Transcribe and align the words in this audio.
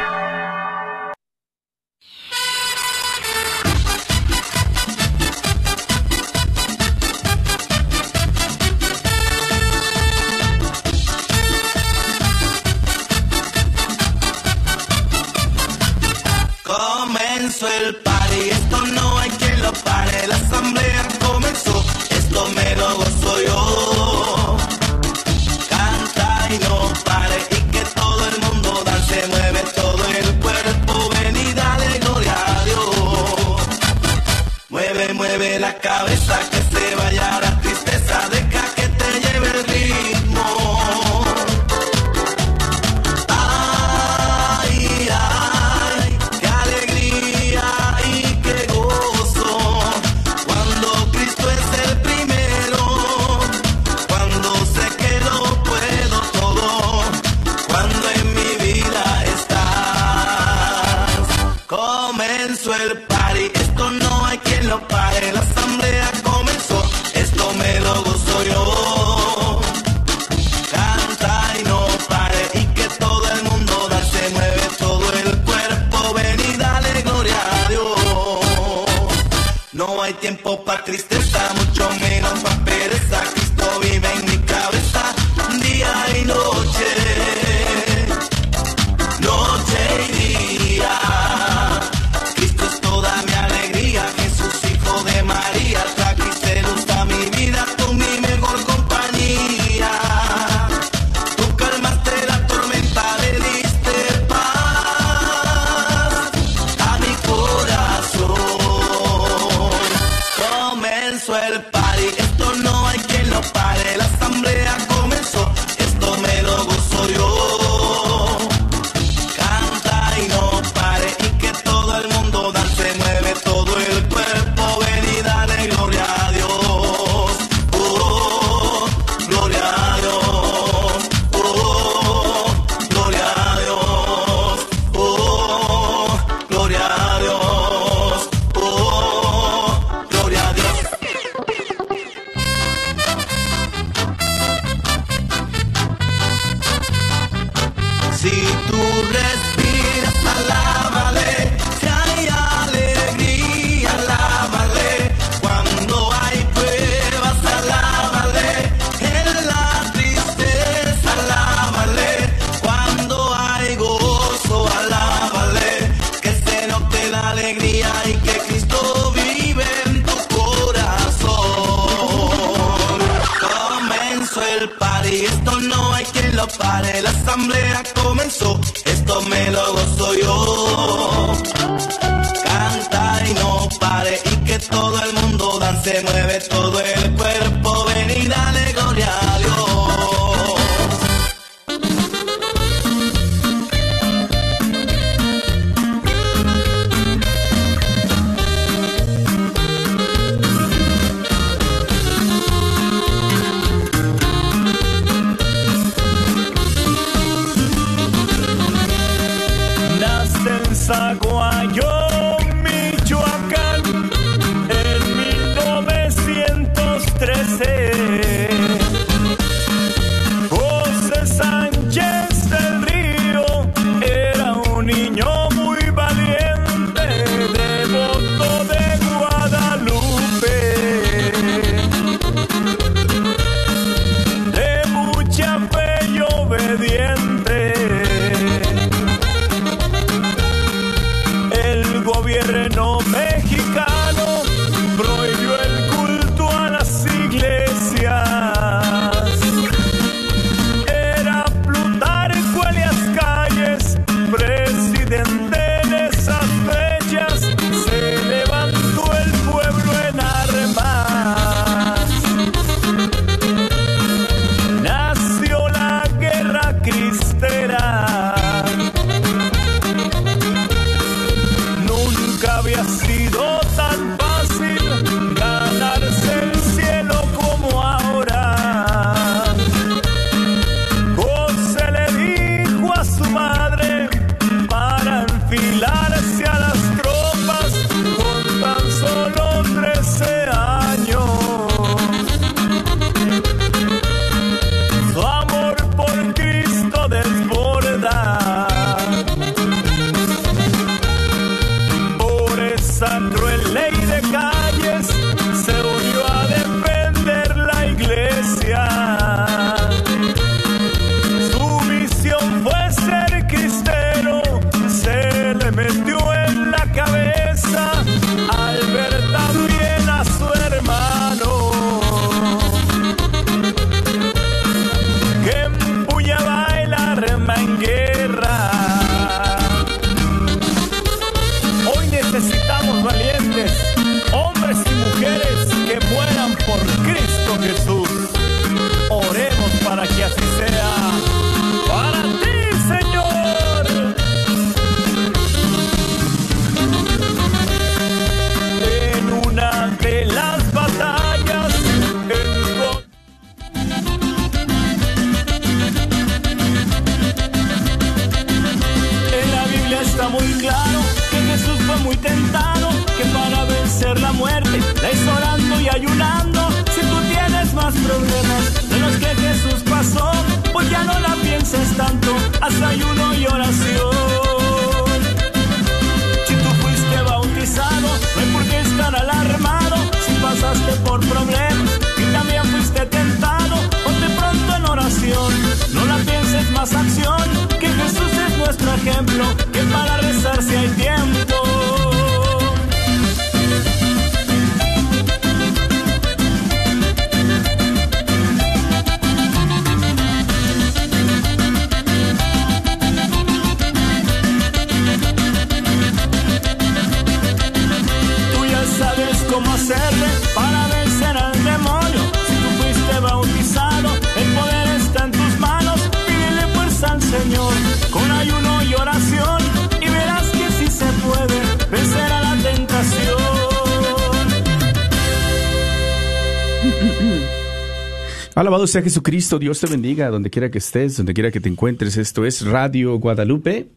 Alabado 428.81 428.93
sea 428.93 429.03
Jesucristo, 429.03 429.59
Dios 429.59 429.79
te 429.79 429.85
bendiga, 429.85 430.31
donde 430.31 430.49
quiera 430.49 430.71
que 430.71 430.79
estés, 430.79 431.15
donde 431.15 431.35
quiera 431.35 431.51
que 431.51 431.59
te 431.59 431.69
encuentres. 431.69 432.17
Esto 432.17 432.47
es 432.47 432.65
Radio 432.65 433.19
Guadalupe, 433.19 433.89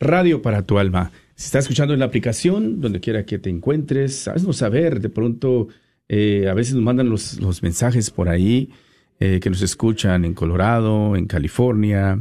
radio 0.00 0.42
para 0.42 0.62
tu 0.62 0.76
alma. 0.80 1.12
Si 1.36 1.44
estás 1.44 1.66
escuchando 1.66 1.94
en 1.94 2.00
la 2.00 2.06
aplicación, 2.06 2.80
donde 2.80 2.98
quiera 2.98 3.24
que 3.24 3.38
te 3.38 3.48
encuentres, 3.48 4.26
haznos 4.26 4.56
saber. 4.56 5.00
De 5.00 5.08
pronto, 5.08 5.68
eh, 6.08 6.48
a 6.50 6.54
veces 6.54 6.74
nos 6.74 6.82
mandan 6.82 7.10
los, 7.10 7.38
los 7.38 7.62
mensajes 7.62 8.10
por 8.10 8.28
ahí 8.28 8.70
eh, 9.20 9.38
que 9.40 9.50
nos 9.50 9.62
escuchan 9.62 10.24
en 10.24 10.34
Colorado, 10.34 11.14
en 11.14 11.26
California, 11.26 12.20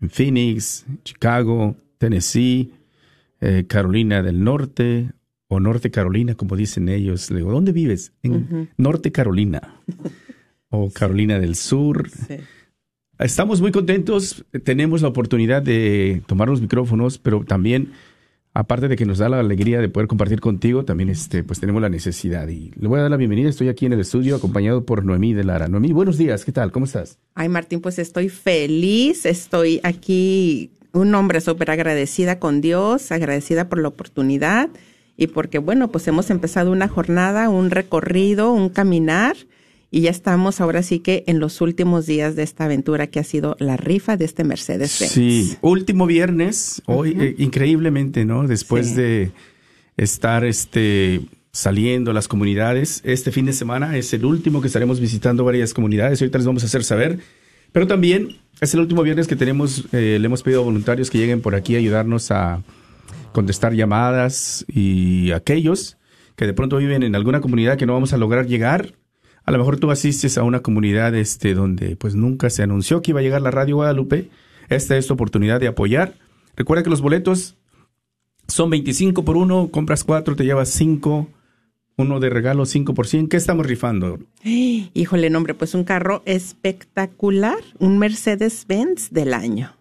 en 0.00 0.10
Phoenix, 0.10 0.84
Chicago, 1.04 1.76
Tennessee, 1.98 2.72
eh, 3.40 3.66
Carolina 3.68 4.20
del 4.20 4.42
Norte 4.42 5.12
o 5.46 5.60
Norte 5.60 5.92
Carolina, 5.92 6.34
como 6.34 6.56
dicen 6.56 6.88
ellos. 6.88 7.30
Le 7.30 7.36
digo, 7.36 7.52
¿dónde 7.52 7.70
vives? 7.70 8.12
En 8.24 8.68
Norte 8.76 9.12
Carolina 9.12 9.80
o 10.72 10.90
Carolina 10.90 11.38
del 11.38 11.54
Sur. 11.54 12.08
Estamos 13.18 13.60
muy 13.60 13.70
contentos, 13.70 14.44
tenemos 14.64 15.02
la 15.02 15.08
oportunidad 15.08 15.62
de 15.62 16.22
tomar 16.26 16.48
los 16.48 16.60
micrófonos, 16.60 17.18
pero 17.18 17.44
también, 17.44 17.92
aparte 18.54 18.88
de 18.88 18.96
que 18.96 19.04
nos 19.04 19.18
da 19.18 19.28
la 19.28 19.38
alegría 19.38 19.80
de 19.80 19.88
poder 19.90 20.08
compartir 20.08 20.40
contigo, 20.40 20.84
también 20.84 21.10
este, 21.10 21.44
pues 21.44 21.60
tenemos 21.60 21.82
la 21.82 21.90
necesidad. 21.90 22.48
Y 22.48 22.72
le 22.74 22.88
voy 22.88 22.98
a 22.98 23.02
dar 23.02 23.10
la 23.10 23.18
bienvenida, 23.18 23.48
estoy 23.48 23.68
aquí 23.68 23.86
en 23.86 23.92
el 23.92 24.00
estudio 24.00 24.34
acompañado 24.34 24.84
por 24.84 25.04
Noemí 25.04 25.34
de 25.34 25.44
Lara. 25.44 25.68
Noemí, 25.68 25.92
buenos 25.92 26.18
días, 26.18 26.44
¿qué 26.44 26.52
tal? 26.52 26.72
¿Cómo 26.72 26.86
estás? 26.86 27.18
Ay, 27.34 27.48
Martín, 27.48 27.80
pues 27.80 27.98
estoy 27.98 28.30
feliz, 28.30 29.26
estoy 29.26 29.78
aquí, 29.84 30.72
un 30.92 31.14
hombre 31.14 31.42
súper 31.42 31.70
agradecida 31.70 32.38
con 32.38 32.62
Dios, 32.62 33.12
agradecida 33.12 33.68
por 33.68 33.80
la 33.80 33.88
oportunidad 33.88 34.70
y 35.18 35.26
porque, 35.26 35.58
bueno, 35.58 35.92
pues 35.92 36.08
hemos 36.08 36.30
empezado 36.30 36.72
una 36.72 36.88
jornada, 36.88 37.50
un 37.50 37.70
recorrido, 37.70 38.52
un 38.52 38.70
caminar 38.70 39.36
y 39.94 40.00
ya 40.00 40.10
estamos 40.10 40.60
ahora 40.60 40.82
sí 40.82 41.00
que 41.00 41.22
en 41.26 41.38
los 41.38 41.60
últimos 41.60 42.06
días 42.06 42.34
de 42.34 42.42
esta 42.42 42.64
aventura 42.64 43.06
que 43.08 43.20
ha 43.20 43.24
sido 43.24 43.56
la 43.60 43.76
rifa 43.76 44.16
de 44.16 44.24
este 44.24 44.42
Mercedes. 44.42 44.90
Sí, 44.90 45.54
último 45.60 46.06
viernes, 46.06 46.82
hoy 46.86 47.14
eh, 47.20 47.34
increíblemente, 47.38 48.24
¿no? 48.24 48.48
Después 48.48 48.88
Sí. 48.88 48.94
de 48.94 49.30
estar 49.98 50.44
este 50.46 51.20
saliendo 51.52 52.10
a 52.10 52.14
las 52.14 52.26
comunidades, 52.26 53.02
este 53.04 53.30
fin 53.30 53.44
de 53.44 53.52
semana 53.52 53.98
es 53.98 54.14
el 54.14 54.24
último 54.24 54.62
que 54.62 54.66
estaremos 54.68 54.98
visitando 54.98 55.44
varias 55.44 55.74
comunidades, 55.74 56.22
ahorita 56.22 56.38
les 56.38 56.46
vamos 56.46 56.62
a 56.62 56.66
hacer 56.66 56.82
saber, 56.82 57.18
pero 57.72 57.86
también 57.86 58.38
es 58.62 58.72
el 58.72 58.80
último 58.80 59.02
viernes 59.02 59.26
que 59.28 59.36
tenemos, 59.36 59.84
eh, 59.92 60.16
le 60.18 60.24
hemos 60.26 60.42
pedido 60.42 60.62
a 60.62 60.64
voluntarios 60.64 61.10
que 61.10 61.18
lleguen 61.18 61.42
por 61.42 61.54
aquí 61.54 61.74
a 61.74 61.78
ayudarnos 61.78 62.30
a 62.30 62.62
contestar 63.32 63.74
llamadas 63.74 64.64
y 64.66 65.32
aquellos 65.32 65.98
que 66.36 66.46
de 66.46 66.54
pronto 66.54 66.78
viven 66.78 67.02
en 67.02 67.14
alguna 67.14 67.42
comunidad 67.42 67.76
que 67.76 67.84
no 67.84 67.92
vamos 67.92 68.14
a 68.14 68.16
lograr 68.16 68.46
llegar, 68.46 68.94
a 69.44 69.52
lo 69.52 69.58
mejor 69.58 69.78
tú 69.78 69.90
asistes 69.90 70.38
a 70.38 70.44
una 70.44 70.60
comunidad 70.60 71.14
este, 71.14 71.54
donde 71.54 71.96
pues 71.96 72.14
nunca 72.14 72.50
se 72.50 72.62
anunció 72.62 73.02
que 73.02 73.10
iba 73.10 73.20
a 73.20 73.22
llegar 73.22 73.42
la 73.42 73.50
Radio 73.50 73.76
Guadalupe. 73.76 74.30
Esta 74.68 74.96
es 74.96 75.06
tu 75.06 75.14
oportunidad 75.14 75.60
de 75.60 75.68
apoyar. 75.68 76.14
Recuerda 76.56 76.82
que 76.82 76.90
los 76.90 77.00
boletos 77.00 77.56
son 78.48 78.70
25 78.70 79.24
por 79.24 79.36
uno, 79.36 79.70
compras 79.70 80.04
cuatro, 80.04 80.36
te 80.36 80.44
llevas 80.44 80.68
cinco, 80.68 81.28
uno 81.96 82.20
de 82.20 82.30
regalo 82.30 82.66
5 82.66 82.94
por 82.94 83.06
100. 83.06 83.28
¿Qué 83.28 83.36
estamos 83.36 83.66
rifando? 83.66 84.18
Híjole, 84.44 85.30
nombre, 85.30 85.54
pues 85.54 85.74
un 85.74 85.84
carro 85.84 86.22
espectacular, 86.24 87.58
un 87.78 87.98
Mercedes-Benz 87.98 89.10
del 89.10 89.34
año. 89.34 89.76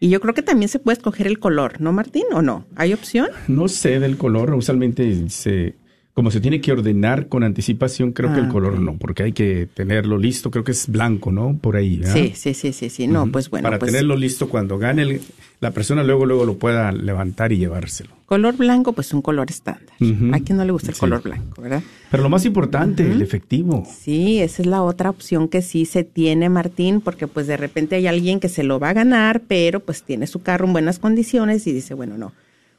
Y 0.00 0.10
yo 0.10 0.20
creo 0.20 0.34
que 0.34 0.42
también 0.42 0.68
se 0.68 0.78
puede 0.78 0.98
escoger 0.98 1.26
el 1.26 1.38
color, 1.38 1.80
¿no, 1.80 1.92
Martín? 1.92 2.24
¿O 2.32 2.42
no? 2.42 2.66
¿Hay 2.76 2.92
opción? 2.92 3.28
No 3.48 3.68
sé 3.68 4.00
del 4.00 4.18
color, 4.18 4.52
usualmente 4.52 5.30
se 5.30 5.76
como 6.14 6.30
se 6.30 6.40
tiene 6.40 6.60
que 6.60 6.70
ordenar 6.70 7.26
con 7.26 7.42
anticipación, 7.42 8.12
creo 8.12 8.32
que 8.32 8.38
el 8.38 8.46
ah, 8.46 8.48
color 8.48 8.78
no, 8.78 8.96
porque 8.96 9.24
hay 9.24 9.32
que 9.32 9.66
tenerlo 9.74 10.16
listo, 10.16 10.48
creo 10.48 10.62
que 10.62 10.70
es 10.70 10.86
blanco, 10.86 11.32
¿no? 11.32 11.58
Por 11.60 11.74
ahí. 11.74 12.00
Sí, 12.04 12.32
sí, 12.36 12.54
sí, 12.54 12.72
sí, 12.72 12.88
sí. 12.88 13.08
No, 13.08 13.26
pues 13.32 13.50
bueno. 13.50 13.64
Para 13.64 13.80
pues 13.80 13.90
tenerlo 13.90 14.16
listo 14.16 14.48
cuando 14.48 14.78
gane 14.78 15.20
la 15.58 15.72
persona, 15.72 16.04
luego, 16.04 16.24
luego 16.24 16.44
lo 16.44 16.56
pueda 16.56 16.92
levantar 16.92 17.50
y 17.50 17.58
llevárselo. 17.58 18.10
Color 18.26 18.56
blanco, 18.56 18.92
pues 18.92 19.12
un 19.12 19.22
color 19.22 19.50
estándar. 19.50 19.92
A 20.32 20.38
quien 20.38 20.56
no 20.56 20.64
le 20.64 20.70
gusta 20.70 20.92
el 20.92 20.96
color 20.96 21.20
blanco, 21.20 21.60
¿verdad? 21.60 21.82
Pero 22.12 22.22
lo 22.22 22.28
más 22.28 22.44
importante, 22.44 23.10
el 23.10 23.20
efectivo. 23.20 23.84
Sí, 23.92 24.38
esa 24.38 24.62
es 24.62 24.68
la 24.68 24.82
otra 24.82 25.10
opción 25.10 25.48
que 25.48 25.62
sí 25.62 25.84
se 25.84 26.04
tiene, 26.04 26.48
Martín, 26.48 27.00
porque 27.00 27.26
pues 27.26 27.48
de 27.48 27.56
repente 27.56 27.96
hay 27.96 28.06
alguien 28.06 28.38
que 28.38 28.48
se 28.48 28.62
lo 28.62 28.78
va 28.78 28.90
a 28.90 28.92
ganar, 28.92 29.42
pero 29.48 29.80
pues 29.80 30.04
tiene 30.04 30.28
su 30.28 30.42
carro 30.42 30.66
en 30.66 30.74
buenas 30.74 31.00
condiciones 31.00 31.66
y 31.66 31.72
dice, 31.72 31.94
bueno, 31.94 32.16
no 32.16 32.32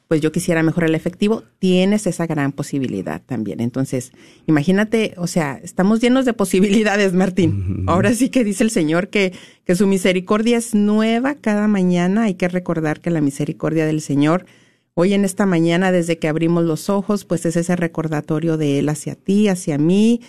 pues 0.08 0.20
yo 0.20 0.30
quisiera 0.30 0.62
mejorar 0.62 0.90
el 0.90 0.94
efectivo, 0.94 1.42
tienes 1.58 2.06
esa 2.06 2.26
gran 2.26 2.52
posibilidad 2.52 3.20
también. 3.22 3.60
Entonces, 3.60 4.12
imagínate, 4.46 5.14
o 5.16 5.26
sea, 5.26 5.60
estamos 5.62 6.00
llenos 6.00 6.24
de 6.24 6.32
posibilidades, 6.32 7.12
Martín. 7.12 7.84
Ahora 7.86 8.14
sí 8.14 8.28
que 8.28 8.44
dice 8.44 8.62
el 8.62 8.70
Señor 8.70 9.08
que, 9.08 9.32
que 9.64 9.74
su 9.74 9.86
misericordia 9.86 10.58
es 10.58 10.74
nueva 10.74 11.34
cada 11.34 11.66
mañana. 11.66 12.24
Hay 12.24 12.34
que 12.34 12.48
recordar 12.48 13.00
que 13.00 13.10
la 13.10 13.20
misericordia 13.20 13.84
del 13.84 14.00
Señor, 14.00 14.46
hoy 14.94 15.12
en 15.12 15.24
esta 15.24 15.44
mañana, 15.44 15.90
desde 15.90 16.18
que 16.18 16.28
abrimos 16.28 16.64
los 16.64 16.88
ojos, 16.88 17.24
pues 17.24 17.44
es 17.44 17.56
ese 17.56 17.74
recordatorio 17.74 18.56
de 18.56 18.78
Él 18.78 18.88
hacia 18.88 19.16
ti, 19.16 19.48
hacia 19.48 19.76
mí, 19.76 20.20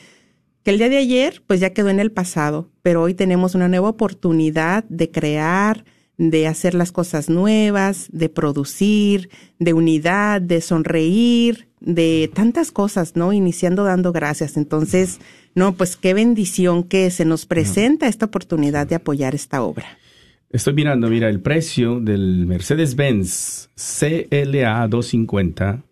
que 0.63 0.72
el 0.72 0.79
día 0.79 0.89
de 0.89 0.98
ayer, 0.98 1.43
pues 1.46 1.60
ya 1.60 1.69
quedó 1.69 1.89
en 1.89 2.00
el 2.00 2.12
pasado, 2.12 2.72
pero 2.81 3.03
hoy 3.03 3.13
tenemos 3.13 3.53
una 3.53 3.69
nueva 3.69 3.89
oportunidad 3.89 4.84
de 4.86 5.12
crear, 5.12 5.86
de 6.18 6.48
hacer 6.48 6.74
las 6.74 6.92
cosas 6.92 7.30
nuevas, 7.30 8.08
de 8.12 8.30
producir, 8.30 9.30
de 9.60 9.74
unidad, 9.74 10.42
de 10.42 10.62
sonreír, 10.62 11.68
de 11.80 12.30
tantas 12.34 12.72
cosas, 12.72 13.16
¿no? 13.16 13.34
Iniciando 13.34 13.84
dando 13.84 14.12
gracias. 14.12 14.58
Entonces, 14.58 15.20
no, 15.54 15.74
pues 15.74 15.96
qué 15.96 16.14
bendición 16.14 16.84
que 16.84 17.12
se 17.12 17.26
nos 17.26 17.46
presenta 17.46 18.08
esta 18.08 18.26
oportunidad 18.26 18.88
de 18.88 18.96
apoyar 18.96 19.36
esta 19.36 19.62
obra. 19.62 19.86
Estoy 20.50 20.74
mirando, 20.74 21.10
mira, 21.10 21.30
el 21.30 21.42
precio 21.42 22.00
del 22.00 22.46
Mercedes-Benz 22.48 23.70
CLA 23.76 24.88
250 24.88 25.84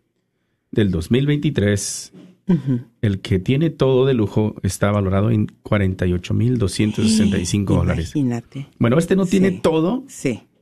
del 0.71 0.91
2023 0.91 2.13
el 3.01 3.21
que 3.21 3.39
tiene 3.39 3.69
todo 3.69 4.05
de 4.05 4.13
lujo 4.13 4.55
está 4.63 4.91
valorado 4.91 5.31
en 5.31 5.47
48.265 5.63 7.65
dólares. 7.65 8.15
Imagínate. 8.15 8.67
Bueno, 8.77 8.97
este 8.97 9.15
no 9.15 9.25
tiene 9.25 9.51
todo 9.51 10.03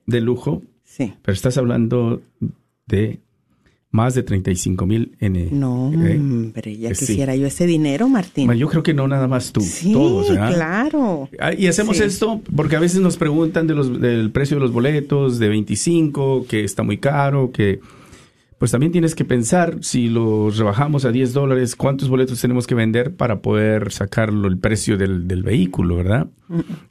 de 0.06 0.22
lujo, 0.22 0.62
sí. 0.84 1.14
pero 1.22 1.34
estás 1.34 1.58
hablando 1.58 2.22
de 2.88 3.20
más 3.94 4.16
de 4.16 4.24
35 4.24 4.88
mil 4.88 5.16
en 5.20 5.60
No, 5.60 5.92
¿eh? 5.94 6.18
hombre, 6.18 6.78
ya 6.78 6.90
quisiera 6.90 7.36
yo 7.36 7.46
ese 7.46 7.68
dinero, 7.68 8.10
Martín. 8.10 8.48
Bueno, 8.48 8.60
yo 8.60 8.68
creo 8.68 8.82
que 8.82 8.96
no 8.96 9.08
nada 9.08 9.28
más 9.28 9.54
tú, 9.54 9.62
sí, 9.62 9.94
todos, 9.94 10.32
claro. 10.32 11.30
Ah, 11.40 11.54
y 11.54 11.68
hacemos 11.68 12.00
esto 12.00 12.42
porque 12.56 12.76
a 12.76 12.80
veces 12.80 13.02
nos 13.02 13.18
preguntan 13.18 13.68
de 13.68 13.76
los, 13.76 14.02
del 14.02 14.32
precio 14.32 14.58
de 14.58 14.62
los 14.62 14.72
boletos 14.72 15.38
de 15.38 15.48
25, 15.48 16.48
que 16.50 16.64
está 16.64 16.82
muy 16.82 16.98
caro, 16.98 17.52
que 17.52 17.82
pues 18.64 18.72
también 18.72 18.94
tienes 18.94 19.14
que 19.14 19.26
pensar 19.26 19.80
si 19.82 20.08
lo 20.08 20.50
rebajamos 20.50 21.04
a 21.04 21.12
10 21.12 21.34
dólares, 21.34 21.76
cuántos 21.76 22.08
boletos 22.08 22.40
tenemos 22.40 22.66
que 22.66 22.76
vender 22.76 23.14
para 23.14 23.42
poder 23.42 23.92
sacarlo 23.92 24.48
el 24.48 24.58
precio 24.58 24.98
del, 24.98 25.44
vehículo, 25.44 25.98
¿verdad? 25.98 26.30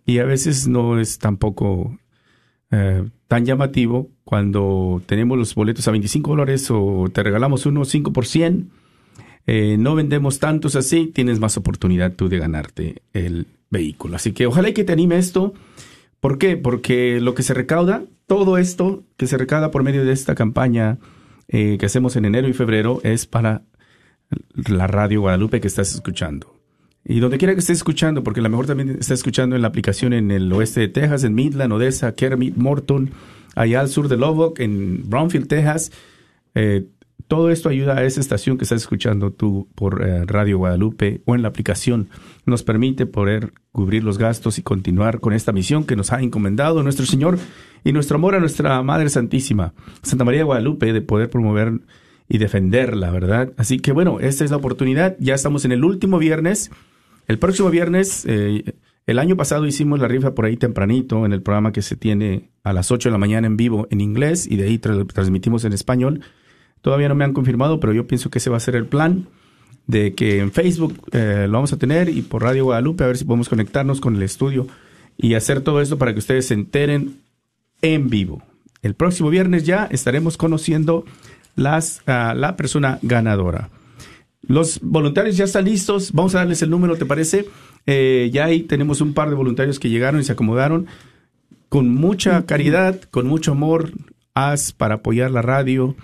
Y 0.05 0.19
a 0.19 0.27
veces 0.27 0.69
no 0.69 1.01
es 1.01 1.17
tampoco 1.17 1.97
eh, 2.71 3.09
tan 3.27 3.47
llamativo 3.47 4.11
cuando 4.23 5.01
tenemos 5.07 5.39
los 5.39 5.55
boletos 5.55 5.89
a 5.89 5.93
25 5.93 6.33
dólares 6.33 6.71
o 6.71 7.09
te 7.11 7.23
regalamos 7.23 7.65
uno 7.65 7.87
5 7.87 8.13
por 8.13 8.27
100. 8.27 8.69
Eh, 9.47 9.77
no 9.79 9.95
vendemos 9.95 10.41
tantos 10.41 10.77
así, 10.77 11.07
tienes 11.07 11.41
más 11.41 11.57
oportunidad 11.57 12.13
tú 12.13 12.29
de 12.29 12.39
ganarte 12.39 13.01
el 13.15 13.47
vehículo. 13.71 14.17
Así 14.17 14.33
que 14.33 14.47
ojalá 14.47 14.75
que 14.75 14.85
te 14.85 14.93
anime 14.93 15.17
esto. 15.17 15.55
¿Por 16.21 16.37
qué? 16.37 16.59
Porque 16.59 17.19
lo 17.19 17.35
que 17.35 17.43
se 17.43 17.55
recauda, 17.55 18.05
todo 18.27 18.59
esto 18.59 19.05
que 19.17 19.27
se 19.27 19.39
recauda 19.39 19.71
por 19.71 19.83
medio 19.83 20.05
de 20.05 20.13
esta 20.13 20.35
campaña, 20.35 20.99
eh, 21.53 21.77
que 21.79 21.87
hacemos 21.87 22.17
en 22.17 22.25
enero 22.25 22.49
y 22.49 22.55
febrero 22.55 23.01
es 23.05 23.27
para 23.27 23.63
la 24.55 24.87
radio 24.87 25.21
Guadalupe 25.21 25.61
que 25.61 25.69
estás 25.69 25.95
escuchando. 25.95 26.57
Y 27.05 27.21
donde 27.21 27.37
quiera 27.37 27.53
que 27.53 27.61
estés 27.61 27.79
escuchando, 27.79 28.25
porque 28.25 28.41
a 28.41 28.43
lo 28.43 28.49
mejor 28.49 28.67
también 28.67 28.91
estás 28.91 29.19
escuchando 29.19 29.55
en 29.55 29.63
la 29.63 29.69
aplicación 29.69 30.13
en 30.13 30.31
el 30.31 30.53
oeste 30.53 30.81
de 30.81 30.89
Texas, 30.89 31.25
en 31.25 31.35
Midland, 31.35 31.73
Odessa, 31.73 32.15
Kermit, 32.15 32.57
Morton, 32.57 33.11
allá 33.55 33.81
al 33.81 33.89
sur 33.89 34.09
de 34.09 34.17
Lubbock, 34.17 34.61
en 34.61 35.09
Brownfield, 35.11 35.47
Texas. 35.47 35.93
Eh, 36.55 36.87
todo 37.33 37.49
esto 37.49 37.71
ayuda 37.71 37.97
a 37.97 38.05
esa 38.05 38.21
estación 38.21 38.59
que 38.59 38.65
estás 38.65 38.83
escuchando 38.83 39.33
tú 39.33 39.67
por 39.75 40.07
eh, 40.07 40.27
Radio 40.27 40.59
Guadalupe 40.59 41.23
o 41.25 41.35
en 41.35 41.41
la 41.41 41.49
aplicación. 41.49 42.11
Nos 42.45 42.63
permite 42.63 43.07
poder 43.07 43.55
cubrir 43.71 44.05
los 44.05 44.19
gastos 44.19 44.59
y 44.59 44.63
continuar 44.63 45.19
con 45.19 45.33
esta 45.33 45.51
misión 45.51 45.85
que 45.85 45.97
nos 45.97 46.13
ha 46.13 46.21
encomendado 46.21 46.83
nuestro 46.83 47.07
Señor 47.07 47.39
y 47.85 47.93
nuestro 47.95 48.17
amor 48.17 48.35
a 48.35 48.39
nuestra 48.39 48.83
Madre 48.83 49.09
Santísima, 49.09 49.73
Santa 50.03 50.27
María 50.27 50.41
de 50.41 50.45
Guadalupe, 50.45 50.93
de 50.93 51.01
poder 51.01 51.31
promover 51.31 51.81
y 52.29 52.37
defenderla, 52.37 53.11
¿verdad? 53.11 53.55
Así 53.57 53.79
que 53.79 53.93
bueno, 53.93 54.21
esta 54.21 54.45
es 54.45 54.51
la 54.51 54.59
oportunidad. 54.59 55.17
Ya 55.19 55.33
estamos 55.33 55.65
en 55.65 55.73
el 55.73 55.85
último 55.85 56.19
viernes. 56.19 56.71
El 57.29 57.39
próximo 57.39 57.71
viernes, 57.71 58.27
eh, 58.29 58.75
el 59.07 59.19
año 59.19 59.39
pasado 59.39 59.65
hicimos 59.65 60.01
la 60.01 60.07
rifa 60.07 60.35
por 60.35 60.45
ahí 60.45 60.59
tempranito 60.59 61.25
en 61.25 61.33
el 61.33 61.41
programa 61.41 61.73
que 61.73 61.81
se 61.81 61.97
tiene 61.97 62.51
a 62.63 62.75
las 62.75 62.91
8 62.91 63.09
de 63.09 63.13
la 63.13 63.19
mañana 63.19 63.47
en 63.47 63.57
vivo 63.57 63.89
en 63.91 64.03
inglés 64.03 64.47
y 64.47 64.57
de 64.57 64.65
ahí 64.65 64.77
transmitimos 64.77 65.65
en 65.65 65.73
español. 65.73 66.21
Todavía 66.83 67.09
no 67.09 67.15
me 67.15 67.25
han 67.25 67.33
confirmado, 67.33 67.81
pero 67.81 67.93
yo 67.93 68.07
pienso 68.07 68.29
que 68.29 68.39
ese 68.39 68.51
va 68.51 68.59
a 68.59 68.61
ser 68.61 68.77
el 68.77 68.87
plan 68.87 69.29
de 69.87 70.15
que 70.15 70.41
en 70.41 70.53
Facebook 70.53 70.95
eh, 71.13 71.47
lo 71.47 71.55
vamos 71.55 71.73
a 71.73 71.79
tener 71.79 72.09
y 72.09 72.23
por 72.23 72.43
Radio 72.43 72.65
Guadalupe 72.65 73.05
a 73.05 73.09
ver 73.09 73.17
si 73.17 73.25
podemos 73.25 73.49
conectarnos 73.49 74.01
con 74.01 74.17
el 74.17 74.23
estudio 74.23 74.67
y 75.17 75.35
hacer 75.35 75.61
todo 75.61 75.81
esto 75.81 75.99
para 75.99 76.13
que 76.13 76.19
ustedes 76.19 76.47
se 76.47 76.55
enteren 76.55 77.21
en 77.81 78.11
vivo. 78.11 78.43
El 78.83 78.95
próximo 78.95 79.31
viernes 79.31 79.65
ya 79.65 79.87
estaremos 79.91 80.37
conociendo 80.37 81.05
las, 81.55 82.03
la 82.07 82.57
persona 82.57 82.99
ganadora. 83.03 83.71
Los 84.43 84.81
voluntarios 84.81 85.37
ya 85.37 85.45
están 85.45 85.67
listos. 85.67 86.13
Vamos 86.13 86.35
a 86.35 86.39
darles 86.39 86.63
el 86.63 86.71
número, 86.71 86.97
¿te 86.97 87.07
parece? 87.07 87.47
Eh, 87.87 88.31
ya 88.33 88.47
ahí 88.47 88.63
tenemos 88.63 89.01
un 89.01 89.15
par 89.15 89.29
de 89.29 89.37
voluntarios 89.37 89.79
que 89.79 89.89
llegaron 89.89 90.21
y 90.21 90.25
se 90.25 90.33
acomodaron 90.33 90.87
con 91.69 91.89
mucha 91.89 92.45
caridad, 92.45 93.01
con 93.11 93.27
mucho 93.27 93.53
amor, 93.53 93.93
haz 94.35 94.73
para 94.73 94.97
apoyar 94.97 95.31
la 95.31 95.43
radio 95.43 95.97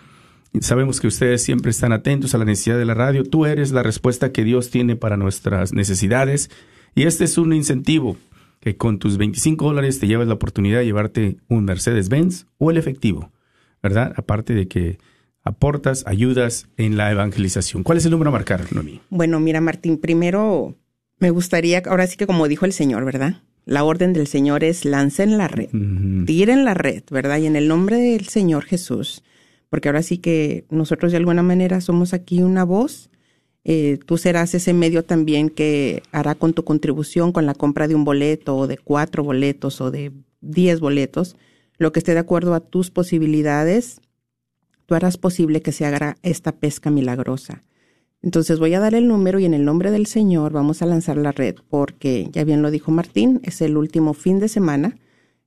Sabemos 0.60 1.00
que 1.00 1.06
ustedes 1.06 1.42
siempre 1.42 1.70
están 1.70 1.92
atentos 1.92 2.34
a 2.34 2.38
la 2.38 2.44
necesidad 2.44 2.78
de 2.78 2.84
la 2.84 2.94
radio. 2.94 3.24
Tú 3.24 3.46
eres 3.46 3.70
la 3.72 3.82
respuesta 3.82 4.32
que 4.32 4.44
Dios 4.44 4.70
tiene 4.70 4.96
para 4.96 5.16
nuestras 5.16 5.72
necesidades. 5.72 6.50
Y 6.94 7.04
este 7.04 7.24
es 7.24 7.38
un 7.38 7.52
incentivo 7.52 8.16
que 8.60 8.76
con 8.76 8.98
tus 8.98 9.18
25 9.18 9.64
dólares 9.64 10.00
te 10.00 10.06
llevas 10.06 10.26
la 10.26 10.34
oportunidad 10.34 10.80
de 10.80 10.86
llevarte 10.86 11.36
un 11.48 11.64
Mercedes-Benz 11.64 12.46
o 12.58 12.70
el 12.70 12.76
efectivo, 12.76 13.30
¿verdad? 13.82 14.12
Aparte 14.16 14.54
de 14.54 14.66
que 14.68 14.98
aportas, 15.44 16.04
ayudas 16.06 16.68
en 16.76 16.96
la 16.96 17.10
evangelización. 17.10 17.82
¿Cuál 17.82 17.98
es 17.98 18.04
el 18.04 18.10
número 18.10 18.30
a 18.30 18.32
marcar, 18.32 18.72
Nomi? 18.72 19.00
Bueno, 19.10 19.40
mira, 19.40 19.60
Martín, 19.60 19.98
primero 19.98 20.76
me 21.18 21.30
gustaría, 21.30 21.82
ahora 21.86 22.06
sí 22.06 22.16
que 22.16 22.26
como 22.26 22.48
dijo 22.48 22.64
el 22.64 22.72
Señor, 22.72 23.04
¿verdad? 23.04 23.42
La 23.64 23.84
orden 23.84 24.12
del 24.12 24.26
Señor 24.26 24.64
es 24.64 24.84
lancen 24.84 25.36
la 25.36 25.46
red, 25.46 25.68
tiren 26.26 26.64
la 26.64 26.74
red, 26.74 27.02
¿verdad? 27.10 27.38
Y 27.38 27.46
en 27.46 27.56
el 27.56 27.68
nombre 27.68 27.98
del 27.98 28.26
Señor 28.26 28.64
Jesús, 28.64 29.22
porque 29.70 29.88
ahora 29.88 30.02
sí 30.02 30.18
que 30.18 30.64
nosotros 30.70 31.12
de 31.12 31.18
alguna 31.18 31.42
manera 31.42 31.80
somos 31.80 32.14
aquí 32.14 32.42
una 32.42 32.64
voz. 32.64 33.10
Eh, 33.64 33.98
tú 34.06 34.16
serás 34.16 34.54
ese 34.54 34.72
medio 34.72 35.04
también 35.04 35.50
que 35.50 36.02
hará 36.10 36.34
con 36.34 36.54
tu 36.54 36.64
contribución, 36.64 37.32
con 37.32 37.44
la 37.44 37.54
compra 37.54 37.86
de 37.86 37.94
un 37.94 38.04
boleto 38.04 38.56
o 38.56 38.66
de 38.66 38.78
cuatro 38.78 39.22
boletos 39.22 39.80
o 39.80 39.90
de 39.90 40.12
diez 40.40 40.80
boletos, 40.80 41.36
lo 41.76 41.92
que 41.92 42.00
esté 42.00 42.14
de 42.14 42.20
acuerdo 42.20 42.54
a 42.54 42.60
tus 42.60 42.90
posibilidades, 42.90 44.00
tú 44.86 44.94
harás 44.94 45.18
posible 45.18 45.60
que 45.60 45.72
se 45.72 45.84
haga 45.84 46.16
esta 46.22 46.52
pesca 46.52 46.90
milagrosa. 46.90 47.64
Entonces 48.22 48.58
voy 48.58 48.74
a 48.74 48.80
dar 48.80 48.94
el 48.94 49.06
número 49.06 49.38
y 49.38 49.44
en 49.44 49.54
el 49.54 49.64
nombre 49.64 49.90
del 49.90 50.06
Señor 50.06 50.52
vamos 50.52 50.82
a 50.82 50.86
lanzar 50.86 51.16
la 51.16 51.30
red 51.30 51.56
porque, 51.68 52.28
ya 52.32 52.42
bien 52.44 52.62
lo 52.62 52.70
dijo 52.70 52.90
Martín, 52.90 53.40
es 53.44 53.60
el 53.60 53.76
último 53.76 54.14
fin 54.14 54.40
de 54.40 54.48
semana 54.48 54.96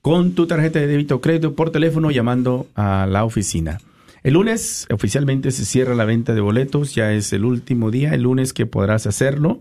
con 0.00 0.34
tu 0.34 0.46
tarjeta 0.46 0.78
de 0.78 0.86
débito 0.86 1.16
o 1.16 1.20
crédito 1.20 1.54
por 1.54 1.70
teléfono 1.70 2.10
llamando 2.10 2.68
a 2.74 3.06
la 3.06 3.24
oficina. 3.24 3.78
El 4.24 4.32
lunes 4.34 4.86
oficialmente 4.90 5.50
se 5.50 5.66
cierra 5.66 5.94
la 5.94 6.06
venta 6.06 6.34
de 6.34 6.40
boletos, 6.40 6.94
ya 6.94 7.12
es 7.12 7.34
el 7.34 7.44
último 7.44 7.90
día, 7.90 8.14
el 8.14 8.22
lunes 8.22 8.54
que 8.54 8.64
podrás 8.64 9.06
hacerlo, 9.06 9.60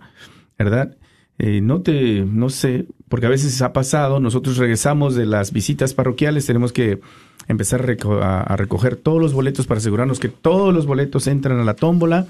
¿verdad? 0.58 0.96
Eh, 1.38 1.60
no 1.60 1.82
te, 1.82 2.22
no 2.22 2.50
sé, 2.50 2.86
porque 3.10 3.26
a 3.26 3.30
veces 3.30 3.62
ha 3.62 3.74
pasado, 3.74 4.22
nosotros 4.22 4.56
regresamos 4.56 5.16
de 5.16 5.26
las 5.26 5.52
visitas 5.52 5.94
parroquiales, 5.94 6.46
tenemos 6.46 6.72
que 6.72 7.02
empezar 7.50 7.82
a, 8.22 8.56
recoger 8.56 8.96
todos 8.96 9.22
los 9.22 9.34
boletos 9.34 9.68
para 9.68 9.80
asegurarnos 9.80 10.22
que 10.22 10.30
todos 10.30 10.74
los 10.74 10.86
boletos 10.86 11.28
entran 11.28 11.60
a 11.60 11.66
la 11.66 11.76
tómbola. 11.76 12.26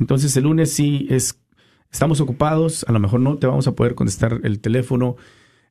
Entonces 0.00 0.34
el 0.38 0.44
lunes 0.44 0.72
sí 0.72 1.06
es, 1.10 1.38
estamos 1.92 2.22
ocupados, 2.22 2.86
a 2.88 2.92
lo 2.92 3.00
mejor 3.00 3.20
no 3.20 3.36
te 3.36 3.46
vamos 3.46 3.66
a 3.66 3.72
poder 3.72 3.94
contestar 3.94 4.40
el 4.44 4.60
teléfono 4.60 5.16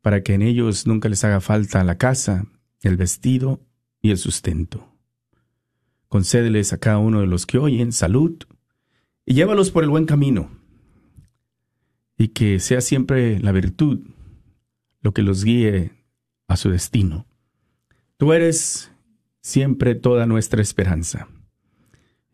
para 0.00 0.22
que 0.22 0.34
en 0.34 0.42
ellos 0.42 0.86
nunca 0.86 1.08
les 1.08 1.24
haga 1.24 1.40
falta 1.40 1.84
la 1.84 1.98
casa, 1.98 2.46
el 2.82 2.96
vestido 2.96 3.60
y 4.00 4.10
el 4.10 4.18
sustento. 4.18 4.88
Concédeles 6.08 6.72
a 6.72 6.78
cada 6.78 6.98
uno 6.98 7.20
de 7.20 7.26
los 7.26 7.46
que 7.46 7.58
oyen 7.58 7.92
salud 7.92 8.36
y 9.24 9.34
llévalos 9.34 9.70
por 9.70 9.82
el 9.82 9.90
buen 9.90 10.06
camino, 10.06 10.50
y 12.16 12.28
que 12.28 12.60
sea 12.60 12.80
siempre 12.80 13.38
la 13.40 13.52
virtud 13.52 14.00
lo 15.02 15.12
que 15.12 15.22
los 15.22 15.44
guíe 15.44 15.92
a 16.48 16.56
su 16.56 16.70
destino. 16.70 17.26
Tú 18.16 18.32
eres 18.32 18.92
siempre 19.42 19.94
toda 19.94 20.26
nuestra 20.26 20.62
esperanza, 20.62 21.28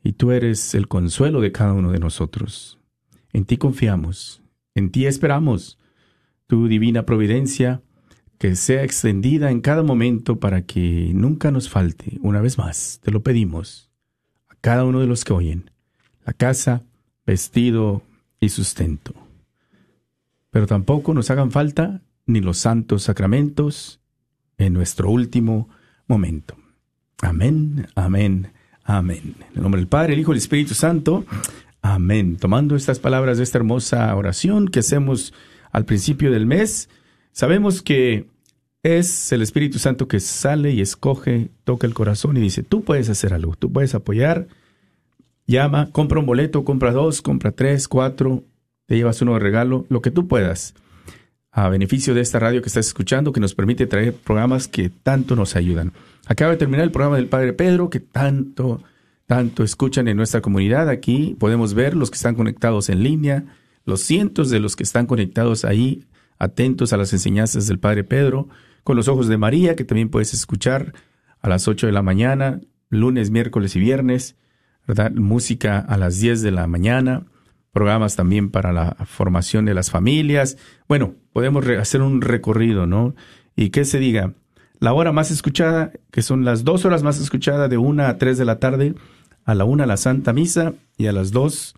y 0.05 0.13
tú 0.13 0.31
eres 0.31 0.75
el 0.75 0.89
consuelo 0.89 1.41
de 1.41 1.53
cada 1.53 1.73
uno 1.73 1.91
de 1.91 1.99
nosotros. 1.99 2.79
En 3.33 3.45
ti 3.45 3.57
confiamos, 3.57 4.42
en 4.75 4.90
ti 4.90 5.07
esperamos, 5.07 5.79
tu 6.47 6.68
divina 6.68 7.07
providencia, 7.07 7.83
que 8.38 8.57
sea 8.57 8.83
extendida 8.83 9.51
en 9.51 9.61
cada 9.61 9.83
momento 9.83 10.40
para 10.40 10.62
que 10.62 11.12
nunca 11.14 11.51
nos 11.51 11.68
falte, 11.68 12.18
una 12.23 12.40
vez 12.40 12.59
más, 12.59 13.01
te 13.03 13.11
lo 13.11 13.23
pedimos, 13.23 13.90
a 14.49 14.57
cada 14.57 14.85
uno 14.85 15.01
de 15.01 15.07
los 15.07 15.25
que 15.25 15.33
oyen, 15.33 15.71
la 16.27 16.33
casa, 16.33 16.83
vestido 17.25 18.03
y 18.40 18.49
sustento. 18.49 19.14
Pero 20.51 20.66
tampoco 20.66 21.14
nos 21.14 21.31
hagan 21.31 21.51
falta 21.51 22.03
ni 22.27 22.40
los 22.40 22.59
santos 22.59 23.05
sacramentos 23.05 24.01
en 24.59 24.73
nuestro 24.73 25.11
último 25.11 25.68
momento. 26.07 26.57
Amén, 27.21 27.87
amén, 27.95 28.53
amén. 28.85 29.37
En 29.51 29.57
el 29.57 29.62
nombre 29.62 29.81
del 29.81 29.88
Padre, 29.88 30.14
el 30.14 30.21
Hijo 30.21 30.33
y 30.33 30.35
el 30.35 30.38
Espíritu 30.38 30.75
Santo. 30.75 31.25
Amén. 31.83 32.37
Tomando 32.37 32.77
estas 32.77 33.01
palabras 33.01 33.38
de 33.38 33.45
esta 33.45 33.59
hermosa 33.59 34.14
oración 34.14 34.68
que 34.68 34.79
hacemos 34.79 35.35
al 35.73 35.85
principio 35.85 36.31
del 36.31 36.47
mes, 36.47 36.88
sabemos 37.33 37.83
que 37.83 38.27
es 38.85 39.33
el 39.33 39.42
Espíritu 39.42 39.81
Santo 39.81 40.07
que 40.07 40.21
sale 40.21 40.71
y 40.71 40.81
escoge, 40.81 41.51
toca 41.64 41.88
el 41.88 41.95
corazón 41.95 42.37
y 42.37 42.40
dice, 42.40 42.62
tú 42.62 42.83
puedes 42.83 43.09
hacer 43.09 43.35
algo, 43.35 43.57
tú 43.57 43.73
puedes 43.73 43.97
apoyar, 43.97 44.47
llama, 45.47 45.90
compra 45.90 46.21
un 46.21 46.27
boleto, 46.27 46.64
compra 46.64 46.92
dos, 46.92 47.21
compra 47.21 47.51
tres, 47.51 47.88
cuatro, 47.88 48.45
te 48.87 48.97
llevas 48.97 49.21
uno 49.21 49.35
de 49.35 49.40
regalo, 49.40 49.85
lo 49.88 50.03
que 50.03 50.12
tú 50.12 50.29
puedas, 50.29 50.75
a 51.51 51.68
beneficio 51.68 52.14
de 52.14 52.21
esta 52.21 52.38
radio 52.38 52.62
que 52.62 52.68
estás 52.68 52.87
escuchando, 52.87 53.33
que 53.33 53.40
nos 53.40 53.55
permite 53.55 53.88
traer 53.88 54.14
programas 54.14 54.68
que 54.68 54.88
tanto 54.88 55.35
nos 55.35 55.57
ayudan. 55.57 55.92
Acaba 56.27 56.53
de 56.53 56.59
terminar 56.59 56.85
el 56.85 56.92
programa 56.92 57.16
del 57.16 57.27
Padre 57.27 57.53
Pedro, 57.53 57.90
que 57.90 58.01
tanto 58.01 58.83
tanto 59.33 59.64
escuchan 59.64 60.09
en 60.09 60.18
nuestra 60.18 60.42
comunidad. 60.42 60.90
Aquí 60.90 61.35
podemos 61.40 61.73
ver 61.73 61.97
los 61.97 62.11
que 62.11 62.16
están 62.16 62.35
conectados 62.35 62.90
en 62.90 63.03
línea, 63.03 63.47
los 63.87 64.03
cientos 64.03 64.51
de 64.51 64.61
los 64.61 64.77
que 64.77 64.83
están 64.83 65.07
conectados 65.07 65.64
ahí, 65.64 66.05
atentos 66.38 66.92
a 66.92 66.99
las 66.99 67.14
enseñanzas 67.14 67.66
del 67.66 67.79
Padre 67.79 68.05
Pedro, 68.05 68.51
con 68.85 68.95
los 68.95 69.09
ojos 69.09 69.29
de 69.29 69.38
María, 69.38 69.75
que 69.75 69.87
también 69.87 70.11
puedes 70.11 70.35
escuchar 70.35 70.92
a 71.40 71.49
las 71.49 71.66
8 71.66 71.87
de 71.87 71.95
la 71.95 72.03
mañana, 72.03 72.61
lunes, 72.90 73.31
miércoles 73.31 73.75
y 73.75 73.81
viernes. 73.81 74.37
¿verdad? 74.87 75.12
Música 75.12 75.79
a 75.79 75.97
las 75.97 76.21
10 76.21 76.42
de 76.42 76.51
la 76.51 76.66
mañana, 76.66 77.25
programas 77.73 78.16
también 78.16 78.51
para 78.51 78.71
la 78.71 78.97
formación 79.07 79.64
de 79.64 79.73
las 79.73 79.90
familias. 79.90 80.59
Bueno, 80.88 81.14
podemos 81.33 81.66
hacer 81.66 82.03
un 82.03 82.21
recorrido, 82.21 82.87
¿no? 82.87 83.14
Y 83.57 83.71
que 83.71 83.87
se 83.87 83.99
diga, 83.99 84.35
la 84.79 84.92
hora 84.92 85.11
más 85.11 85.31
escuchada, 85.31 85.90
que 86.11 86.21
son 86.21 86.45
las 86.45 86.64
dos 86.64 86.85
horas 86.85 87.03
más 87.03 87.18
escuchadas 87.18 87.71
de 87.71 87.79
una 87.79 88.11
a 88.11 88.18
tres 88.18 88.37
de 88.37 88.45
la 88.45 88.59
tarde, 88.59 88.95
a 89.45 89.55
la 89.55 89.65
una 89.65 89.87
la 89.87 89.97
Santa 89.97 90.33
Misa 90.33 90.75
y 90.97 91.07
a 91.07 91.13
las 91.13 91.33
dos 91.33 91.75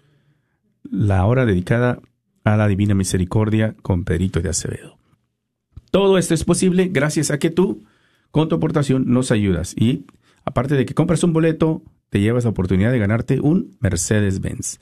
la 0.91 1.25
hora 1.27 1.47
dedicada 1.47 2.01
a 2.45 2.57
la 2.57 2.69
Divina 2.69 2.95
Misericordia 2.95 3.75
con 3.83 4.05
Pedrito 4.05 4.41
de 4.41 4.51
Acevedo. 4.51 4.97
Todo 5.91 6.19
esto 6.19 6.35
es 6.35 6.45
posible 6.45 6.91
gracias 6.93 7.31
a 7.31 7.39
que 7.39 7.49
tú, 7.51 7.83
con 8.31 8.49
tu 8.49 8.57
aportación, 8.57 9.05
nos 9.07 9.31
ayudas. 9.31 9.75
Y 9.77 10.05
aparte 10.45 10.75
de 10.75 10.85
que 10.85 10.93
compras 10.95 11.23
un 11.25 11.33
boleto, 11.33 11.81
te 12.11 12.21
llevas 12.21 12.45
la 12.45 12.51
oportunidad 12.51 12.93
de 12.93 12.99
ganarte 12.99 13.41
un 13.41 13.79
Mercedes-Benz. 13.81 14.81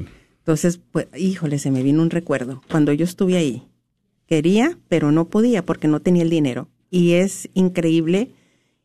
Entonces, 0.51 0.81
pues, 0.91 1.07
híjole, 1.17 1.61
se 1.61 1.71
me 1.71 1.85
vino 1.85 2.03
un 2.03 2.11
recuerdo. 2.11 2.61
Cuando 2.69 2.93
yo 2.93 3.05
estuve 3.05 3.37
ahí, 3.37 3.69
quería, 4.27 4.77
pero 4.89 5.13
no 5.13 5.29
podía 5.29 5.65
porque 5.65 5.87
no 5.87 6.01
tenía 6.01 6.25
el 6.25 6.31
dinero. 6.31 6.67
Y 6.91 7.13
es 7.13 7.49
increíble 7.55 8.33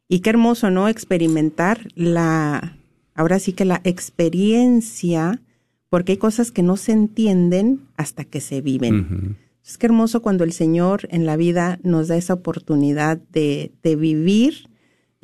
y 0.08 0.20
qué 0.20 0.30
hermoso, 0.30 0.70
¿no? 0.70 0.88
Experimentar 0.88 1.88
la, 1.96 2.78
ahora 3.16 3.40
sí 3.40 3.54
que 3.54 3.66
la 3.66 3.82
experiencia, 3.84 5.42
porque 5.90 6.12
hay 6.12 6.18
cosas 6.20 6.52
que 6.52 6.62
no 6.62 6.78
se 6.78 6.92
entienden 6.92 7.82
hasta 7.98 8.26
que 8.26 8.42
se 8.42 8.62
viven. 8.62 9.36
Es 9.66 9.80
que 9.80 9.88
hermoso 9.88 10.22
cuando 10.22 10.44
el 10.44 10.52
Señor 10.52 11.08
en 11.10 11.26
la 11.26 11.36
vida 11.36 11.80
nos 11.82 12.10
da 12.10 12.16
esa 12.16 12.36
oportunidad 12.36 13.18
de, 13.32 13.72
de 13.82 13.96
vivir 13.96 14.70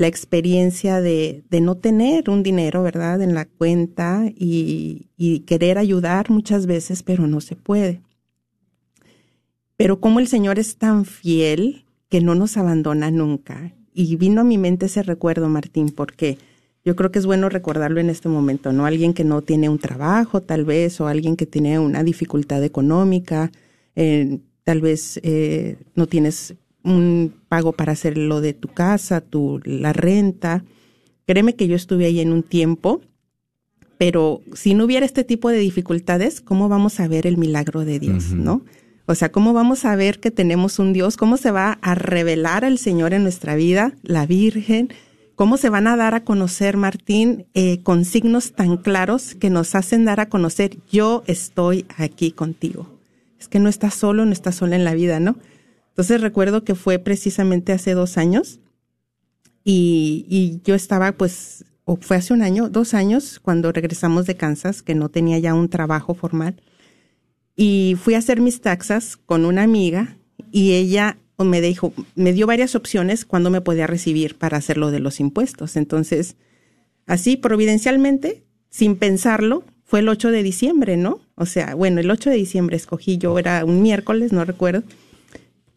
la 0.02 0.08
experiencia 0.08 1.00
de, 1.00 1.44
de, 1.52 1.62
no 1.62 1.76
tener 1.76 2.32
un 2.32 2.42
dinero, 2.42 2.82
¿verdad?, 2.82 3.22
en 3.22 3.36
la 3.36 3.46
cuenta 3.46 4.24
y, 4.36 5.06
querer 5.46 5.78
ayudar 5.78 6.32
muchas 6.32 6.66
veces, 6.66 7.04
pero 7.04 7.28
no 7.28 7.40
se 7.40 7.56
puede. 7.56 8.02
Pero 9.78 10.02
como 10.02 10.20
el 10.20 10.28
Señor 10.28 10.58
es 10.58 10.78
tan 10.78 11.06
fiel 11.06 11.86
que 12.10 12.20
no 12.20 12.34
nos 12.34 12.58
abandona 12.58 13.12
nunca. 13.12 13.76
Y 13.94 14.16
vino 14.16 14.42
a 14.42 14.44
mi 14.44 14.58
mente 14.58 14.88
ese 14.88 15.04
recuerdo, 15.04 15.48
Martín, 15.50 15.90
porque 15.90 16.40
yo 16.84 16.96
creo 16.96 17.12
que 17.12 17.20
es 17.20 17.28
bueno 17.28 17.48
recordarlo 17.50 18.00
en 18.00 18.10
este 18.10 18.28
momento, 18.28 18.74
¿no? 18.74 18.88
Alguien 18.88 19.14
que 19.14 19.24
no 19.24 19.44
tiene 19.44 19.70
un 19.70 19.78
trabajo, 19.78 20.42
tal 20.42 20.66
vez, 20.66 21.00
o 21.00 21.06
alguien 21.06 21.36
que 21.36 21.46
tiene 21.46 21.78
una 21.78 22.04
dificultad 22.04 22.64
económica, 22.64 23.52
eh, 23.96 24.40
tal 24.64 24.82
vez 24.82 25.20
eh, 25.22 25.78
no 25.94 26.08
tienes 26.08 26.56
un 26.84 27.34
pago 27.48 27.74
para 27.74 27.92
hacer 27.92 28.18
lo 28.18 28.42
de 28.42 28.54
tu 28.54 28.68
casa, 28.68 29.22
tu, 29.22 29.60
la 29.64 29.94
renta. 29.94 30.64
Créeme 31.26 31.56
que 31.56 31.68
yo 31.68 31.76
estuve 31.76 32.06
ahí 32.06 32.20
en 32.20 32.32
un 32.32 32.44
tiempo, 32.44 33.02
pero 33.98 34.42
si 34.54 34.74
no 34.74 34.86
hubiera 34.86 35.06
este 35.06 35.24
tipo 35.24 35.50
de 35.50 35.60
dificultades, 35.60 36.42
¿cómo 36.42 36.70
vamos 36.70 37.00
a 37.00 37.08
ver 37.08 37.28
el 37.28 37.38
milagro 37.38 37.86
de 37.86 38.00
Dios, 38.00 38.32
no? 38.32 38.64
O 39.06 39.16
sea, 39.16 39.32
¿cómo 39.32 39.54
vamos 39.54 39.86
a 39.86 39.96
ver 39.96 40.20
que 40.20 40.32
tenemos 40.32 40.80
un 40.80 40.94
Dios? 40.94 41.18
¿Cómo 41.18 41.38
se 41.38 41.52
va 41.52 41.80
a 41.82 41.96
revelar 41.96 42.64
el 42.64 42.78
Señor 42.78 43.14
en 43.14 43.24
nuestra 43.24 43.56
vida, 43.56 43.94
la 44.04 44.26
Virgen? 44.26 44.90
¿Cómo 45.36 45.58
se 45.58 45.70
van 45.70 45.88
a 45.88 45.98
dar 45.98 46.14
a 46.14 46.24
conocer, 46.24 46.78
Martín, 46.78 47.46
eh, 47.54 47.82
con 47.84 48.06
signos 48.06 48.54
tan 48.54 48.78
claros 48.78 49.36
que 49.36 49.50
nos 49.50 49.76
hacen 49.76 50.06
dar 50.06 50.20
a 50.20 50.30
conocer, 50.30 50.78
yo 50.92 51.24
estoy 51.28 51.86
aquí 51.98 52.32
contigo? 52.32 52.88
Es 53.40 53.48
que 53.48 53.60
no 53.60 53.70
estás 53.70 53.96
solo, 53.96 54.26
no 54.26 54.32
estás 54.34 54.56
sola 54.56 54.76
en 54.76 54.84
la 54.84 54.94
vida, 54.94 55.20
¿no? 55.20 55.36
Entonces 55.92 56.22
recuerdo 56.22 56.64
que 56.64 56.74
fue 56.74 57.00
precisamente 57.00 57.74
hace 57.74 57.94
dos 57.94 58.18
años 58.18 58.60
y, 59.64 60.62
yo 60.64 60.74
estaba 60.74 61.12
pues, 61.12 61.66
o 61.86 61.98
fue 61.98 62.18
hace 62.18 62.34
un 62.34 62.42
año, 62.42 62.70
dos 62.70 62.94
años, 62.94 63.40
cuando 63.40 63.72
regresamos 63.72 64.26
de 64.26 64.36
Kansas, 64.36 64.82
que 64.82 64.96
no 64.96 65.10
tenía 65.10 65.38
ya 65.40 65.54
un 65.54 65.70
trabajo 65.70 66.14
formal. 66.14 66.62
Y 67.56 67.98
fui 68.02 68.16
a 68.16 68.20
hacer 68.20 68.40
mis 68.40 68.62
taxas 68.62 69.18
con 69.18 69.46
una 69.46 69.64
amiga 69.64 70.18
y 70.52 70.74
ella 70.74 71.18
me 71.38 71.60
dijo, 71.60 71.94
me 72.16 72.34
dio 72.34 72.48
varias 72.48 72.76
opciones 72.76 73.26
cuando 73.26 73.50
me 73.50 73.62
podía 73.62 73.88
recibir 73.88 74.38
para 74.38 74.58
hacer 74.58 74.78
lo 74.78 74.92
de 74.92 75.00
los 75.00 75.20
impuestos. 75.20 75.76
Entonces, 75.76 76.36
así 77.06 77.36
providencialmente, 77.36 78.44
sin 78.70 78.96
pensarlo, 78.96 79.64
fue 79.84 80.00
el 80.00 80.10
8 80.10 80.32
de 80.32 80.44
diciembre, 80.44 80.98
¿no? 80.98 81.20
O 81.36 81.46
sea, 81.46 81.76
bueno, 81.76 82.00
el 82.00 82.10
8 82.10 82.30
de 82.30 82.36
diciembre 82.38 82.78
escogí 82.78 83.18
yo, 83.18 83.38
era 83.38 83.66
un 83.66 83.82
miércoles, 83.82 84.32
no 84.32 84.46
recuerdo 84.46 84.84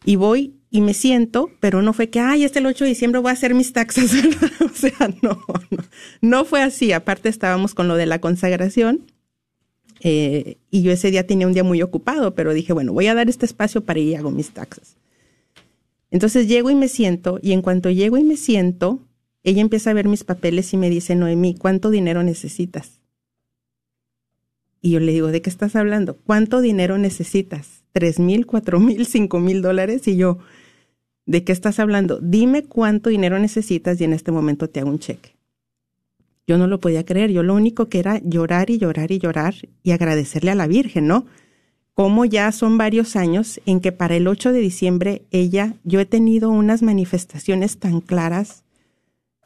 y 0.05 0.15
voy 0.15 0.55
y 0.69 0.81
me 0.81 0.93
siento, 0.93 1.49
pero 1.59 1.81
no 1.81 1.93
fue 1.93 2.09
que, 2.09 2.19
ay, 2.19 2.43
este 2.43 2.59
el 2.59 2.65
8 2.65 2.83
de 2.83 2.89
diciembre 2.89 3.21
voy 3.21 3.29
a 3.29 3.33
hacer 3.33 3.53
mis 3.53 3.73
taxas. 3.73 4.11
o 4.59 4.69
sea, 4.69 5.09
no, 5.21 5.41
no, 5.71 5.83
no 6.21 6.45
fue 6.45 6.61
así. 6.61 6.91
Aparte 6.91 7.29
estábamos 7.29 7.73
con 7.73 7.87
lo 7.87 7.95
de 7.95 8.05
la 8.05 8.19
consagración 8.19 9.05
eh, 10.01 10.57
y 10.69 10.83
yo 10.83 10.91
ese 10.91 11.11
día 11.11 11.25
tenía 11.25 11.47
un 11.47 11.53
día 11.53 11.63
muy 11.63 11.81
ocupado, 11.81 12.35
pero 12.35 12.53
dije, 12.53 12.73
bueno, 12.73 12.93
voy 12.93 13.07
a 13.07 13.15
dar 13.15 13.29
este 13.29 13.45
espacio 13.45 13.83
para 13.83 13.99
ir 13.99 14.09
y 14.09 14.15
hago 14.15 14.31
mis 14.31 14.51
taxas. 14.51 14.97
Entonces 16.11 16.47
llego 16.47 16.69
y 16.69 16.75
me 16.75 16.87
siento 16.87 17.39
y 17.41 17.53
en 17.53 17.61
cuanto 17.61 17.89
llego 17.89 18.17
y 18.17 18.23
me 18.23 18.37
siento, 18.37 18.99
ella 19.43 19.61
empieza 19.61 19.89
a 19.89 19.93
ver 19.93 20.07
mis 20.07 20.23
papeles 20.23 20.73
y 20.73 20.77
me 20.77 20.89
dice, 20.89 21.15
Noemí, 21.15 21.55
¿cuánto 21.55 21.89
dinero 21.89 22.21
necesitas? 22.23 23.01
Y 24.81 24.91
yo 24.91 24.99
le 24.99 25.11
digo, 25.11 25.29
¿de 25.29 25.41
qué 25.41 25.49
estás 25.49 25.75
hablando? 25.75 26.17
¿Cuánto 26.17 26.61
dinero 26.61 26.97
necesitas? 26.99 27.74
Tres 27.95 28.19
mil, 28.19 28.45
cuatro 28.45 28.81
mil, 28.81 29.05
cinco 29.05 29.39
mil 29.39 29.61
dólares 29.61 30.05
y 30.09 30.17
yo, 30.17 30.37
¿de 31.25 31.45
qué 31.45 31.53
estás 31.53 31.79
hablando? 31.79 32.19
Dime 32.21 32.65
cuánto 32.65 33.09
dinero 33.09 33.39
necesitas 33.39 34.01
y 34.01 34.03
en 34.03 34.11
este 34.11 34.33
momento 34.33 34.69
te 34.69 34.81
hago 34.81 34.89
un 34.89 34.99
cheque. 34.99 35.37
Yo 36.45 36.57
no 36.57 36.67
lo 36.67 36.81
podía 36.81 37.05
creer, 37.05 37.31
yo 37.31 37.41
lo 37.41 37.55
único 37.55 37.87
que 37.87 37.99
era 37.99 38.19
llorar 38.21 38.69
y 38.69 38.79
llorar 38.79 39.13
y 39.13 39.19
llorar 39.19 39.55
y 39.81 39.91
agradecerle 39.91 40.51
a 40.51 40.55
la 40.55 40.67
Virgen, 40.67 41.07
¿no? 41.07 41.25
Como 41.93 42.25
ya 42.25 42.51
son 42.51 42.77
varios 42.77 43.15
años 43.15 43.61
en 43.65 43.79
que 43.79 43.93
para 43.93 44.17
el 44.17 44.27
8 44.27 44.51
de 44.51 44.59
diciembre 44.59 45.21
ella, 45.31 45.75
yo 45.85 46.01
he 46.01 46.05
tenido 46.05 46.49
unas 46.49 46.81
manifestaciones 46.81 47.77
tan 47.77 48.01
claras 48.01 48.65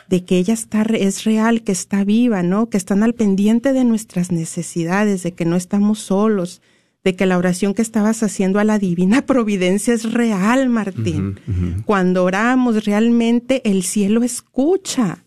de 0.07 0.25
que 0.25 0.39
ella 0.39 0.55
está, 0.55 0.81
es 0.81 1.23
real, 1.23 1.61
que 1.61 1.71
está 1.71 2.03
viva, 2.03 2.41
¿no? 2.41 2.67
Que 2.67 2.77
están 2.77 3.03
al 3.03 3.13
pendiente 3.13 3.73
de 3.73 3.83
nuestras 3.83 4.31
necesidades, 4.31 5.21
de 5.21 5.33
que 5.33 5.45
no 5.45 5.55
estamos 5.55 5.99
solos, 5.99 6.63
de 7.03 7.15
que 7.15 7.25
la 7.25 7.37
oración 7.37 7.73
que 7.73 7.81
estabas 7.81 8.23
haciendo 8.23 8.59
a 8.59 8.63
la 8.63 8.79
divina 8.79 9.21
providencia 9.25 9.93
es 9.93 10.11
real, 10.11 10.69
Martín. 10.69 11.39
Cuando 11.85 12.23
oramos, 12.23 12.85
realmente 12.85 13.61
el 13.69 13.83
cielo 13.83 14.23
escucha. 14.23 15.25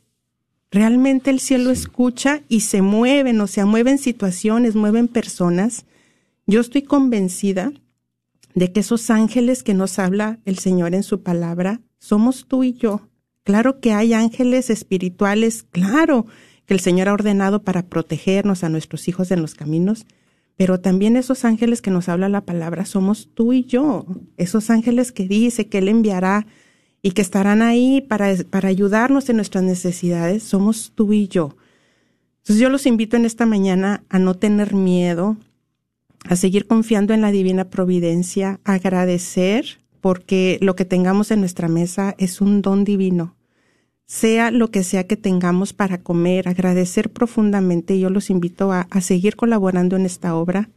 Realmente 0.70 1.30
el 1.30 1.38
cielo 1.38 1.70
escucha 1.70 2.42
y 2.48 2.60
se 2.60 2.80
mueven, 2.80 3.40
o 3.40 3.46
sea, 3.46 3.66
mueven 3.66 3.98
situaciones, 3.98 4.74
mueven 4.74 5.06
personas. 5.06 5.84
Yo 6.46 6.60
estoy 6.60 6.82
convencida 6.82 7.72
de 8.54 8.72
que 8.72 8.80
esos 8.80 9.10
ángeles 9.10 9.62
que 9.62 9.74
nos 9.74 9.98
habla 9.98 10.38
el 10.44 10.58
Señor 10.58 10.94
en 10.94 11.02
su 11.02 11.22
palabra 11.22 11.80
somos 11.98 12.46
tú 12.46 12.64
y 12.64 12.72
yo. 12.72 13.08
Claro 13.44 13.80
que 13.80 13.92
hay 13.92 14.12
ángeles 14.14 14.70
espirituales, 14.70 15.64
claro 15.64 16.26
que 16.64 16.74
el 16.74 16.80
Señor 16.80 17.08
ha 17.08 17.12
ordenado 17.12 17.62
para 17.62 17.86
protegernos 17.86 18.62
a 18.64 18.68
nuestros 18.68 19.08
hijos 19.08 19.30
en 19.30 19.42
los 19.42 19.54
caminos, 19.54 20.06
pero 20.56 20.80
también 20.80 21.16
esos 21.16 21.44
ángeles 21.44 21.82
que 21.82 21.90
nos 21.90 22.08
habla 22.08 22.28
la 22.28 22.44
palabra 22.44 22.84
somos 22.84 23.30
tú 23.34 23.52
y 23.52 23.64
yo, 23.64 24.06
esos 24.36 24.70
ángeles 24.70 25.12
que 25.12 25.26
dice 25.26 25.68
que 25.68 25.78
Él 25.78 25.88
enviará 25.88 26.46
y 27.02 27.12
que 27.12 27.22
estarán 27.22 27.62
ahí 27.62 28.00
para, 28.00 28.34
para 28.50 28.68
ayudarnos 28.68 29.28
en 29.28 29.36
nuestras 29.36 29.64
necesidades, 29.64 30.42
somos 30.42 30.92
tú 30.94 31.12
y 31.12 31.28
yo. 31.28 31.56
Entonces 32.38 32.60
yo 32.60 32.68
los 32.68 32.86
invito 32.86 33.16
en 33.16 33.24
esta 33.24 33.46
mañana 33.46 34.04
a 34.08 34.18
no 34.18 34.34
tener 34.34 34.74
miedo, 34.74 35.36
a 36.28 36.36
seguir 36.36 36.66
confiando 36.66 37.14
en 37.14 37.20
la 37.20 37.30
divina 37.30 37.70
providencia, 37.70 38.60
a 38.64 38.74
agradecer 38.74 39.80
porque 40.00 40.58
lo 40.60 40.76
que 40.76 40.84
tengamos 40.84 41.30
en 41.30 41.40
nuestra 41.40 41.68
mesa 41.68 42.14
es 42.18 42.40
un 42.40 42.62
don 42.62 42.84
divino 42.84 43.36
sea 44.12 44.50
lo 44.50 44.70
que 44.70 44.84
sea 44.84 45.06
que 45.06 45.16
tengamos 45.16 45.72
para 45.72 46.02
comer, 46.02 46.46
agradecer 46.46 47.10
profundamente. 47.10 47.98
Yo 47.98 48.10
los 48.10 48.28
invito 48.28 48.70
a, 48.70 48.86
seguir 49.00 49.36
colaborando 49.36 49.96
en 49.96 50.04
esta 50.04 50.34
obra. 50.34 50.68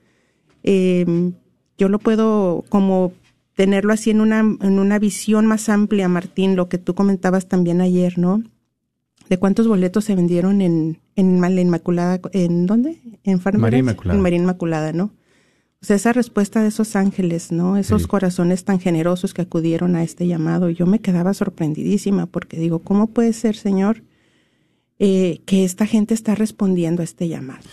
Em, 0.64 1.34
yo 1.78 1.90
lo 1.90 2.00
puedo 2.00 2.64
como 2.70 3.12
tenerlo 3.54 3.92
así 3.92 4.10
en 4.10 4.22
una, 4.22 4.40
en 4.40 4.80
una 4.80 5.00
visión 5.00 5.48
más 5.48 5.68
amplia, 5.68 6.08
Martín, 6.08 6.56
lo 6.56 6.70
que 6.70 6.78
tú 6.78 6.96
comentabas 6.96 7.50
también 7.50 7.82
ayer, 7.82 8.18
¿no? 8.18 8.42
De 9.28 9.38
cuántos 9.38 9.68
boletos 9.68 10.06
se 10.06 10.16
vendieron 10.16 10.62
en, 10.62 11.02
en 11.18 11.42
la 11.42 11.50
Inmaculada, 11.50 12.22
¿en 12.32 12.66
dónde? 12.66 13.02
En 13.26 13.42
María 13.60 13.80
Inmaculada. 13.80 14.16
En 14.16 14.24
María 14.24 14.40
Inmaculada, 14.40 14.94
¿no? 14.94 15.12
Esa 15.94 16.14
respuesta 16.14 16.62
de 16.62 16.70
esos 16.70 16.96
ángeles, 16.96 17.52
¿no? 17.52 17.78
Esos 17.78 18.08
corazones 18.08 18.64
tan 18.64 18.80
generosos 18.80 19.34
que 19.34 19.44
acudieron 19.44 19.96
a 19.96 20.04
este 20.04 20.28
llamado. 20.28 20.70
Yo 20.70 20.86
me 20.86 21.00
quedaba 21.00 21.34
sorprendidísima 21.34 22.26
porque 22.26 22.58
digo, 22.58 22.80
¿cómo 22.80 23.08
puede 23.08 23.34
ser, 23.34 23.56
Señor, 23.56 24.02
eh, 24.98 25.42
que 25.46 25.64
esta 25.64 25.86
gente 25.86 26.14
está 26.14 26.36
respondiendo 26.36 27.02
a 27.02 27.06
este 27.06 27.28
llamado? 27.28 27.66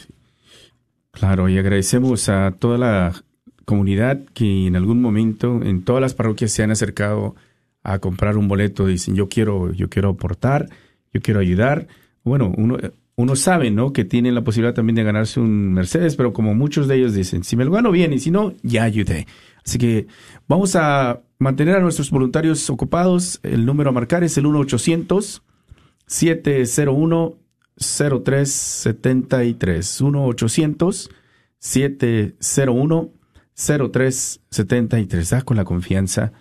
Claro, 1.12 1.48
y 1.48 1.58
agradecemos 1.58 2.28
a 2.28 2.54
toda 2.58 2.78
la 2.78 3.24
comunidad 3.64 4.20
que 4.34 4.66
en 4.66 4.76
algún 4.76 5.00
momento 5.00 5.62
en 5.62 5.84
todas 5.84 6.02
las 6.02 6.14
parroquias 6.14 6.50
se 6.50 6.62
han 6.62 6.70
acercado 6.70 7.36
a 7.84 7.98
comprar 7.98 8.36
un 8.36 8.48
boleto, 8.48 8.86
dicen 8.86 9.14
yo 9.14 9.28
quiero, 9.28 9.72
yo 9.72 9.88
quiero 9.88 10.10
aportar, 10.10 10.68
yo 11.12 11.20
quiero 11.20 11.40
ayudar. 11.40 11.86
Bueno, 12.24 12.52
uno, 12.56 12.78
uno 13.16 13.36
sabe, 13.36 13.70
¿no? 13.70 13.92
Que 13.92 14.04
tienen 14.04 14.34
la 14.34 14.42
posibilidad 14.42 14.74
también 14.74 14.96
de 14.96 15.04
ganarse 15.04 15.38
un 15.40 15.72
Mercedes, 15.72 16.16
pero 16.16 16.32
como 16.32 16.54
muchos 16.54 16.88
de 16.88 16.96
ellos 16.96 17.14
dicen, 17.14 17.44
si 17.44 17.56
me 17.56 17.64
lo 17.64 17.70
gano 17.70 17.90
bien 17.90 18.12
y 18.12 18.18
si 18.18 18.30
no, 18.30 18.52
ya 18.62 18.82
ayudé. 18.84 19.26
Así 19.64 19.78
que 19.78 20.06
vamos 20.48 20.76
a 20.76 21.22
mantener 21.38 21.76
a 21.76 21.80
nuestros 21.80 22.10
voluntarios 22.10 22.68
ocupados. 22.70 23.40
El 23.42 23.66
número 23.66 23.90
a 23.90 23.92
marcar 23.92 24.24
es 24.24 24.38
el 24.38 24.46
1-800-701 24.46 27.36
0373 27.78 30.02
1-800 30.02 31.10
701 31.58 33.10
0373 33.54 35.30
da 35.30 35.42
con 35.42 35.56
la 35.56 35.64
confianza 35.64 36.32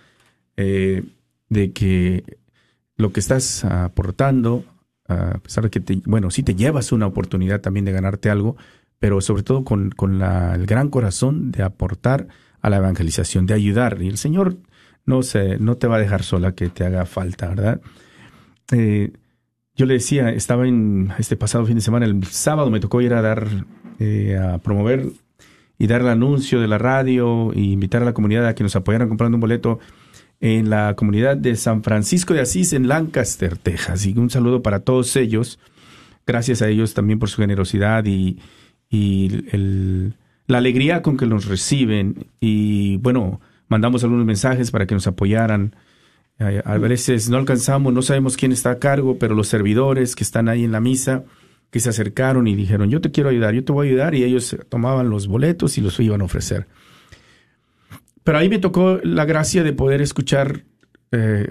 eh, 0.56 1.04
de 1.48 1.72
que 1.72 2.38
lo 2.96 3.12
que 3.12 3.20
estás 3.20 3.64
aportando, 3.64 4.64
a 5.12 5.38
pesar 5.38 5.64
de 5.64 5.70
que, 5.70 5.80
te, 5.80 6.00
bueno, 6.04 6.30
sí 6.30 6.42
te 6.42 6.54
llevas 6.54 6.92
una 6.92 7.06
oportunidad 7.06 7.60
también 7.60 7.84
de 7.84 7.92
ganarte 7.92 8.30
algo, 8.30 8.56
pero 8.98 9.20
sobre 9.20 9.42
todo 9.42 9.64
con, 9.64 9.90
con 9.90 10.18
la, 10.18 10.54
el 10.54 10.66
gran 10.66 10.88
corazón 10.88 11.50
de 11.52 11.62
aportar 11.62 12.28
a 12.60 12.70
la 12.70 12.76
evangelización, 12.76 13.46
de 13.46 13.54
ayudar. 13.54 14.00
Y 14.00 14.08
el 14.08 14.18
Señor 14.18 14.58
no, 15.04 15.22
se, 15.22 15.58
no 15.58 15.76
te 15.76 15.86
va 15.86 15.96
a 15.96 16.00
dejar 16.00 16.22
sola 16.22 16.54
que 16.54 16.68
te 16.68 16.84
haga 16.84 17.04
falta, 17.06 17.48
¿verdad? 17.48 17.80
Eh, 18.72 19.12
yo 19.74 19.86
le 19.86 19.94
decía, 19.94 20.30
estaba 20.30 20.66
en 20.66 21.12
este 21.18 21.36
pasado 21.36 21.64
fin 21.66 21.76
de 21.76 21.80
semana, 21.80 22.06
el 22.06 22.24
sábado 22.24 22.70
me 22.70 22.80
tocó 22.80 23.00
ir 23.00 23.14
a 23.14 23.22
dar, 23.22 23.48
eh, 23.98 24.38
a 24.38 24.58
promover 24.58 25.06
y 25.78 25.86
dar 25.86 26.02
el 26.02 26.08
anuncio 26.08 26.60
de 26.60 26.68
la 26.68 26.78
radio 26.78 27.52
e 27.54 27.60
invitar 27.60 28.02
a 28.02 28.04
la 28.04 28.12
comunidad 28.12 28.46
a 28.46 28.54
que 28.54 28.62
nos 28.62 28.76
apoyaran 28.76 29.08
comprando 29.08 29.36
un 29.36 29.40
boleto 29.40 29.80
en 30.42 30.68
la 30.68 30.94
comunidad 30.94 31.38
de 31.38 31.56
San 31.56 31.82
Francisco 31.82 32.34
de 32.34 32.40
Asís 32.40 32.74
en 32.74 32.88
Lancaster, 32.88 33.56
Texas. 33.56 34.04
Y 34.04 34.18
un 34.18 34.28
saludo 34.28 34.60
para 34.60 34.80
todos 34.80 35.16
ellos. 35.16 35.58
Gracias 36.26 36.60
a 36.60 36.68
ellos 36.68 36.92
también 36.92 37.18
por 37.18 37.30
su 37.30 37.40
generosidad 37.40 38.04
y, 38.04 38.38
la 40.48 40.58
alegría 40.58 41.00
con 41.00 41.16
que 41.16 41.26
nos 41.26 41.46
reciben. 41.46 42.26
Y 42.40 42.98
bueno, 42.98 43.40
mandamos 43.68 44.02
algunos 44.02 44.26
mensajes 44.26 44.70
para 44.70 44.86
que 44.86 44.94
nos 44.94 45.06
apoyaran 45.06 45.74
a 46.38 46.78
veces 46.78 47.30
no 47.30 47.36
alcanzamos, 47.36 47.92
no 47.92 48.02
sabemos 48.02 48.36
quién 48.36 48.52
está 48.52 48.72
a 48.72 48.78
cargo, 48.78 49.18
pero 49.18 49.34
los 49.34 49.48
servidores 49.48 50.16
que 50.16 50.24
están 50.24 50.48
ahí 50.48 50.64
en 50.64 50.72
la 50.72 50.80
misa, 50.80 51.24
que 51.70 51.80
se 51.80 51.88
acercaron 51.88 52.46
y 52.46 52.54
dijeron, 52.54 52.90
yo 52.90 53.00
te 53.00 53.10
quiero 53.10 53.30
ayudar, 53.30 53.54
yo 53.54 53.64
te 53.64 53.72
voy 53.72 53.86
a 53.86 53.90
ayudar, 53.90 54.14
y 54.14 54.24
ellos 54.24 54.56
tomaban 54.68 55.08
los 55.08 55.28
boletos 55.28 55.78
y 55.78 55.80
los 55.80 55.98
iban 56.00 56.20
a 56.20 56.24
ofrecer. 56.24 56.66
Pero 58.24 58.38
ahí 58.38 58.48
me 58.48 58.58
tocó 58.58 58.98
la 59.02 59.24
gracia 59.24 59.62
de 59.62 59.72
poder 59.72 60.00
escuchar 60.00 60.64
eh, 61.10 61.48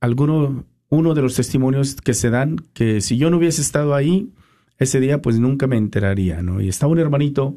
alguno, 0.00 0.64
uno 0.88 1.14
de 1.14 1.22
los 1.22 1.34
testimonios 1.34 1.96
que 1.96 2.14
se 2.14 2.30
dan, 2.30 2.56
que 2.72 3.00
si 3.00 3.16
yo 3.16 3.30
no 3.30 3.36
hubiese 3.36 3.60
estado 3.60 3.94
ahí 3.94 4.30
ese 4.78 5.00
día, 5.00 5.22
pues 5.22 5.38
nunca 5.38 5.66
me 5.66 5.76
enteraría, 5.76 6.42
¿no? 6.42 6.60
Y 6.60 6.68
estaba 6.68 6.92
un 6.92 6.98
hermanito 6.98 7.56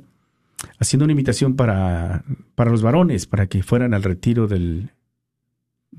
haciendo 0.80 1.06
una 1.06 1.13
invitación 1.13 1.56
para, 1.56 2.23
para 2.56 2.71
los 2.71 2.82
varones, 2.82 3.25
para 3.25 3.47
que 3.47 3.63
fueran 3.63 3.93
al 3.93 4.03
retiro 4.03 4.47
del 4.47 4.91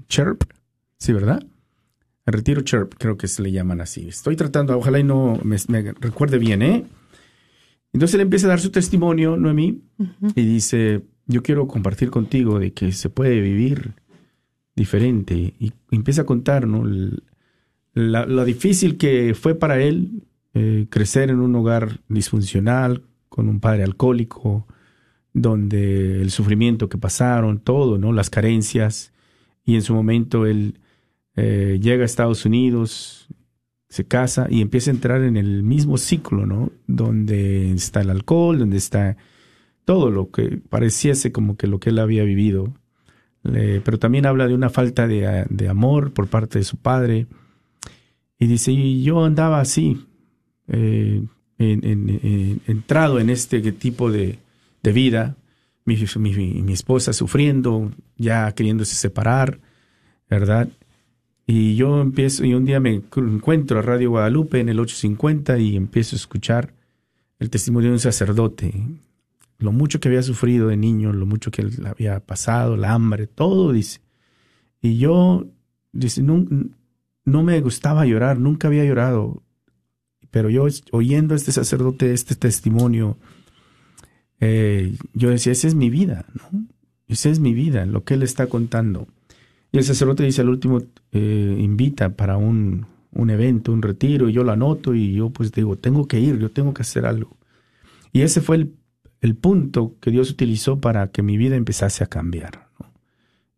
Chirp, 0.08 0.44
Sí, 0.98 1.12
¿verdad? 1.12 1.44
El 2.26 2.32
retiro 2.32 2.60
chirp, 2.62 2.94
creo 2.98 3.16
que 3.16 3.28
se 3.28 3.42
le 3.42 3.52
llaman 3.52 3.80
así. 3.80 4.08
Estoy 4.08 4.36
tratando, 4.36 4.76
ojalá 4.76 4.98
y 4.98 5.04
no 5.04 5.40
me, 5.42 5.56
recuerde 6.00 6.38
bien, 6.38 6.62
¿eh? 6.62 6.84
Entonces 7.92 8.16
él 8.16 8.22
empieza 8.22 8.46
a 8.46 8.50
dar 8.50 8.60
su 8.60 8.70
testimonio, 8.70 9.36
Noemí, 9.36 9.80
y 10.34 10.44
dice, 10.44 11.02
yo 11.28 11.42
quiero 11.42 11.68
compartir 11.68 12.10
contigo 12.10 12.58
de 12.58 12.72
que 12.72 12.90
se 12.92 13.10
puede 13.10 13.40
vivir 13.40 13.92
diferente. 14.74 15.54
Y 15.60 15.72
empieza 15.90 16.22
a 16.22 16.26
contar, 16.26 16.66
¿no? 16.66 16.82
lo 17.94 18.44
difícil 18.44 18.96
que 18.96 19.34
fue 19.34 19.54
para 19.54 19.80
él 19.80 20.22
eh, 20.54 20.86
crecer 20.88 21.30
en 21.30 21.40
un 21.40 21.54
hogar 21.54 22.00
disfuncional, 22.08 23.02
con 23.28 23.48
un 23.48 23.60
padre 23.60 23.84
alcohólico, 23.84 24.66
donde 25.34 26.20
el 26.22 26.30
sufrimiento 26.30 26.88
que 26.88 26.98
pasaron, 26.98 27.60
todo, 27.60 27.98
¿no? 27.98 28.12
Las 28.12 28.30
carencias. 28.30 29.12
Y 29.64 29.74
en 29.74 29.82
su 29.82 29.94
momento 29.94 30.46
él 30.46 30.78
eh, 31.36 31.78
llega 31.82 32.02
a 32.02 32.06
Estados 32.06 32.46
Unidos, 32.46 33.28
se 33.88 34.06
casa 34.06 34.46
y 34.50 34.62
empieza 34.62 34.90
a 34.90 34.94
entrar 34.94 35.22
en 35.22 35.36
el 35.36 35.62
mismo 35.62 35.98
ciclo, 35.98 36.46
¿no? 36.46 36.72
Donde 36.86 37.72
está 37.72 38.00
el 38.00 38.10
alcohol, 38.10 38.58
donde 38.58 38.78
está 38.78 39.16
todo 39.88 40.10
lo 40.10 40.30
que 40.30 40.60
pareciese 40.68 41.32
como 41.32 41.56
que 41.56 41.66
lo 41.66 41.80
que 41.80 41.88
él 41.88 41.98
había 41.98 42.22
vivido. 42.22 42.74
pero 43.42 43.98
también 43.98 44.26
habla 44.26 44.46
de 44.46 44.52
una 44.52 44.68
falta 44.68 45.08
de, 45.08 45.66
amor 45.70 46.12
por 46.12 46.28
parte 46.28 46.58
de 46.58 46.64
su 46.66 46.76
padre. 46.76 47.26
Y 48.38 48.48
dice, 48.48 49.00
yo 49.00 49.24
andaba 49.24 49.62
así, 49.62 50.04
eh, 50.66 51.24
entrado 51.56 53.18
en 53.18 53.30
este 53.30 53.62
tipo 53.72 54.12
de, 54.12 54.38
vida, 54.82 55.36
mi, 55.86 55.96
mi, 55.96 56.72
esposa 56.74 57.14
sufriendo, 57.14 57.90
ya 58.18 58.52
queriéndose 58.52 58.94
separar, 58.94 59.58
¿verdad? 60.28 60.68
Y 61.46 61.76
yo 61.76 62.02
empiezo, 62.02 62.44
y 62.44 62.52
un 62.52 62.66
día 62.66 62.78
me 62.78 63.02
encuentro 63.16 63.78
a 63.78 63.82
Radio 63.82 64.10
Guadalupe 64.10 64.60
en 64.60 64.68
el 64.68 64.80
850 64.80 65.58
y 65.58 65.76
empiezo 65.76 66.14
a 66.14 66.18
escuchar 66.18 66.74
el 67.38 67.48
testimonio 67.48 67.88
de 67.88 67.94
un 67.94 68.00
sacerdote, 68.00 68.74
lo 69.58 69.72
mucho 69.72 70.00
que 70.00 70.08
había 70.08 70.22
sufrido 70.22 70.68
de 70.68 70.76
niño, 70.76 71.12
lo 71.12 71.26
mucho 71.26 71.50
que 71.50 71.62
le 71.64 71.88
había 71.88 72.20
pasado, 72.20 72.76
la 72.76 72.92
hambre, 72.92 73.26
todo, 73.26 73.72
dice. 73.72 74.00
Y 74.80 74.98
yo, 74.98 75.46
dice, 75.92 76.22
no, 76.22 76.46
no 77.24 77.42
me 77.42 77.60
gustaba 77.60 78.06
llorar, 78.06 78.38
nunca 78.38 78.68
había 78.68 78.84
llorado, 78.84 79.42
pero 80.30 80.48
yo 80.48 80.66
oyendo 80.92 81.34
a 81.34 81.36
este 81.36 81.52
sacerdote 81.52 82.12
este 82.12 82.36
testimonio, 82.36 83.18
eh, 84.40 84.94
yo 85.14 85.30
decía, 85.30 85.52
esa 85.52 85.66
es 85.66 85.74
mi 85.74 85.90
vida, 85.90 86.26
¿no? 86.34 86.66
Esa 87.08 87.30
es 87.30 87.40
mi 87.40 87.54
vida, 87.54 87.86
lo 87.86 88.04
que 88.04 88.14
él 88.14 88.22
está 88.22 88.46
contando. 88.46 89.08
Y 89.72 89.78
el 89.78 89.84
sacerdote 89.84 90.22
dice 90.22 90.42
al 90.42 90.50
último, 90.50 90.82
eh, 91.10 91.56
invita 91.58 92.10
para 92.10 92.36
un, 92.36 92.86
un 93.12 93.30
evento, 93.30 93.72
un 93.72 93.82
retiro, 93.82 94.28
y 94.28 94.32
yo 94.34 94.44
lo 94.44 94.52
anoto 94.52 94.94
y 94.94 95.14
yo 95.14 95.30
pues 95.30 95.50
digo, 95.50 95.76
tengo 95.76 96.06
que 96.06 96.20
ir, 96.20 96.38
yo 96.38 96.50
tengo 96.50 96.72
que 96.74 96.82
hacer 96.82 97.06
algo. 97.06 97.36
Y 98.12 98.22
ese 98.22 98.40
fue 98.40 98.56
el, 98.56 98.77
el 99.20 99.34
punto 99.36 99.96
que 100.00 100.10
Dios 100.10 100.30
utilizó 100.30 100.80
para 100.80 101.08
que 101.08 101.22
mi 101.22 101.36
vida 101.36 101.56
empezase 101.56 102.04
a 102.04 102.06
cambiar. 102.06 102.68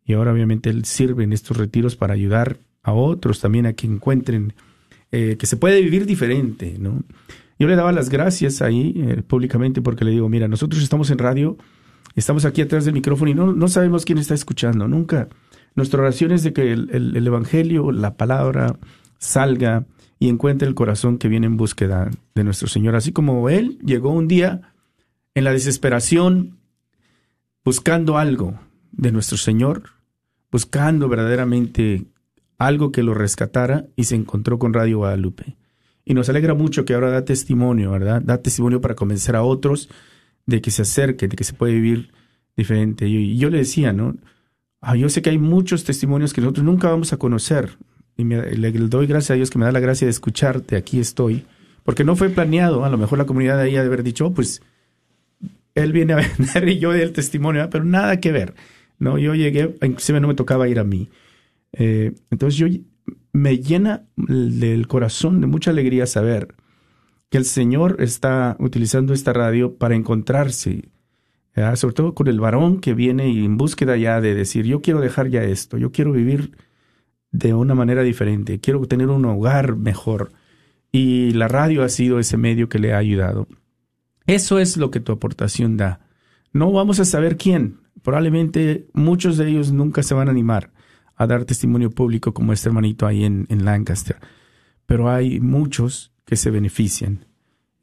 Y 0.05 0.13
ahora 0.13 0.33
obviamente 0.33 0.69
Él 0.69 0.85
sirve 0.85 1.23
en 1.23 1.33
estos 1.33 1.57
retiros 1.57 1.95
para 1.95 2.13
ayudar 2.13 2.57
a 2.83 2.93
otros 2.93 3.39
también 3.39 3.65
a 3.65 3.73
que 3.73 3.87
encuentren 3.87 4.53
eh, 5.11 5.37
que 5.37 5.45
se 5.45 5.57
puede 5.57 5.81
vivir 5.81 6.05
diferente. 6.05 6.77
¿no? 6.79 7.03
Yo 7.59 7.67
le 7.67 7.75
daba 7.75 7.91
las 7.91 8.09
gracias 8.09 8.61
ahí 8.61 8.93
eh, 8.97 9.21
públicamente 9.21 9.81
porque 9.81 10.05
le 10.05 10.11
digo, 10.11 10.27
mira, 10.29 10.47
nosotros 10.47 10.81
estamos 10.81 11.11
en 11.11 11.19
radio, 11.19 11.57
estamos 12.15 12.45
aquí 12.45 12.61
atrás 12.61 12.85
del 12.85 12.95
micrófono 12.95 13.29
y 13.29 13.35
no, 13.35 13.53
no 13.53 13.67
sabemos 13.67 14.03
quién 14.03 14.17
está 14.17 14.33
escuchando, 14.33 14.87
nunca 14.87 15.29
nuestra 15.75 16.01
oración 16.01 16.31
es 16.31 16.43
de 16.43 16.53
que 16.53 16.71
el, 16.73 17.27
Evangelio, 17.27 17.91
la 17.91 18.15
palabra, 18.15 18.77
salga 19.17 19.85
y 20.19 20.29
encuentre 20.29 20.67
el 20.67 20.75
corazón 20.75 21.17
que 21.17 21.29
viene 21.29 21.47
en 21.47 21.57
búsqueda 21.57 22.09
de 22.35 22.43
nuestro 22.43 22.67
Señor. 22.67 22.95
Así 22.95 23.11
como 23.11 23.49
Él 23.49 23.79
llegó 23.83 24.11
un 24.11 24.27
día 24.27 24.70
en 25.35 25.43
la 25.43 25.51
desesperación 25.51 26.59
buscando 27.63 28.17
algo 28.17 28.59
de 28.91 29.11
nuestro 29.11 29.37
Señor, 29.37 29.83
buscando 30.51 31.07
verdaderamente 31.07 32.05
algo 32.57 32.91
que 32.91 33.03
lo 33.03 33.13
rescatara 33.13 33.85
y 33.95 34.05
se 34.05 34.15
encontró 34.15 34.59
con 34.59 34.73
Radio 34.73 34.99
Guadalupe. 34.99 35.57
Y 36.03 36.13
nos 36.13 36.29
alegra 36.29 36.53
mucho 36.53 36.85
que 36.85 36.93
ahora 36.93 37.09
da 37.09 37.25
testimonio, 37.25 37.91
¿verdad? 37.91 38.21
Da 38.21 38.41
testimonio 38.41 38.81
para 38.81 38.95
convencer 38.95 39.35
a 39.35 39.43
otros 39.43 39.89
de 40.45 40.61
que 40.61 40.71
se 40.71 40.81
acerquen, 40.81 41.29
de 41.29 41.35
que 41.35 41.43
se 41.43 41.53
puede 41.53 41.73
vivir 41.73 42.11
diferente. 42.55 43.07
Y 43.07 43.37
yo 43.37 43.49
le 43.49 43.59
decía, 43.59 43.93
¿no? 43.93 44.15
Ah, 44.81 44.95
yo 44.95 45.09
sé 45.09 45.21
que 45.21 45.29
hay 45.29 45.37
muchos 45.37 45.83
testimonios 45.83 46.33
que 46.33 46.41
nosotros 46.41 46.65
nunca 46.65 46.89
vamos 46.89 47.13
a 47.13 47.17
conocer. 47.17 47.77
Y 48.17 48.23
le, 48.23 48.71
doy 48.71 49.07
gracias 49.07 49.31
a 49.31 49.35
Dios 49.35 49.49
que 49.49 49.59
me 49.59 49.65
da 49.65 49.71
la 49.71 49.79
gracia 49.79 50.05
de 50.05 50.11
escucharte, 50.11 50.75
aquí 50.75 50.99
estoy. 50.99 51.45
Porque 51.83 52.03
no 52.03 52.15
fue 52.15 52.29
planeado, 52.29 52.83
a 52.83 52.89
lo 52.89 52.97
mejor 52.97 53.17
la 53.17 53.25
comunidad 53.25 53.59
ahí 53.59 53.75
ha 53.75 53.81
de 53.81 53.87
haber 53.87 54.03
dicho, 54.03 54.27
oh, 54.27 54.33
pues 54.33 54.61
él 55.75 55.91
viene 55.93 56.13
a 56.13 56.17
vender 56.17 56.69
y 56.69 56.79
yo 56.79 56.93
el 56.93 57.13
testimonio, 57.13 57.69
pero 57.69 57.83
nada 57.83 58.19
que 58.19 58.31
ver. 58.31 58.53
No, 58.99 59.17
yo 59.17 59.33
llegué, 59.35 59.75
inclusive 59.81 60.19
no 60.19 60.27
me 60.27 60.35
tocaba 60.35 60.67
ir 60.67 60.79
a 60.79 60.83
mí. 60.83 61.09
Eh, 61.73 62.13
entonces 62.29 62.57
yo 62.57 62.67
me 63.33 63.57
llena 63.57 64.03
del 64.15 64.87
corazón 64.87 65.41
de 65.41 65.47
mucha 65.47 65.71
alegría 65.71 66.05
saber 66.05 66.55
que 67.29 67.37
el 67.37 67.45
Señor 67.45 67.97
está 67.99 68.57
utilizando 68.59 69.13
esta 69.13 69.33
radio 69.33 69.75
para 69.77 69.95
encontrarse 69.95 70.89
sobre 71.75 71.93
todo 71.93 72.13
con 72.13 72.27
el 72.27 72.39
varón 72.39 72.79
que 72.79 72.93
viene 72.93 73.29
y 73.29 73.45
en 73.45 73.57
búsqueda 73.57 73.97
ya 73.97 74.21
de 74.21 74.33
decir, 74.33 74.65
yo 74.65 74.81
quiero 74.81 75.01
dejar 75.01 75.29
ya 75.29 75.43
esto, 75.43 75.77
yo 75.77 75.91
quiero 75.91 76.13
vivir 76.13 76.57
de 77.31 77.53
una 77.53 77.75
manera 77.75 78.03
diferente, 78.03 78.59
quiero 78.59 78.85
tener 78.85 79.09
un 79.09 79.25
hogar 79.25 79.75
mejor. 79.75 80.31
Y 80.91 81.31
la 81.31 81.47
radio 81.47 81.83
ha 81.83 81.89
sido 81.89 82.19
ese 82.19 82.37
medio 82.37 82.67
que 82.67 82.79
le 82.79 82.93
ha 82.93 82.97
ayudado. 82.97 83.47
Eso 84.27 84.59
es 84.59 84.77
lo 84.77 84.91
que 84.91 84.99
tu 84.99 85.11
aportación 85.11 85.77
da. 85.77 86.01
No 86.53 86.71
vamos 86.71 86.99
a 86.99 87.05
saber 87.05 87.37
quién, 87.37 87.79
probablemente 88.01 88.87
muchos 88.93 89.37
de 89.37 89.49
ellos 89.49 89.71
nunca 89.71 90.03
se 90.03 90.13
van 90.13 90.27
a 90.27 90.31
animar 90.31 90.71
a 91.21 91.27
dar 91.27 91.45
testimonio 91.45 91.91
público 91.91 92.33
como 92.33 92.51
este 92.51 92.67
hermanito 92.69 93.05
ahí 93.05 93.23
en, 93.25 93.45
Lancaster. 93.63 94.17
Pero 94.87 95.11
hay 95.11 95.39
muchos 95.39 96.11
que 96.25 96.35
se 96.35 96.49
benefician 96.49 97.27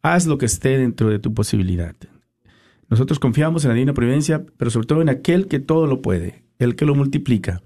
Haz 0.01 0.25
lo 0.25 0.37
que 0.39 0.47
esté 0.47 0.77
dentro 0.77 1.09
de 1.09 1.19
tu 1.19 1.33
posibilidad. 1.33 1.95
Nosotros 2.89 3.19
confiamos 3.19 3.63
en 3.63 3.69
la 3.69 3.75
divina 3.75 3.93
providencia, 3.93 4.43
pero 4.57 4.71
sobre 4.71 4.87
todo 4.87 5.01
en 5.01 5.09
aquel 5.09 5.47
que 5.47 5.59
todo 5.59 5.85
lo 5.85 6.01
puede, 6.01 6.43
el 6.57 6.75
que 6.75 6.85
lo 6.85 6.95
multiplica. 6.95 7.61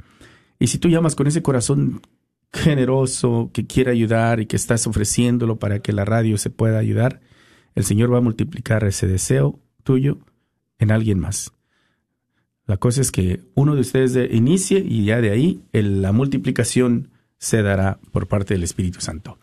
Y 0.60 0.68
si 0.68 0.78
tú 0.78 0.90
llamas 0.90 1.16
con 1.16 1.26
ese 1.26 1.42
corazón 1.42 2.02
generoso, 2.52 3.50
que 3.54 3.66
quiere 3.66 3.92
ayudar 3.92 4.42
y 4.42 4.46
que 4.46 4.58
estás 4.58 4.86
ofreciéndolo 4.88 5.58
para 5.58 5.80
que 5.80 5.94
la 5.94 6.04
radio 6.04 6.38
se 6.38 6.50
pueda 6.50 6.78
ayudar, 6.78 7.22
el 7.76 7.86
Señor 7.86 8.14
va 8.14 8.18
a 8.18 8.22
multiplicar 8.22 8.84
ese 8.84 9.08
deseo 9.08 9.58
tuyo 9.84 10.20
en 10.80 10.92
alguien 10.92 11.18
más. 11.18 11.54
La 12.66 12.76
cosa 12.76 13.00
es 13.00 13.12
que 13.12 13.40
uno 13.56 13.76
de 13.76 13.82
ustedes 13.82 14.34
inicie 14.34 14.80
y 14.80 15.06
ya 15.06 15.22
de 15.22 15.32
ahí 15.32 15.62
la 15.72 16.12
multiplicación 16.12 17.09
se 17.40 17.64
dará 17.64 18.00
por 18.12 18.28
parte 18.28 18.54
del 18.54 18.62
Espíritu 18.64 19.02
Santo. 19.02 19.40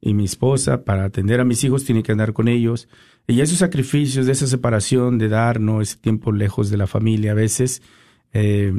y 0.00 0.14
mi 0.14 0.24
esposa 0.24 0.84
para 0.84 1.04
atender 1.04 1.40
a 1.40 1.44
mis 1.44 1.62
hijos 1.64 1.84
tiene 1.84 2.02
que 2.02 2.12
andar 2.12 2.32
con 2.32 2.48
ellos. 2.48 2.88
Y 3.26 3.40
esos 3.40 3.58
sacrificios 3.58 4.26
de 4.26 4.32
esa 4.32 4.46
separación, 4.46 5.18
de 5.18 5.28
darnos 5.28 5.82
ese 5.82 5.98
tiempo 5.98 6.32
lejos 6.32 6.70
de 6.70 6.76
la 6.76 6.86
familia, 6.86 7.32
a 7.32 7.34
veces, 7.34 7.82
eh, 8.32 8.72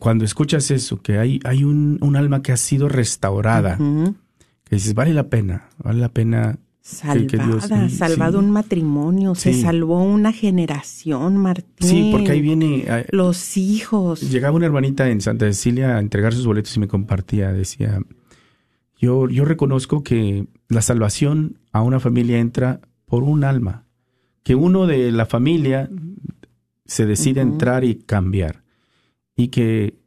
cuando 0.00 0.24
escuchas 0.24 0.70
eso, 0.70 1.00
que 1.02 1.18
hay, 1.18 1.40
hay 1.44 1.64
un, 1.64 1.98
un 2.00 2.16
alma 2.16 2.42
que 2.42 2.52
ha 2.52 2.56
sido 2.56 2.88
restaurada, 2.88 3.76
que 4.64 4.76
dices, 4.76 4.94
vale 4.94 5.14
la 5.14 5.28
pena, 5.28 5.68
vale 5.78 6.00
la 6.00 6.08
pena. 6.08 6.58
Salvada, 6.90 7.90
salvado 7.90 8.38
un 8.38 8.50
matrimonio, 8.50 9.34
se 9.34 9.52
salvó 9.52 10.02
una 10.02 10.32
generación, 10.32 11.36
Martín. 11.36 11.86
Sí, 11.86 12.08
porque 12.10 12.30
ahí 12.30 12.40
viene... 12.40 12.86
Ah, 12.88 13.04
Los 13.10 13.58
hijos. 13.58 14.22
Llegaba 14.22 14.56
una 14.56 14.64
hermanita 14.64 15.10
en 15.10 15.20
Santa 15.20 15.44
Cecilia 15.44 15.96
a 15.96 16.00
entregar 16.00 16.32
sus 16.32 16.46
boletos 16.46 16.74
y 16.74 16.80
me 16.80 16.88
compartía, 16.88 17.52
decía, 17.52 18.00
yo, 18.96 19.28
yo 19.28 19.44
reconozco 19.44 20.02
que 20.02 20.46
la 20.68 20.80
salvación 20.80 21.58
a 21.72 21.82
una 21.82 22.00
familia 22.00 22.38
entra 22.38 22.80
por 23.04 23.22
un 23.22 23.44
alma, 23.44 23.84
que 24.42 24.54
uno 24.54 24.86
de 24.86 25.12
la 25.12 25.26
familia 25.26 25.90
se 26.86 27.04
decide 27.04 27.42
entrar 27.42 27.84
y 27.84 27.96
cambiar, 27.96 28.64
y 29.36 29.48
que 29.48 29.98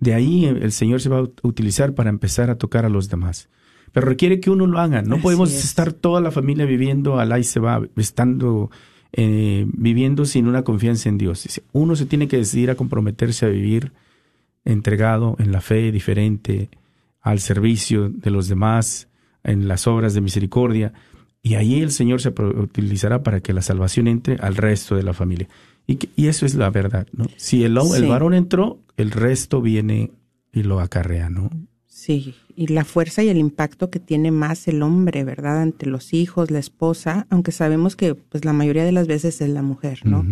de 0.00 0.12
ahí 0.12 0.44
el 0.44 0.72
Señor 0.72 1.00
se 1.00 1.08
va 1.08 1.20
a 1.20 1.28
utilizar 1.42 1.94
para 1.94 2.10
empezar 2.10 2.50
a 2.50 2.58
tocar 2.58 2.84
a 2.84 2.90
los 2.90 3.08
demás. 3.08 3.48
Pero 3.96 4.08
requiere 4.08 4.40
que 4.40 4.50
uno 4.50 4.66
lo 4.66 4.78
haga, 4.78 5.00
no 5.00 5.22
podemos 5.22 5.50
estar 5.54 5.90
toda 5.90 6.20
la 6.20 6.30
familia 6.30 6.66
viviendo 6.66 7.18
al 7.18 7.32
ahí 7.32 7.42
se 7.44 7.60
va, 7.60 7.80
estando 7.96 8.70
eh, 9.10 9.64
viviendo 9.68 10.26
sin 10.26 10.48
una 10.48 10.64
confianza 10.64 11.08
en 11.08 11.16
Dios. 11.16 11.62
Uno 11.72 11.96
se 11.96 12.04
tiene 12.04 12.28
que 12.28 12.36
decidir 12.36 12.70
a 12.70 12.74
comprometerse 12.74 13.46
a 13.46 13.48
vivir 13.48 13.92
entregado 14.66 15.34
en 15.38 15.50
la 15.50 15.62
fe 15.62 15.90
diferente, 15.92 16.68
al 17.22 17.40
servicio 17.40 18.10
de 18.10 18.30
los 18.30 18.48
demás, 18.48 19.08
en 19.42 19.66
las 19.66 19.86
obras 19.86 20.12
de 20.12 20.20
misericordia, 20.20 20.92
y 21.42 21.54
ahí 21.54 21.80
el 21.80 21.90
Señor 21.90 22.20
se 22.20 22.34
utilizará 22.38 23.22
para 23.22 23.40
que 23.40 23.54
la 23.54 23.62
salvación 23.62 24.08
entre 24.08 24.36
al 24.42 24.56
resto 24.56 24.94
de 24.94 25.04
la 25.04 25.14
familia. 25.14 25.48
Y, 25.86 25.98
y 26.16 26.26
eso 26.26 26.44
es 26.44 26.54
la 26.54 26.68
verdad, 26.68 27.06
¿no? 27.12 27.24
Si 27.36 27.64
el, 27.64 27.78
el 27.78 28.06
varón 28.08 28.34
entró, 28.34 28.78
el 28.98 29.10
resto 29.10 29.62
viene 29.62 30.10
y 30.52 30.64
lo 30.64 30.80
acarrea, 30.80 31.30
¿no? 31.30 31.48
Sí, 31.86 32.34
y 32.56 32.68
la 32.68 32.84
fuerza 32.84 33.22
y 33.22 33.28
el 33.28 33.36
impacto 33.36 33.90
que 33.90 34.00
tiene 34.00 34.30
más 34.30 34.66
el 34.66 34.82
hombre, 34.82 35.22
¿verdad? 35.24 35.60
Ante 35.60 35.86
los 35.86 36.14
hijos, 36.14 36.50
la 36.50 36.58
esposa, 36.58 37.26
aunque 37.30 37.52
sabemos 37.52 37.94
que 37.94 38.14
pues 38.14 38.44
la 38.44 38.52
mayoría 38.52 38.84
de 38.84 38.92
las 38.92 39.06
veces 39.06 39.40
es 39.40 39.50
la 39.50 39.62
mujer, 39.62 40.00
¿no? 40.04 40.24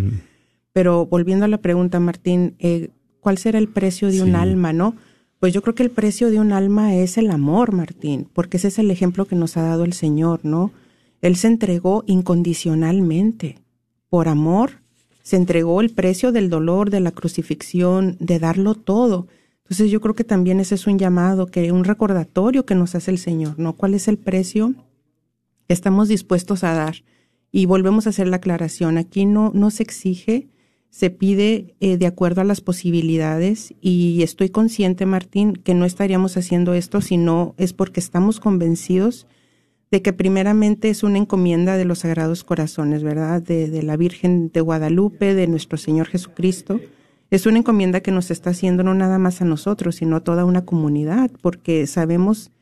Pero 0.72 1.06
volviendo 1.06 1.44
a 1.44 1.48
la 1.48 1.58
pregunta, 1.58 2.00
Martín, 2.00 2.56
eh, 2.58 2.88
¿cuál 3.20 3.38
será 3.38 3.58
el 3.58 3.68
precio 3.68 4.10
de 4.10 4.22
un 4.22 4.34
alma, 4.34 4.72
no? 4.72 4.96
Pues 5.38 5.52
yo 5.52 5.62
creo 5.62 5.74
que 5.74 5.82
el 5.82 5.90
precio 5.90 6.30
de 6.30 6.40
un 6.40 6.52
alma 6.52 6.96
es 6.96 7.18
el 7.18 7.30
amor, 7.30 7.72
Martín, 7.72 8.26
porque 8.32 8.56
ese 8.56 8.68
es 8.68 8.78
el 8.78 8.90
ejemplo 8.90 9.26
que 9.26 9.36
nos 9.36 9.56
ha 9.56 9.62
dado 9.62 9.84
el 9.84 9.92
Señor, 9.92 10.40
¿no? 10.42 10.72
Él 11.20 11.36
se 11.36 11.48
entregó 11.48 12.04
incondicionalmente. 12.06 13.58
Por 14.08 14.28
amor, 14.28 14.80
se 15.22 15.36
entregó 15.36 15.80
el 15.80 15.90
precio 15.90 16.32
del 16.32 16.50
dolor, 16.50 16.90
de 16.90 17.00
la 17.00 17.10
crucifixión, 17.10 18.16
de 18.20 18.38
darlo 18.38 18.74
todo. 18.74 19.26
Entonces 19.64 19.90
yo 19.90 20.00
creo 20.00 20.14
que 20.14 20.24
también 20.24 20.60
ese 20.60 20.74
es 20.74 20.86
un 20.86 20.98
llamado, 20.98 21.46
que 21.46 21.72
un 21.72 21.84
recordatorio 21.84 22.66
que 22.66 22.74
nos 22.74 22.94
hace 22.94 23.10
el 23.10 23.18
Señor, 23.18 23.58
¿no? 23.58 23.74
¿Cuál 23.74 23.94
es 23.94 24.08
el 24.08 24.18
precio 24.18 24.74
que 25.66 25.74
estamos 25.74 26.08
dispuestos 26.08 26.64
a 26.64 26.74
dar? 26.74 26.96
Y 27.50 27.66
volvemos 27.66 28.06
a 28.06 28.10
hacer 28.10 28.28
la 28.28 28.36
aclaración. 28.36 28.98
Aquí 28.98 29.24
no, 29.24 29.52
no 29.54 29.70
se 29.70 29.82
exige, 29.82 30.48
se 30.90 31.10
pide 31.10 31.74
eh, 31.80 31.96
de 31.96 32.06
acuerdo 32.06 32.42
a 32.42 32.44
las 32.44 32.60
posibilidades 32.60 33.74
y 33.80 34.22
estoy 34.22 34.50
consciente, 34.50 35.06
Martín, 35.06 35.54
que 35.54 35.74
no 35.74 35.86
estaríamos 35.86 36.36
haciendo 36.36 36.74
esto 36.74 37.00
si 37.00 37.16
no 37.16 37.54
es 37.56 37.72
porque 37.72 38.00
estamos 38.00 38.38
convencidos 38.38 39.26
de 39.90 40.02
que 40.02 40.12
primeramente 40.12 40.90
es 40.90 41.02
una 41.02 41.18
encomienda 41.18 41.76
de 41.76 41.84
los 41.84 42.00
Sagrados 42.00 42.44
Corazones, 42.44 43.02
¿verdad? 43.02 43.40
De, 43.40 43.82
la 43.82 43.96
Virgen 43.96 44.50
de 44.52 44.60
Guadalupe, 44.60 45.34
de 45.34 45.46
nuestro 45.46 45.78
Señor 45.78 46.08
Jesucristo. 46.08 46.80
Es 47.34 47.46
una 47.46 47.58
encomienda 47.58 48.00
que 48.00 48.12
nos 48.12 48.30
está 48.30 48.50
haciendo 48.50 48.84
no 48.84 48.94
nada 48.94 49.18
más 49.18 49.42
a 49.42 49.44
nosotros, 49.44 49.96
sino 49.96 50.14
a 50.14 50.20
toda 50.20 50.44
una 50.44 50.64
comunidad, 50.64 51.32
porque 51.42 51.84
sabemos 51.88 52.52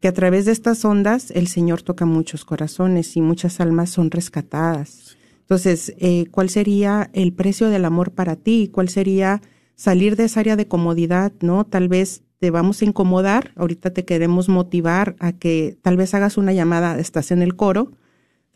que 0.00 0.08
a 0.08 0.12
través 0.12 0.44
de 0.44 0.52
estas 0.52 0.84
ondas 0.84 1.30
el 1.30 1.46
Señor 1.46 1.80
toca 1.80 2.04
muchos 2.04 2.44
corazones 2.44 3.16
y 3.16 3.22
muchas 3.22 3.58
almas 3.58 3.88
son 3.88 4.10
rescatadas. 4.10 5.16
Entonces, 5.40 5.94
eh, 5.96 6.26
¿cuál 6.30 6.50
sería 6.50 7.08
el 7.14 7.32
precio 7.32 7.70
del 7.70 7.86
amor 7.86 8.10
para 8.10 8.36
ti? 8.36 8.68
¿Cuál 8.70 8.90
sería 8.90 9.40
salir 9.76 10.14
de 10.14 10.24
esa 10.24 10.40
área 10.40 10.56
de 10.56 10.68
comodidad, 10.68 11.32
no? 11.40 11.64
Tal 11.64 11.88
vez 11.88 12.22
te 12.38 12.50
vamos 12.50 12.82
a 12.82 12.84
incomodar, 12.84 13.52
ahorita 13.56 13.94
te 13.94 14.04
queremos 14.04 14.50
motivar 14.50 15.16
a 15.20 15.32
que 15.32 15.78
tal 15.80 15.96
vez 15.96 16.12
hagas 16.12 16.36
una 16.36 16.52
llamada, 16.52 16.98
estás 16.98 17.30
en 17.30 17.40
el 17.40 17.56
coro, 17.56 17.92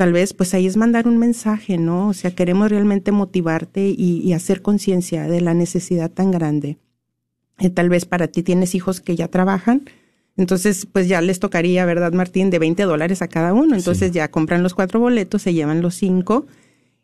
tal 0.02 0.12
vez 0.12 0.34
pues 0.34 0.52
ahí 0.52 0.66
es 0.66 0.76
mandar 0.76 1.06
un 1.06 1.16
mensaje, 1.16 1.78
¿no? 1.78 2.08
O 2.08 2.12
sea, 2.12 2.32
queremos 2.32 2.68
realmente 2.68 3.12
motivarte 3.12 3.94
y, 3.96 4.32
hacer 4.32 4.60
conciencia 4.60 5.28
de 5.28 5.40
la 5.40 5.54
necesidad 5.54 6.10
tan 6.10 6.32
grande. 6.32 6.76
Eh, 7.60 7.70
tal 7.70 7.88
vez 7.88 8.04
para 8.04 8.26
ti 8.26 8.42
tienes 8.42 8.74
hijos 8.74 9.00
que 9.00 9.14
ya 9.14 9.28
trabajan, 9.28 9.84
entonces 10.36 10.88
pues 10.90 11.06
ya 11.06 11.20
les 11.20 11.38
tocaría, 11.38 11.86
¿verdad, 11.86 12.12
Martín? 12.14 12.50
De 12.50 12.58
20 12.58 12.82
dólares 12.82 13.22
a 13.22 13.28
cada 13.28 13.54
uno, 13.54 13.76
entonces 13.76 14.10
ya 14.10 14.28
compran 14.28 14.64
los 14.64 14.74
cuatro 14.74 14.98
boletos, 14.98 15.42
se 15.42 15.54
llevan 15.54 15.82
los 15.82 15.94
cinco 15.94 16.46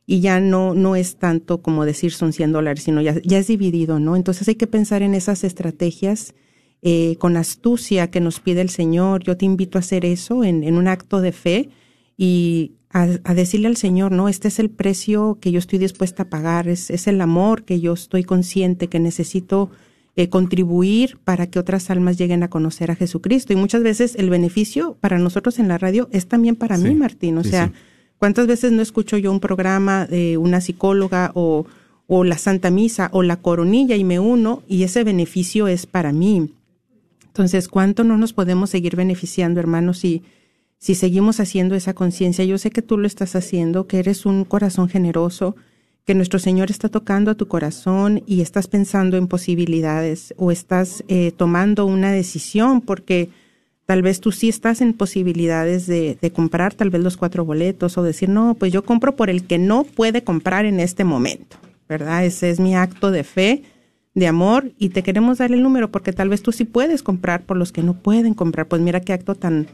y 0.05 0.19
ya 0.19 0.41
no, 0.41 0.75
no 0.75 0.97
es 0.97 1.19
tanto 1.19 1.63
como 1.63 1.85
decir 1.85 2.11
son 2.11 2.33
100 2.33 2.51
dólares, 2.51 2.83
sino 2.83 3.01
ya, 3.01 3.15
ya 3.23 3.39
es 3.39 3.47
dividido, 3.47 4.01
¿no? 4.01 4.17
Entonces 4.17 4.49
hay 4.49 4.57
que 4.57 4.67
pensar 4.67 5.03
en 5.03 5.15
esas 5.15 5.45
estrategias 5.45 6.35
eh, 6.83 7.15
con 7.21 7.37
astucia 7.37 8.11
que 8.11 8.19
nos 8.19 8.41
pide 8.41 8.61
el 8.61 8.71
Señor. 8.71 9.23
Yo 9.23 9.37
te 9.37 9.45
invito 9.45 9.79
a 9.79 9.83
hacer 9.83 10.05
eso 10.05 10.43
en, 10.43 10.65
un 10.75 10.89
acto 10.89 11.21
de 11.21 11.31
fe 11.31 11.69
y 12.17 12.73
a, 12.91 13.07
decirle 13.35 13.69
al 13.69 13.77
Señor, 13.77 14.13
no, 14.13 14.29
este 14.29 14.49
es 14.49 14.59
el 14.59 14.71
precio 14.71 15.39
que 15.41 15.53
yo 15.53 15.59
estoy 15.59 15.79
dispuesta 15.79 16.25
a 16.25 16.29
pagar, 16.31 16.69
es, 16.69 16.91
es 16.91 17.07
el 17.07 17.21
amor 17.21 17.65
que 17.65 17.81
yo 17.81 17.93
estoy 17.93 18.25
consciente 18.25 18.89
que 18.89 18.99
necesito 18.99 19.71
eh, 20.17 20.31
contribuir 20.31 21.19
para 21.23 21.47
que 21.47 21.59
otras 21.59 21.91
almas 21.91 22.17
lleguen 22.17 22.43
a 22.43 22.49
conocer 22.49 22.91
a 22.91 22.97
Jesucristo. 22.97 23.53
Y 23.53 23.57
muchas 23.57 23.83
veces 23.83 24.17
el 24.17 24.31
beneficio 24.31 24.97
para 25.01 25.19
nosotros 25.19 25.59
en 25.59 25.69
la 25.69 25.79
radio 25.79 26.09
es 26.13 26.27
también 26.27 26.57
para 26.57 26.79
mí, 26.79 26.95
Martín. 26.95 27.39
O 27.39 27.45
sea, 27.45 27.73
¿cuántas 28.17 28.47
veces 28.47 28.73
no 28.73 28.83
escucho 28.83 29.19
yo 29.19 29.31
un 29.31 29.39
programa 29.39 30.07
de 30.07 30.39
una 30.39 30.61
psicóloga 30.61 31.31
o, 31.35 31.67
o 32.07 32.25
la 32.25 32.39
Santa 32.39 32.71
Misa 32.71 33.11
o 33.13 33.23
la 33.23 33.37
coronilla 33.37 33.97
y 33.97 34.03
me 34.03 34.19
uno 34.19 34.63
y 34.67 34.83
ese 34.83 35.05
beneficio 35.05 35.69
es 35.69 35.87
para 35.87 36.11
mí? 36.11 36.53
Entonces, 37.27 37.69
¿cuánto 37.69 38.03
no 38.03 38.17
nos 38.17 38.33
podemos 38.33 38.71
seguir 38.71 38.97
beneficiando, 38.97 39.61
hermanos, 39.61 39.99
si 39.99 40.25
si 40.79 40.95
seguimos 40.95 41.41
haciendo 41.41 41.75
esa 41.75 41.95
conciencia, 41.95 42.45
yo 42.45 42.57
sé 42.57 42.71
que 42.71 42.83
tú 42.83 42.99
lo 42.99 43.07
estás 43.07 43.35
haciendo, 43.35 43.87
que 43.87 43.99
eres 43.99 44.27
un 44.27 44.45
corazón 44.45 44.89
generoso, 44.89 45.57
que 46.05 46.15
nuestro 46.15 46.39
Señor 46.39 46.71
está 46.71 46.89
tocando 46.89 47.31
a 47.31 47.35
tu 47.35 47.49
corazón 47.49 48.23
y 48.27 48.41
estás 48.41 48.67
pensando 48.67 49.17
en 49.17 49.27
posibilidades 49.27 50.33
o 50.39 50.51
estás 50.51 51.05
eh, 51.09 51.33
tomando 51.37 51.85
una 51.85 52.13
decisión 52.13 52.81
porque 52.81 53.29
tal 53.85 54.03
vez 54.03 54.21
tú 54.21 54.33
sí 54.33 54.49
estás 54.49 54.81
en 54.81 54.95
posibilidades 54.95 55.87
de, 55.87 56.17
de, 56.21 56.31
comprar 56.31 56.75
tal 56.75 56.91
vez 56.91 57.03
los 57.03 57.17
cuatro 57.17 57.45
boletos 57.45 57.99
o 57.99 58.03
decir, 58.03 58.29
no, 58.29 58.55
pues 58.55 58.73
yo 58.73 58.85
compro 58.85 59.17
por 59.17 59.29
el 59.29 59.45
que 59.45 59.59
no 59.59 59.85
puede 59.85 60.25
comprar 60.25 60.65
en 60.65 60.81
este 60.81 61.05
momento, 61.05 61.57
¿verdad? 61.89 62.25
Ese 62.25 62.51
es 62.51 62.61
mi 62.61 62.75
acto 62.75 63.11
de 63.11 63.25
fe, 63.25 63.63
de 64.15 64.27
amor 64.27 64.73
y 64.79 64.91
te 64.91 65.03
queremos 65.03 65.39
dar 65.39 65.53
el 65.53 65.63
número 65.63 65.91
porque 65.91 66.13
tal 66.13 66.29
vez 66.29 66.43
tú 66.43 66.53
sí 66.53 66.65
puedes 66.65 67.03
comprar 67.03 67.43
por 67.43 67.57
los 67.57 67.73
que 67.73 67.83
no 67.83 67.95
pueden 67.95 68.35
comprar. 68.35 68.67
Pues 68.67 68.81
mira 68.83 69.01
qué 69.01 69.13
acto 69.13 69.35
tan, 69.35 69.67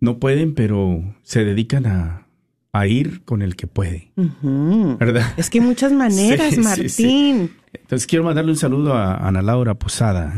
no 0.01 0.21
pueden, 0.21 0.55
pero 0.55 1.05
se 1.23 1.45
dedican 1.45 1.85
a, 1.85 2.27
a 2.73 2.87
ir 2.87 3.25
con 3.27 3.43
el 3.43 3.57
que 3.57 3.67
puede. 3.67 4.11
¿Verdad? 4.17 5.35
Es 5.37 5.51
que 5.51 5.59
hay 5.59 5.67
muchas 5.67 5.93
maneras, 6.07 6.57
Martín. 6.57 7.51
Entonces 7.73 8.07
quiero 8.07 8.25
mandarle 8.25 8.51
un 8.51 8.57
saludo 8.57 8.95
a 8.95 9.27
Ana 9.27 9.43
Laura 9.43 9.75
Posada, 9.75 10.35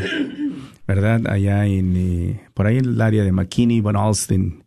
¿verdad? 0.86 1.22
Allá 1.28 1.66
en, 1.66 1.96
eh, 1.96 2.40
por 2.54 2.66
ahí 2.66 2.78
en 2.78 2.86
el 2.86 3.00
área 3.00 3.24
de 3.24 3.32
McKinney, 3.32 3.80
Van 3.80 3.96
Alston, 3.96 4.64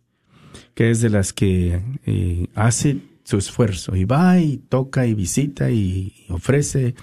que 0.74 0.90
es 0.90 1.00
de 1.00 1.10
las 1.10 1.32
que 1.32 1.80
eh, 2.06 2.46
hace 2.54 2.98
su 3.24 3.38
esfuerzo 3.38 3.96
y 3.96 4.04
va 4.04 4.38
y 4.38 4.58
toca 4.58 5.06
y 5.06 5.14
visita 5.14 5.70
y 5.70 6.12
ofrece. 6.28 6.94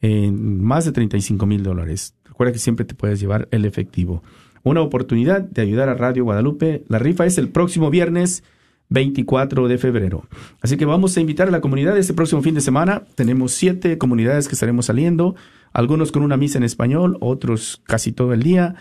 en, 0.00 0.62
más 0.62 0.86
de 0.86 0.92
35 0.92 1.44
mil 1.44 1.62
dólares. 1.62 2.14
Recuerda 2.24 2.54
que 2.54 2.58
siempre 2.58 2.86
te 2.86 2.94
puedes 2.94 3.20
llevar 3.20 3.46
el 3.50 3.66
efectivo. 3.66 4.22
Una 4.62 4.80
oportunidad 4.80 5.42
de 5.42 5.60
ayudar 5.60 5.90
a 5.90 5.94
Radio 5.94 6.24
Guadalupe. 6.24 6.84
La 6.88 6.98
rifa 6.98 7.26
es 7.26 7.36
el 7.36 7.50
próximo 7.50 7.90
viernes 7.90 8.42
24 8.88 9.68
de 9.68 9.76
febrero. 9.76 10.24
Así 10.62 10.78
que 10.78 10.86
vamos 10.86 11.14
a 11.14 11.20
invitar 11.20 11.48
a 11.48 11.50
la 11.50 11.60
comunidad 11.60 11.98
este 11.98 12.14
próximo 12.14 12.40
fin 12.40 12.54
de 12.54 12.62
semana. 12.62 13.02
Tenemos 13.14 13.52
siete 13.52 13.98
comunidades 13.98 14.48
que 14.48 14.54
estaremos 14.54 14.86
saliendo, 14.86 15.34
algunos 15.74 16.10
con 16.10 16.22
una 16.22 16.38
misa 16.38 16.56
en 16.56 16.64
español, 16.64 17.18
otros 17.20 17.82
casi 17.84 18.12
todo 18.12 18.32
el 18.32 18.42
día. 18.42 18.76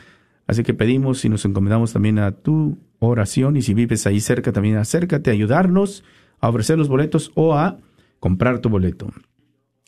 Así 0.47 0.63
que 0.63 0.73
pedimos 0.73 1.25
y 1.25 1.29
nos 1.29 1.43
encomendamos 1.43 1.91
también 1.91 2.19
a 2.19 2.31
tu 2.31 2.77
oración 2.99 3.57
y 3.57 3.63
si 3.63 3.73
vives 3.73 4.07
ahí 4.07 4.21
cerca 4.21 4.53
también 4.53 4.77
acércate 4.77 5.29
a 5.29 5.33
ayudarnos 5.33 6.05
a 6.39 6.49
ofrecer 6.49 6.77
los 6.77 6.87
boletos 6.87 7.31
o 7.35 7.55
a 7.55 7.77
comprar 8.19 8.59
tu 8.59 8.69
boleto. 8.69 9.07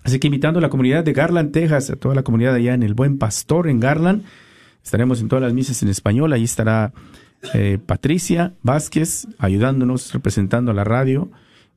Así 0.04 0.20
que 0.20 0.28
invitando 0.28 0.60
a 0.60 0.62
la 0.62 0.70
comunidad 0.70 1.04
de 1.04 1.14
Garland, 1.14 1.52
Texas, 1.52 1.90
a 1.90 1.96
toda 1.96 2.16
la 2.16 2.24
comunidad 2.24 2.54
allá 2.54 2.74
en 2.74 2.84
el 2.84 2.94
Buen 2.94 3.18
Pastor 3.18 3.68
en 3.68 3.80
Garland, 3.80 4.24
estaremos 4.84 5.22
en 5.22 5.28
todas 5.28 5.44
las 5.44 5.54
misas 5.54 5.84
en 5.84 5.90
español, 5.90 6.32
ahí 6.32 6.44
estará 6.44 6.94
eh, 7.54 7.78
Patricia 7.86 8.54
Vázquez 8.64 9.28
ayudándonos, 9.38 10.14
representando 10.14 10.72
a 10.72 10.74
la 10.74 10.84
radio. 10.84 11.30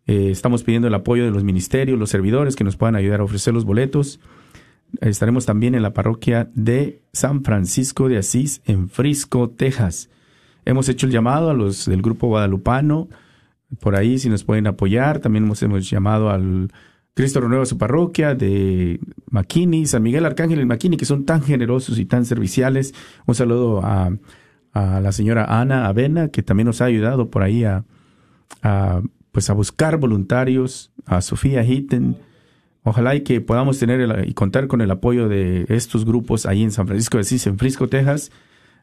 Eh, 0.06 0.30
estamos 0.30 0.62
pidiendo 0.62 0.88
el 0.88 0.94
apoyo 0.94 1.24
de 1.24 1.30
los 1.30 1.44
ministerios, 1.44 1.98
los 1.98 2.10
servidores 2.10 2.56
que 2.56 2.64
nos 2.64 2.76
puedan 2.76 2.96
ayudar 2.96 3.20
a 3.20 3.24
ofrecer 3.24 3.54
los 3.54 3.64
boletos. 3.64 4.20
Estaremos 5.00 5.46
también 5.46 5.74
en 5.74 5.82
la 5.82 5.92
parroquia 5.92 6.50
de 6.54 7.02
San 7.12 7.44
Francisco 7.44 8.08
de 8.08 8.18
Asís 8.18 8.62
en 8.64 8.88
Frisco, 8.88 9.50
Texas. 9.50 10.10
Hemos 10.64 10.88
hecho 10.88 11.06
el 11.06 11.12
llamado 11.12 11.50
a 11.50 11.54
los 11.54 11.86
del 11.86 12.02
grupo 12.02 12.26
guadalupano, 12.26 13.08
por 13.78 13.96
ahí 13.96 14.18
si 14.18 14.28
nos 14.28 14.44
pueden 14.44 14.66
apoyar. 14.66 15.20
También 15.20 15.44
hemos, 15.44 15.62
hemos 15.62 15.88
llamado 15.88 16.30
al 16.30 16.72
Cristo 17.14 17.40
Renueva 17.40 17.66
su 17.66 17.78
parroquia 17.78 18.34
de 18.34 19.00
McKinney, 19.30 19.86
San 19.86 20.02
Miguel 20.02 20.26
Arcángel 20.26 20.60
y 20.60 20.64
McKinney, 20.64 20.96
que 20.96 21.04
son 21.04 21.24
tan 21.24 21.42
generosos 21.42 21.98
y 21.98 22.04
tan 22.04 22.24
serviciales. 22.24 22.94
Un 23.26 23.34
saludo 23.34 23.80
a, 23.84 24.10
la 24.72 25.12
señora 25.12 25.60
Ana 25.60 25.86
Avena, 25.86 26.28
que 26.28 26.42
también 26.42 26.66
nos 26.66 26.80
ha 26.80 26.84
ayudado 26.84 27.28
por 27.28 27.42
ahí 27.42 27.64
a, 27.64 27.84
a 28.62 29.02
pues 29.32 29.50
a 29.50 29.52
buscar 29.52 29.96
voluntarios, 29.96 30.92
a 31.06 31.20
Sofía 31.20 31.64
Hitten. 31.64 32.16
Ojalá 32.82 33.14
y 33.14 33.22
que 33.22 33.40
podamos 33.40 33.78
tener 33.78 34.26
y 34.26 34.32
contar 34.34 34.66
con 34.66 34.80
el 34.80 34.90
apoyo 34.90 35.28
de 35.28 35.66
estos 35.68 36.04
grupos 36.04 36.46
ahí 36.46 36.62
en 36.62 36.70
San 36.70 36.86
Francisco 36.86 37.18
de 37.18 37.22
Asís, 37.22 37.46
en 37.46 37.58
Frisco, 37.58 37.88
Texas. 37.88 38.30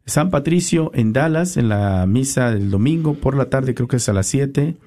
San 0.07 0.31
Patricio 0.31 0.89
en 0.93 1.11
Dallas, 1.11 1.57
en 1.57 1.67
la 1.67 2.05
misa 2.07 2.51
del 2.51 2.71
domingo 2.71 3.13
por 3.13 3.35
la 3.35 3.49
tarde, 3.49 3.75
creo 3.75 3.89
que 3.89 3.97
es 3.97 4.07
a 4.07 4.13
las 4.13 4.25
7. 4.27 4.77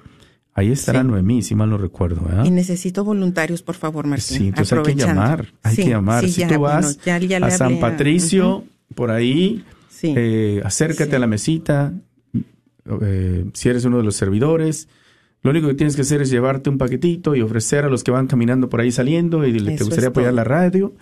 Ahí 0.53 0.71
estará 0.71 1.03
Noemí, 1.03 1.43
si 1.43 1.55
mal 1.55 1.69
no 1.69 1.77
recuerdo. 1.77 2.27
Y 2.43 2.49
necesito 2.49 3.05
voluntarios, 3.05 3.61
por 3.61 3.75
favor, 3.75 4.05
Martín. 4.07 4.37
Sí, 4.37 4.47
entonces 4.47 4.77
hay 4.77 4.83
que 4.83 4.95
llamar, 4.95 5.47
hay 5.63 5.75
que 5.75 5.89
llamar. 5.89 6.27
si 6.27 6.45
tú 6.45 6.59
vas 6.59 6.99
a 7.07 7.51
San 7.51 7.79
Patricio, 7.79 8.65
por 8.95 9.11
ahí, 9.11 9.63
eh, 10.01 10.61
acércate 10.65 11.15
a 11.15 11.19
la 11.19 11.27
mesita, 11.27 11.93
eh, 13.01 13.45
si 13.53 13.69
eres 13.69 13.85
uno 13.85 13.97
de 13.97 14.03
los 14.03 14.15
servidores, 14.15 14.89
lo 15.43 15.51
único 15.51 15.67
que 15.67 15.75
tienes 15.75 15.95
que 15.95 16.01
hacer 16.01 16.21
es 16.23 16.31
llevarte 16.31 16.69
un 16.69 16.77
paquetito 16.77 17.35
y 17.35 17.41
ofrecer 17.41 17.85
a 17.85 17.89
los 17.89 18.03
que 18.03 18.11
van 18.11 18.27
caminando 18.27 18.69
por 18.69 18.81
ahí 18.81 18.91
saliendo 18.91 19.45
y 19.45 19.53
te 19.53 19.83
gustaría 19.83 20.09
apoyar 20.09 20.33
la 20.33 20.43
radio. 20.43 20.93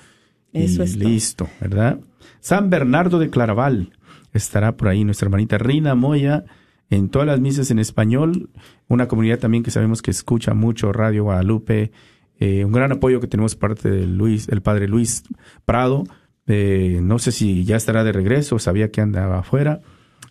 Eso 0.51 0.84
y 0.84 0.88
listo, 0.95 1.47
¿verdad? 1.61 1.99
San 2.41 2.70
Bernardo 2.70 3.20
de 3.20 3.30
Claraval, 3.30 3.91
estará 4.34 4.77
por 4.77 4.88
ahí 4.88 5.03
nuestra 5.03 5.27
hermanita 5.27 5.57
Rina 5.57 5.95
Moya 5.95 6.45
en 6.89 7.09
todas 7.09 7.27
las 7.27 7.39
misas 7.39 7.71
en 7.71 7.80
español, 7.80 8.49
una 8.88 9.07
comunidad 9.07 9.39
también 9.39 9.63
que 9.63 9.71
sabemos 9.71 10.01
que 10.01 10.11
escucha 10.11 10.53
mucho 10.53 10.91
Radio 10.91 11.23
Guadalupe, 11.23 11.91
eh, 12.39 12.65
un 12.65 12.71
gran 12.71 12.91
apoyo 12.91 13.19
que 13.19 13.27
tenemos 13.27 13.55
parte 13.55 13.89
de 13.89 14.07
Luis, 14.07 14.47
el 14.49 14.61
padre 14.61 14.88
Luis 14.88 15.23
Prado, 15.65 16.03
Eh, 16.51 16.99
no 17.03 17.19
sé 17.19 17.32
si 17.32 17.63
ya 17.63 17.75
estará 17.75 18.03
de 18.03 18.11
regreso, 18.11 18.57
sabía 18.57 18.89
que 18.89 19.01
andaba 19.01 19.38
afuera. 19.38 19.82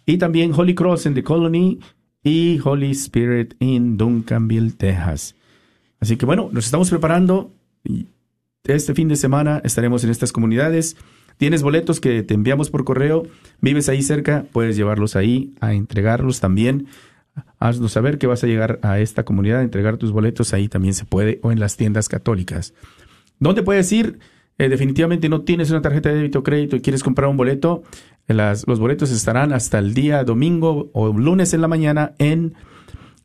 Y 0.05 0.19
también 0.19 0.53
Holy 0.53 0.75
Cross 0.75 1.07
en 1.07 1.15
The 1.15 1.23
Colony 1.23 1.79
y 2.25 2.59
Holy 2.65 2.91
Spirit 2.91 3.55
en 3.61 3.97
Duncanville, 3.97 4.73
Texas. 4.73 5.37
Así 6.01 6.17
que 6.17 6.27
bueno, 6.27 6.49
nos 6.51 6.65
estamos 6.65 6.91
preparando. 6.91 7.53
Este 8.65 8.95
fin 8.95 9.07
de 9.07 9.15
semana 9.15 9.61
estaremos 9.63 10.03
en 10.03 10.11
estas 10.11 10.33
comunidades. 10.33 10.97
Tienes 11.39 11.63
boletos 11.63 12.01
que 12.01 12.23
te 12.23 12.35
enviamos 12.35 12.69
por 12.69 12.85
correo. 12.85 13.23
Vives 13.61 13.89
ahí 13.89 14.03
cerca, 14.03 14.45
puedes 14.53 14.77
llevarlos 14.77 15.17
ahí 15.17 15.55
a 15.61 15.73
entregarlos 15.73 16.41
también. 16.41 16.89
Haznos 17.59 17.93
saber 17.93 18.19
que 18.19 18.27
vas 18.27 18.45
a 18.45 18.47
llegar 18.47 18.81
a 18.83 18.99
esta 18.99 19.25
comunidad 19.25 19.61
a 19.61 19.63
entregar 19.63 19.97
tus 19.97 20.13
boletos. 20.13 20.53
Ahí 20.53 20.69
también 20.69 20.95
se 20.95 21.05
puede 21.05 21.39
o 21.43 21.53
en 21.53 21.61
las 21.61 21.77
tiendas 21.77 22.09
católicas. 22.09 22.75
¿Dónde 23.39 23.63
puedes 23.63 23.91
ir? 23.93 24.19
Eh, 24.59 24.69
definitivamente 24.69 25.29
no 25.29 25.43
tienes 25.43 25.71
una 25.71 25.81
tarjeta 25.81 26.09
de 26.09 26.17
débito 26.17 26.41
o 26.41 26.43
crédito 26.43 26.75
y 26.75 26.81
quieres 26.81 27.05
comprar 27.05 27.31
un 27.31 27.37
boleto, 27.37 27.85
las, 28.27 28.67
los 28.67 28.81
boletos 28.81 29.13
estarán 29.13 29.53
hasta 29.53 29.79
el 29.79 29.95
día 29.95 30.25
domingo 30.25 30.91
o 30.93 31.13
lunes 31.13 31.55
en 31.55 31.61
la 31.61 31.69
mañana 31.69 32.15
en 32.19 32.55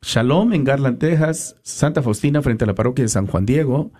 Shalom, 0.03 0.53
en 0.53 0.63
Garland, 0.63 0.99
Texas, 0.99 1.55
Santa 1.63 2.03
Faustina, 2.03 2.41
frente 2.41 2.65
a 2.65 2.67
la 2.67 2.75
parroquia 2.75 3.03
de 3.03 3.09
San 3.09 3.25
Juan 3.25 3.45
Diego, 3.45 3.91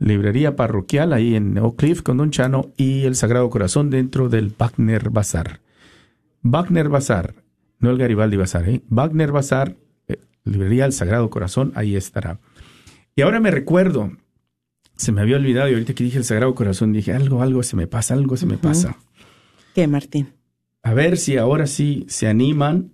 librería 0.00 0.56
parroquial 0.56 1.12
ahí 1.12 1.36
en 1.36 1.56
Oak 1.58 1.76
Cliff 1.76 2.02
con 2.02 2.16
Don 2.16 2.30
Chano 2.30 2.72
y 2.76 3.04
el 3.04 3.14
Sagrado 3.14 3.48
Corazón 3.50 3.90
dentro 3.90 4.28
del 4.28 4.52
Wagner 4.58 5.10
Bazar. 5.10 5.60
Wagner 6.42 6.88
Bazar, 6.88 7.34
no 7.78 7.90
el 7.90 7.98
Garibaldi 7.98 8.36
Bazar, 8.36 8.68
¿eh? 8.68 8.82
Wagner 8.88 9.30
Bazar, 9.30 9.76
eh, 10.08 10.18
librería 10.44 10.86
El 10.86 10.94
Sagrado 10.94 11.28
Corazón, 11.28 11.72
ahí 11.74 11.96
estará. 11.96 12.40
Y 13.14 13.20
ahora 13.20 13.40
me 13.40 13.50
recuerdo, 13.50 14.10
se 14.96 15.12
me 15.12 15.20
había 15.20 15.36
olvidado 15.36 15.68
y 15.68 15.74
ahorita 15.74 15.92
que 15.92 16.04
dije 16.04 16.16
el 16.16 16.24
Sagrado 16.24 16.54
Corazón 16.54 16.92
dije 16.92 17.12
algo, 17.12 17.42
algo 17.42 17.62
se 17.62 17.76
me 17.76 17.86
pasa, 17.86 18.14
algo 18.14 18.38
se 18.38 18.46
me 18.46 18.56
pasa. 18.56 18.96
¿Qué, 19.74 19.86
Martín? 19.86 20.30
A 20.82 20.94
ver 20.94 21.18
si 21.18 21.36
ahora 21.36 21.66
sí 21.66 22.06
se 22.08 22.26
animan, 22.26 22.92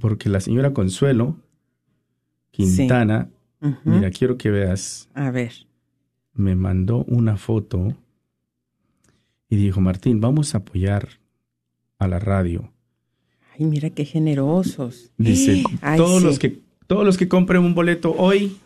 porque 0.00 0.28
la 0.28 0.40
señora 0.40 0.72
Consuelo 0.72 1.36
Quintana, 2.50 3.30
mira, 3.84 4.10
quiero 4.10 4.36
que 4.36 4.50
veas. 4.50 5.08
A 5.14 5.30
ver. 5.30 5.52
Me 6.34 6.56
mandó 6.56 7.04
una 7.04 7.36
foto 7.36 7.94
y 9.48 9.56
dijo, 9.56 9.80
Martín, 9.80 10.20
vamos 10.20 10.54
a 10.54 10.58
apoyar 10.58 11.08
a 11.98 12.08
la 12.08 12.18
radio. 12.18 12.70
Ay, 13.56 13.66
mira 13.66 13.90
qué 13.90 14.04
generosos. 14.04 15.12
Dice, 15.16 15.62
todos 15.96 16.22
los 16.22 16.38
que 16.38 16.64
todos 16.86 17.04
los 17.04 17.16
que 17.16 17.28
compren 17.28 17.62
un 17.62 17.74
boleto 17.74 18.14
hoy 18.16 18.58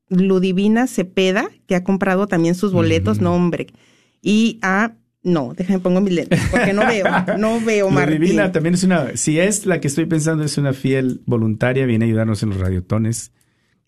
Ludivina 0.09 0.87
Cepeda, 0.87 1.49
que 1.67 1.75
ha 1.75 1.83
comprado 1.83 2.27
también 2.27 2.55
sus 2.55 2.73
boletos, 2.73 3.21
no 3.21 3.35
hombre. 3.35 3.67
y 4.21 4.59
a 4.61 4.93
no, 5.25 5.53
déjame 5.57 5.79
pongo 5.79 6.01
mis 6.01 6.13
lentes, 6.13 6.39
porque 6.51 6.71
no 6.71 6.85
veo, 6.85 7.05
no 7.39 7.59
veo, 7.59 7.89
Martín. 7.89 8.19
Ludivina 8.19 8.51
también 8.51 8.75
es 8.75 8.83
una, 8.83 9.17
si 9.17 9.39
es 9.39 9.65
la 9.65 9.81
que 9.81 9.87
estoy 9.87 10.05
pensando, 10.05 10.43
es 10.43 10.59
una 10.59 10.71
fiel 10.71 11.21
voluntaria, 11.25 11.87
viene 11.87 12.05
a 12.05 12.07
ayudarnos 12.07 12.43
en 12.43 12.49
los 12.49 12.59
radiotones. 12.59 13.31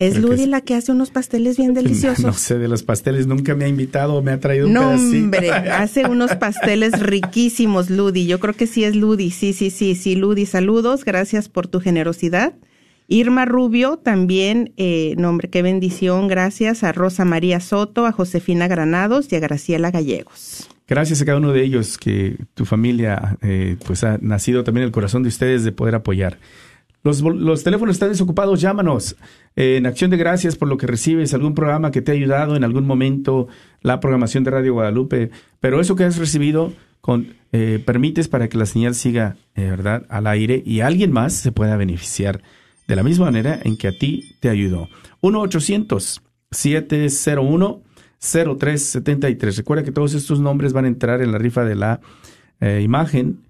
Es 0.00 0.16
Ludi 0.16 0.46
la 0.46 0.60
que 0.60 0.74
hace 0.74 0.92
unos 0.92 1.10
pasteles 1.10 1.56
bien 1.56 1.74
deliciosos. 1.74 2.24
No, 2.24 2.32
sé 2.32 2.56
de 2.56 2.68
los 2.68 2.84
pasteles, 2.84 3.26
nunca 3.26 3.56
me 3.56 3.64
ha 3.64 3.68
invitado, 3.68 4.22
me 4.22 4.30
ha 4.30 4.38
traído 4.38 4.68
un 4.68 4.72
no, 4.72 4.90
pedacito. 4.90 5.24
hombre, 5.24 5.50
hace 5.72 6.06
unos 6.06 6.36
pasteles 6.36 7.00
riquísimos, 7.00 7.90
Ludi. 7.90 8.26
Yo 8.26 8.38
creo 8.38 8.54
que 8.54 8.68
sí 8.68 8.84
es 8.84 8.94
Ludi, 8.94 9.30
sí, 9.30 9.52
sí, 9.52 9.70
sí, 9.70 9.96
sí, 9.96 10.14
Ludi, 10.14 10.46
saludos, 10.46 11.04
gracias 11.04 11.48
por 11.48 11.66
tu 11.66 11.80
generosidad. 11.80 12.54
Irma 13.08 13.46
Rubio, 13.46 13.96
también, 13.96 14.74
eh, 14.76 15.14
nombre, 15.16 15.48
qué 15.48 15.62
bendición, 15.62 16.28
gracias 16.28 16.84
a 16.84 16.92
Rosa 16.92 17.24
María 17.24 17.58
Soto, 17.58 18.06
a 18.06 18.12
Josefina 18.12 18.68
Granados 18.68 19.32
y 19.32 19.36
a 19.36 19.40
Graciela 19.40 19.90
Gallegos. 19.90 20.68
Gracias 20.86 21.20
a 21.20 21.24
cada 21.24 21.38
uno 21.38 21.52
de 21.52 21.64
ellos 21.64 21.98
que 21.98 22.36
tu 22.54 22.64
familia 22.64 23.36
eh, 23.42 23.76
pues 23.84 24.04
ha 24.04 24.18
nacido 24.20 24.62
también 24.62 24.84
el 24.84 24.92
corazón 24.92 25.22
de 25.22 25.28
ustedes 25.30 25.64
de 25.64 25.72
poder 25.72 25.94
apoyar. 25.94 26.38
Los, 27.08 27.64
teléfonos 27.64 27.96
están 27.96 28.10
desocupados, 28.10 28.60
llámanos. 28.60 29.16
Eh, 29.56 29.76
en 29.76 29.86
acción 29.86 30.10
de 30.10 30.16
gracias 30.16 30.56
por 30.56 30.68
lo 30.68 30.76
que 30.76 30.86
recibes, 30.86 31.34
algún 31.34 31.54
programa 31.54 31.90
que 31.90 32.02
te 32.02 32.12
ha 32.12 32.14
ayudado 32.14 32.56
en 32.56 32.64
algún 32.64 32.86
momento, 32.86 33.48
la 33.82 34.00
programación 34.00 34.44
de 34.44 34.50
Radio 34.50 34.74
Guadalupe, 34.74 35.30
pero 35.60 35.80
eso 35.80 35.96
que 35.96 36.04
has 36.04 36.18
recibido 36.18 36.72
con, 37.00 37.34
eh, 37.52 37.82
permites 37.84 38.28
para 38.28 38.48
que 38.48 38.58
la 38.58 38.66
señal 38.66 38.94
siga, 38.94 39.36
¿verdad?, 39.54 40.04
al 40.08 40.26
aire 40.26 40.62
y 40.64 40.80
alguien 40.80 41.12
más 41.12 41.32
se 41.32 41.52
pueda 41.52 41.76
beneficiar 41.76 42.42
de 42.86 42.96
la 42.96 43.02
misma 43.02 43.26
manera 43.26 43.58
en 43.62 43.76
que 43.76 43.88
a 43.88 43.92
ti 43.92 44.36
te 44.40 44.48
ayudó. 44.48 44.88
1-800-701. 45.22 47.82
0373. 48.20 49.58
Recuerda 49.58 49.84
que 49.84 49.92
todos 49.92 50.14
estos 50.14 50.40
nombres 50.40 50.72
van 50.72 50.84
a 50.84 50.88
entrar 50.88 51.22
en 51.22 51.32
la 51.32 51.38
rifa 51.38 51.64
de 51.64 51.76
la 51.76 52.00
eh, 52.60 52.80
imagen 52.82 53.40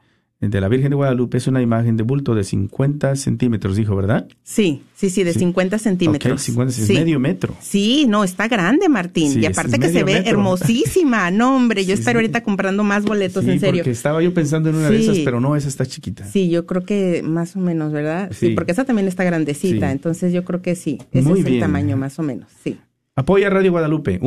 de 0.40 0.60
la 0.60 0.68
Virgen 0.68 0.90
de 0.90 0.96
Guadalupe. 0.96 1.38
Es 1.38 1.46
una 1.46 1.60
imagen 1.60 1.96
de 1.96 2.04
bulto 2.04 2.34
de 2.34 2.44
50 2.44 3.16
centímetros, 3.16 3.76
dijo, 3.76 3.96
¿verdad? 3.96 4.28
Sí, 4.42 4.82
sí, 4.94 5.10
sí, 5.10 5.24
de 5.24 5.32
50 5.32 5.78
centímetros. 5.78 6.40
50, 6.42 6.72
sí. 6.72 6.92
medio 6.94 7.18
metro. 7.18 7.56
Sí, 7.60 8.06
no, 8.08 8.22
está 8.24 8.46
grande, 8.46 8.88
Martín. 8.88 9.42
y 9.42 9.46
aparte 9.46 9.78
que 9.78 9.88
se 9.88 10.04
ve 10.04 10.22
hermosísima. 10.26 11.30
No, 11.30 11.56
hombre, 11.56 11.84
yo 11.84 11.94
espero 11.94 12.18
ahorita 12.18 12.42
comprando 12.42 12.84
más 12.84 13.04
boletos, 13.04 13.44
en 13.46 13.58
serio. 13.58 13.82
porque 13.82 13.90
estaba 13.90 14.22
yo 14.22 14.32
pensando 14.32 14.68
en 14.70 14.76
una 14.76 14.90
de 14.90 15.00
esas, 15.00 15.18
pero 15.18 15.40
no, 15.40 15.56
esa 15.56 15.68
está 15.68 15.86
chiquita. 15.86 16.24
Sí, 16.24 16.48
yo 16.48 16.66
creo 16.66 16.84
que 16.84 17.22
más 17.24 17.56
o 17.56 17.60
menos, 17.60 17.92
¿verdad? 17.92 18.30
Sí, 18.32 18.50
porque 18.50 18.72
esa 18.72 18.84
también 18.84 19.08
está 19.08 19.24
grandecita. 19.24 19.90
Entonces 19.90 20.32
yo 20.32 20.44
creo 20.44 20.62
que 20.62 20.76
sí, 20.76 20.98
ese 21.12 21.32
es 21.32 21.46
el 21.46 21.60
tamaño 21.60 21.96
más 21.96 22.18
o 22.18 22.22
menos, 22.22 22.48
sí. 22.62 22.78
Apoya 23.16 23.50
Radio 23.50 23.72
Guadalupe, 23.72 24.20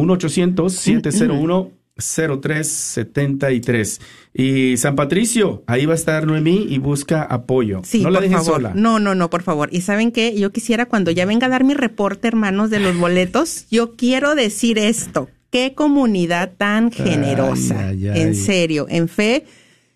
1-800-701-0373. 2.01 4.01
Y 4.33 4.77
San 4.77 4.95
Patricio, 4.95 5.63
ahí 5.67 5.85
va 5.85 5.91
a 5.93 5.95
estar 5.95 6.25
Noemí 6.25 6.65
y 6.69 6.79
busca 6.79 7.21
apoyo. 7.23 7.81
Sí, 7.83 8.01
no 8.01 8.09
la 8.09 8.21
dejen 8.21 8.43
sola. 8.43 8.71
No, 8.75 8.99
no, 8.99 9.15
no, 9.15 9.29
por 9.29 9.43
favor. 9.43 9.69
Y 9.71 9.81
saben 9.81 10.11
qué, 10.11 10.37
yo 10.37 10.51
quisiera 10.51 10.87
cuando 10.87 11.11
ya 11.11 11.25
venga 11.25 11.47
a 11.47 11.49
dar 11.49 11.63
mi 11.63 11.73
reporte, 11.73 12.27
hermanos, 12.27 12.69
de 12.69 12.79
los 12.79 12.97
boletos, 12.97 13.67
yo 13.69 13.95
quiero 13.95 14.35
decir 14.35 14.77
esto. 14.77 15.29
Qué 15.49 15.73
comunidad 15.75 16.53
tan 16.57 16.91
generosa. 16.91 17.91
En 17.91 18.35
serio, 18.35 18.87
en 18.89 19.07
fe, 19.09 19.45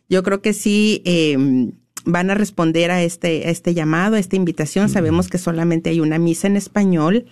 yo 0.10 0.24
creo 0.24 0.42
que 0.42 0.54
sí. 0.54 1.02
Eh, 1.06 1.72
van 2.06 2.30
a 2.30 2.36
responder 2.36 2.92
a 2.92 3.04
este, 3.04 3.48
a 3.48 3.50
este 3.50 3.74
llamado, 3.74 4.16
a 4.16 4.20
esta 4.20 4.36
invitación. 4.36 4.90
Sabemos 4.90 5.28
que 5.28 5.38
solamente 5.38 5.90
hay 5.90 6.00
una 6.00 6.20
misa 6.20 6.48
en 6.48 6.56
español 6.56 7.26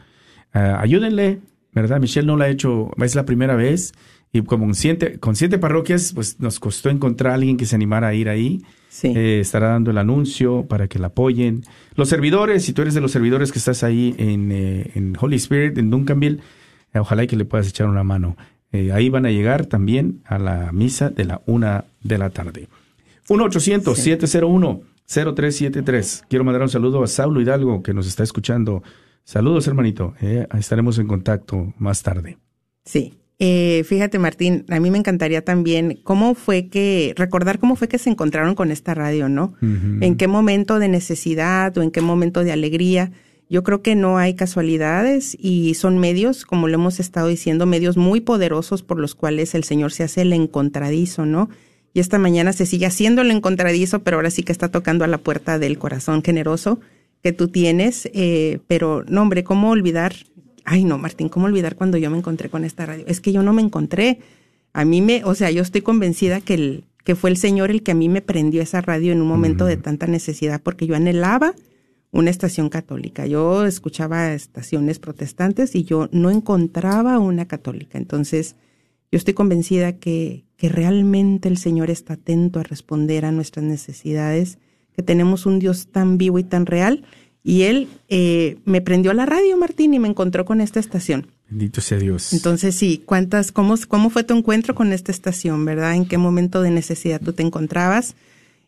Ah, 0.52 0.80
ayúdenle, 0.80 1.38
¿verdad? 1.72 2.00
Michelle 2.00 2.26
no 2.26 2.36
lo 2.36 2.42
ha 2.42 2.48
hecho, 2.48 2.90
es 2.98 3.14
la 3.14 3.24
primera 3.24 3.54
vez. 3.54 3.92
Y 4.32 4.42
como 4.42 4.64
con 4.64 4.74
siete, 4.74 5.18
con 5.18 5.36
siete 5.36 5.58
parroquias, 5.58 6.12
pues 6.14 6.40
nos 6.40 6.58
costó 6.58 6.88
encontrar 6.88 7.32
a 7.32 7.34
alguien 7.34 7.58
que 7.58 7.66
se 7.66 7.76
animara 7.76 8.08
a 8.08 8.14
ir 8.14 8.30
ahí. 8.30 8.62
Eh, 9.02 9.40
estará 9.40 9.68
dando 9.68 9.90
el 9.90 9.98
anuncio 9.98 10.64
para 10.66 10.88
que 10.88 10.98
la 10.98 11.08
apoyen. 11.08 11.64
Los 11.96 12.08
servidores, 12.08 12.64
si 12.64 12.72
tú 12.72 12.80
eres 12.82 12.94
de 12.94 13.02
los 13.02 13.10
servidores 13.10 13.52
que 13.52 13.58
estás 13.58 13.84
ahí 13.84 14.14
en, 14.18 14.50
eh, 14.52 14.90
Holy 15.18 15.36
Spirit, 15.36 15.76
en 15.76 15.90
Duncanville, 15.90 16.38
eh, 16.94 16.98
ojalá 16.98 17.26
que 17.26 17.36
le 17.36 17.44
puedas 17.44 17.68
echar 17.68 17.88
una 17.88 18.04
mano. 18.04 18.38
ahí 18.94 19.10
van 19.10 19.26
a 19.26 19.30
llegar 19.30 19.66
también 19.66 20.22
a 20.24 20.38
la 20.38 20.72
misa 20.72 21.10
de 21.10 21.26
la 21.26 21.42
una 21.44 21.84
de 22.02 22.16
la 22.16 22.30
tarde. 22.30 22.68
1-800-701-0373. 23.28 26.24
Quiero 26.26 26.42
mandar 26.42 26.62
un 26.62 26.70
saludo 26.70 27.02
a 27.02 27.06
Saulo 27.06 27.42
Hidalgo 27.42 27.82
que 27.82 27.92
nos 27.92 28.06
está 28.06 28.22
escuchando. 28.22 28.82
Saludos, 29.24 29.66
hermanito. 29.66 30.14
estaremos 30.58 30.98
en 30.98 31.06
contacto 31.06 31.74
más 31.76 32.02
tarde. 32.02 32.38
Sí. 32.86 33.12
Eh, 33.44 33.82
fíjate, 33.82 34.20
Martín, 34.20 34.64
a 34.68 34.78
mí 34.78 34.92
me 34.92 34.98
encantaría 34.98 35.44
también 35.44 35.98
cómo 36.04 36.36
fue 36.36 36.68
que, 36.68 37.12
recordar 37.16 37.58
cómo 37.58 37.74
fue 37.74 37.88
que 37.88 37.98
se 37.98 38.08
encontraron 38.08 38.54
con 38.54 38.70
esta 38.70 38.94
radio, 38.94 39.28
¿no? 39.28 39.54
En 39.60 40.14
qué 40.14 40.28
momento 40.28 40.78
de 40.78 40.86
necesidad 40.86 41.76
o 41.76 41.82
en 41.82 41.90
qué 41.90 42.02
momento 42.02 42.44
de 42.44 42.52
alegría. 42.52 43.10
Yo 43.50 43.64
creo 43.64 43.82
que 43.82 43.96
no 43.96 44.16
hay 44.16 44.34
casualidades 44.34 45.36
y 45.40 45.74
son 45.74 45.98
medios, 45.98 46.46
como 46.46 46.68
lo 46.68 46.74
hemos 46.74 47.00
estado 47.00 47.26
diciendo, 47.26 47.66
medios 47.66 47.96
muy 47.96 48.20
poderosos 48.20 48.84
por 48.84 49.00
los 49.00 49.16
cuales 49.16 49.56
el 49.56 49.64
Señor 49.64 49.90
se 49.90 50.04
hace 50.04 50.20
el 50.22 50.32
encontradizo, 50.34 51.26
¿no? 51.26 51.50
Y 51.94 51.98
esta 51.98 52.20
mañana 52.20 52.52
se 52.52 52.64
sigue 52.64 52.86
haciendo 52.86 53.22
el 53.22 53.32
encontradizo, 53.32 54.04
pero 54.04 54.18
ahora 54.18 54.30
sí 54.30 54.44
que 54.44 54.52
está 54.52 54.68
tocando 54.68 55.04
a 55.04 55.08
la 55.08 55.18
puerta 55.18 55.58
del 55.58 55.78
corazón 55.78 56.22
generoso 56.22 56.78
que 57.24 57.32
tú 57.32 57.48
tienes. 57.48 58.08
Eh, 58.14 58.60
pero, 58.68 59.04
no, 59.08 59.22
hombre, 59.22 59.42
¿cómo 59.42 59.70
olvidar 59.70 60.14
ay 60.64 60.84
no, 60.84 60.98
Martín, 60.98 61.28
¿cómo 61.28 61.46
olvidar 61.46 61.76
cuando 61.76 61.98
yo 61.98 62.10
me 62.10 62.18
encontré 62.18 62.48
con 62.48 62.64
esta 62.64 62.86
radio? 62.86 63.04
Es 63.06 63.20
que 63.20 63.32
yo 63.32 63.42
no 63.42 63.52
me 63.52 63.62
encontré. 63.62 64.20
A 64.72 64.84
mí 64.84 65.00
me, 65.00 65.24
o 65.24 65.34
sea, 65.34 65.50
yo 65.50 65.62
estoy 65.62 65.82
convencida 65.82 66.40
que, 66.40 66.54
el, 66.54 66.84
que 67.04 67.14
fue 67.14 67.30
el 67.30 67.36
Señor 67.36 67.70
el 67.70 67.82
que 67.82 67.92
a 67.92 67.94
mí 67.94 68.08
me 68.08 68.22
prendió 68.22 68.62
esa 68.62 68.80
radio 68.80 69.12
en 69.12 69.20
un 69.20 69.28
momento 69.28 69.66
de 69.66 69.76
tanta 69.76 70.06
necesidad, 70.06 70.62
porque 70.62 70.86
yo 70.86 70.94
anhelaba 70.94 71.54
una 72.10 72.30
estación 72.30 72.68
católica. 72.68 73.26
Yo 73.26 73.64
escuchaba 73.64 74.32
estaciones 74.32 74.98
protestantes 74.98 75.74
y 75.74 75.84
yo 75.84 76.08
no 76.12 76.30
encontraba 76.30 77.18
una 77.18 77.46
católica. 77.46 77.98
Entonces, 77.98 78.56
yo 79.10 79.16
estoy 79.16 79.34
convencida 79.34 79.94
que, 79.94 80.44
que 80.56 80.68
realmente 80.68 81.48
el 81.48 81.56
Señor 81.56 81.90
está 81.90 82.14
atento 82.14 82.60
a 82.60 82.62
responder 82.62 83.24
a 83.24 83.32
nuestras 83.32 83.64
necesidades, 83.64 84.58
que 84.94 85.02
tenemos 85.02 85.46
un 85.46 85.58
Dios 85.58 85.88
tan 85.88 86.18
vivo 86.18 86.38
y 86.38 86.44
tan 86.44 86.66
real. 86.66 87.04
Y 87.44 87.62
él 87.62 87.88
eh, 88.08 88.58
me 88.64 88.80
prendió 88.80 89.10
a 89.10 89.14
la 89.14 89.26
radio, 89.26 89.56
Martín, 89.56 89.94
y 89.94 89.98
me 89.98 90.08
encontró 90.08 90.44
con 90.44 90.60
esta 90.60 90.78
estación. 90.78 91.26
Bendito 91.48 91.80
sea 91.80 91.98
Dios. 91.98 92.32
Entonces, 92.32 92.74
sí, 92.74 93.02
¿cuántas, 93.04 93.50
cómo, 93.52 93.74
cómo 93.88 94.10
fue 94.10 94.24
tu 94.24 94.36
encuentro 94.36 94.74
con 94.74 94.92
esta 94.92 95.10
estación, 95.10 95.64
verdad? 95.64 95.94
¿En 95.94 96.06
qué 96.06 96.18
momento 96.18 96.62
de 96.62 96.70
necesidad 96.70 97.20
tú 97.20 97.32
te 97.32 97.42
encontrabas? 97.42 98.14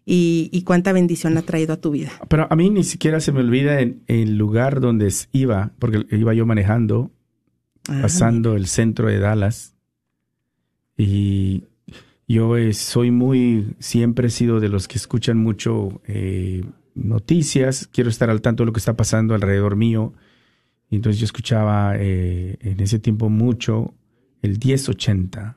Y, 0.07 0.63
cuánta 0.67 0.93
bendición 0.93 1.39
ha 1.39 1.43
traído 1.43 1.73
a 1.73 1.77
tu 1.79 1.91
vida. 1.91 2.13
Pero 2.29 2.47
a 2.51 2.57
mí 2.57 2.69
ni 2.69 2.85
siquiera 2.85 3.21
se 3.21 3.33
me 3.33 3.41
olvida 3.41 3.81
en 3.81 4.03
el 4.07 4.37
lugar 4.37 4.81
donde 4.81 5.11
iba, 5.33 5.73
porque 5.79 6.05
iba 6.11 6.35
yo 6.35 6.45
manejando, 6.45 7.11
ah, 7.89 8.01
pasando 8.03 8.55
el 8.55 8.67
centro 8.67 9.09
de 9.09 9.19
Dallas. 9.19 9.75
Y 10.99 11.65
yo 12.29 12.59
eh, 12.59 12.75
soy 12.75 13.11
muy, 13.11 13.75
siempre 13.79 14.29
he 14.29 14.31
sido 14.31 14.61
de 14.61 14.69
los 14.69 14.89
que 14.89 14.99
escuchan 14.99 15.39
mucho 15.39 16.03
eh, 16.07 16.65
noticias, 16.95 17.89
quiero 17.93 18.11
estar 18.11 18.31
al 18.31 18.41
tanto 18.41 18.63
de 18.63 18.67
lo 18.67 18.73
que 18.73 18.79
está 18.79 18.97
pasando 18.97 19.35
alrededor 19.35 19.77
mío. 19.77 20.13
Y 20.91 20.97
entonces 20.97 21.21
yo 21.21 21.25
escuchaba 21.25 21.95
eh, 21.97 22.57
en 22.61 22.81
ese 22.81 22.99
tiempo 22.99 23.29
mucho 23.29 23.95
el 24.43 24.59
1080, 24.63 25.57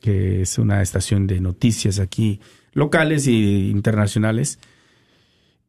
que 0.00 0.42
es 0.42 0.58
una 0.58 0.80
estación 0.80 1.26
de 1.26 1.40
noticias 1.40 1.98
aquí, 1.98 2.40
locales 2.72 3.26
e 3.26 3.32
internacionales. 3.32 4.58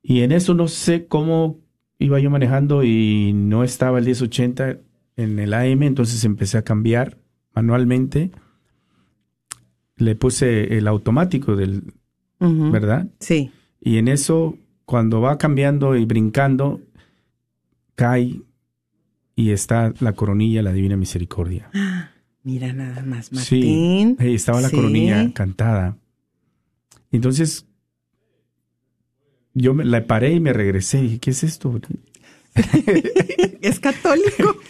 Y 0.01 0.21
en 0.21 0.31
eso 0.31 0.53
no 0.53 0.67
sé 0.67 1.07
cómo 1.07 1.59
iba 1.97 2.19
yo 2.19 2.29
manejando 2.29 2.83
y 2.83 3.33
no 3.33 3.63
estaba 3.63 3.99
el 3.99 4.05
1080 4.05 4.77
en 5.17 5.39
el 5.39 5.53
AM, 5.53 5.83
entonces 5.83 6.23
empecé 6.23 6.57
a 6.57 6.63
cambiar 6.63 7.17
manualmente. 7.53 8.31
Le 9.97 10.15
puse 10.15 10.77
el 10.77 10.87
automático 10.87 11.57
del, 11.57 11.93
¿verdad? 12.39 13.07
Sí. 13.19 13.51
Y 13.81 13.97
en 13.97 14.07
eso, 14.07 14.57
cuando 14.85 15.21
va 15.21 15.37
cambiando 15.37 15.95
y 15.95 16.05
brincando, 16.05 16.81
cae 17.95 18.41
y 19.35 19.51
está 19.51 19.93
la 19.99 20.13
coronilla, 20.13 20.61
la 20.61 20.73
Divina 20.73 20.97
Misericordia. 20.97 21.69
Mira 22.43 22.73
nada 22.73 23.03
más, 23.03 23.31
Martín. 23.31 24.17
Sí, 24.19 24.33
estaba 24.33 24.61
la 24.61 24.69
coronilla 24.69 25.31
cantada. 25.33 25.97
Entonces, 27.11 27.65
yo 29.53 29.73
me, 29.73 29.85
la 29.85 30.05
paré 30.07 30.33
y 30.33 30.39
me 30.39 30.53
regresé. 30.53 31.03
Y 31.03 31.19
¿qué 31.19 31.31
es 31.31 31.43
esto? 31.43 31.79
¿Es 33.61 33.79
católico? 33.79 34.55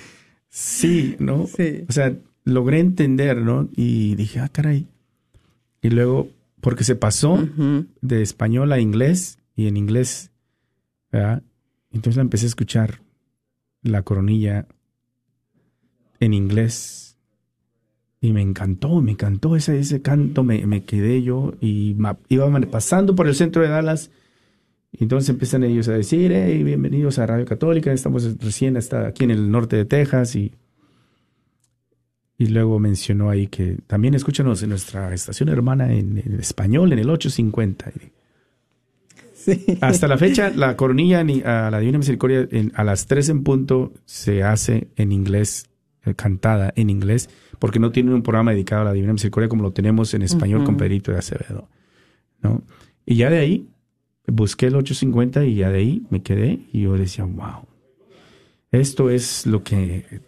Sí, 0.52 1.16
¿no? 1.20 1.46
Sí. 1.46 1.86
O 1.88 1.92
sea, 1.92 2.18
logré 2.44 2.80
entender, 2.80 3.38
¿no? 3.38 3.70
Y 3.76 4.16
dije, 4.16 4.40
ah, 4.40 4.50
caray. 4.50 4.88
Y 5.84 5.90
luego 5.90 6.28
porque 6.62 6.84
se 6.84 6.96
pasó 6.96 7.48
de 8.02 8.22
español 8.22 8.72
a 8.72 8.80
inglés 8.80 9.40
y 9.56 9.68
en 9.68 9.78
inglés, 9.78 10.32
¿verdad? 11.12 11.44
Entonces 11.92 12.18
la 12.18 12.24
empecé 12.24 12.46
a 12.46 12.48
escuchar 12.48 13.02
la 13.82 14.04
coronilla 14.04 14.68
en 16.20 16.34
inglés 16.34 17.18
y 18.22 18.34
me 18.34 18.42
encantó, 18.42 19.02
me 19.02 19.12
encantó 19.12 19.56
ese, 19.56 19.80
ese 19.80 20.02
canto, 20.02 20.44
me, 20.44 20.84
quedé 20.84 21.24
yo 21.24 21.54
y 21.62 21.96
iba 22.28 22.62
pasando 22.70 23.16
por 23.16 23.28
el 23.28 23.36
centro 23.36 23.62
de 23.62 23.70
Dallas 23.70 24.12
y 24.92 25.04
entonces 25.04 25.30
empiezan 25.30 25.64
ellos 25.64 25.88
a 25.88 25.94
decir, 25.94 26.32
hey, 26.34 26.64
bienvenidos 26.64 27.20
a 27.20 27.26
Radio 27.26 27.46
Católica, 27.46 27.94
estamos 27.94 28.38
recién 28.40 28.76
hasta 28.76 29.08
aquí 29.08 29.24
en 29.24 29.32
el 29.32 29.50
norte 29.52 29.78
de 29.78 29.86
Texas 29.86 30.36
y 30.36 30.52
y 32.40 32.48
luego 32.48 32.80
mencionó 32.80 33.30
ahí 33.30 33.48
que 33.48 33.78
también 33.86 34.14
escúchanos 34.14 34.64
en 34.64 34.70
nuestra 34.70 35.14
estación 35.14 35.50
hermana 35.50 35.92
en, 35.94 36.18
español, 36.40 36.94
en 36.94 37.00
el 37.00 37.10
850. 37.10 37.92
Sí. 39.34 39.66
Hasta 39.82 40.08
la 40.08 40.18
fecha, 40.18 40.50
la 40.50 40.78
coronilla 40.78 41.20
a 41.20 41.70
la 41.70 41.80
Divina 41.80 41.98
Misericordia 41.98 42.48
a 42.76 42.84
las 42.86 43.08
3 43.08 43.30
en 43.30 43.44
punto 43.44 43.92
se 44.06 44.42
hace 44.44 44.88
en 44.96 45.12
inglés, 45.12 45.70
eh, 46.06 46.16
cantada 46.16 46.72
en 46.78 46.90
inglés, 46.90 47.30
porque 47.60 47.80
no 47.80 47.92
tiene 47.92 48.14
un 48.14 48.24
programa 48.24 48.52
dedicado 48.52 48.84
a 48.84 48.86
la 48.86 48.94
Divina 48.94 49.12
Misericordia 49.12 49.50
como 49.50 49.64
lo 49.64 49.74
tenemos 49.74 50.14
en 50.14 50.22
español 50.22 50.64
con 50.64 50.78
Pedrito 50.78 51.12
de 51.12 51.18
Acevedo. 51.18 51.68
¿no? 52.42 52.64
Y 53.06 53.16
ya 53.16 53.30
de 53.30 53.40
ahí 53.40 53.68
busqué 54.28 54.68
el 54.68 54.78
850 54.78 55.44
y 55.44 55.56
ya 55.56 55.72
de 55.72 55.80
ahí 55.80 56.04
me 56.10 56.24
quedé 56.24 56.68
y 56.72 56.84
yo 56.84 56.94
decía, 56.94 57.26
wow, 57.26 57.68
esto 58.72 59.10
es 59.10 59.46
lo 59.46 59.62
que 59.62 60.22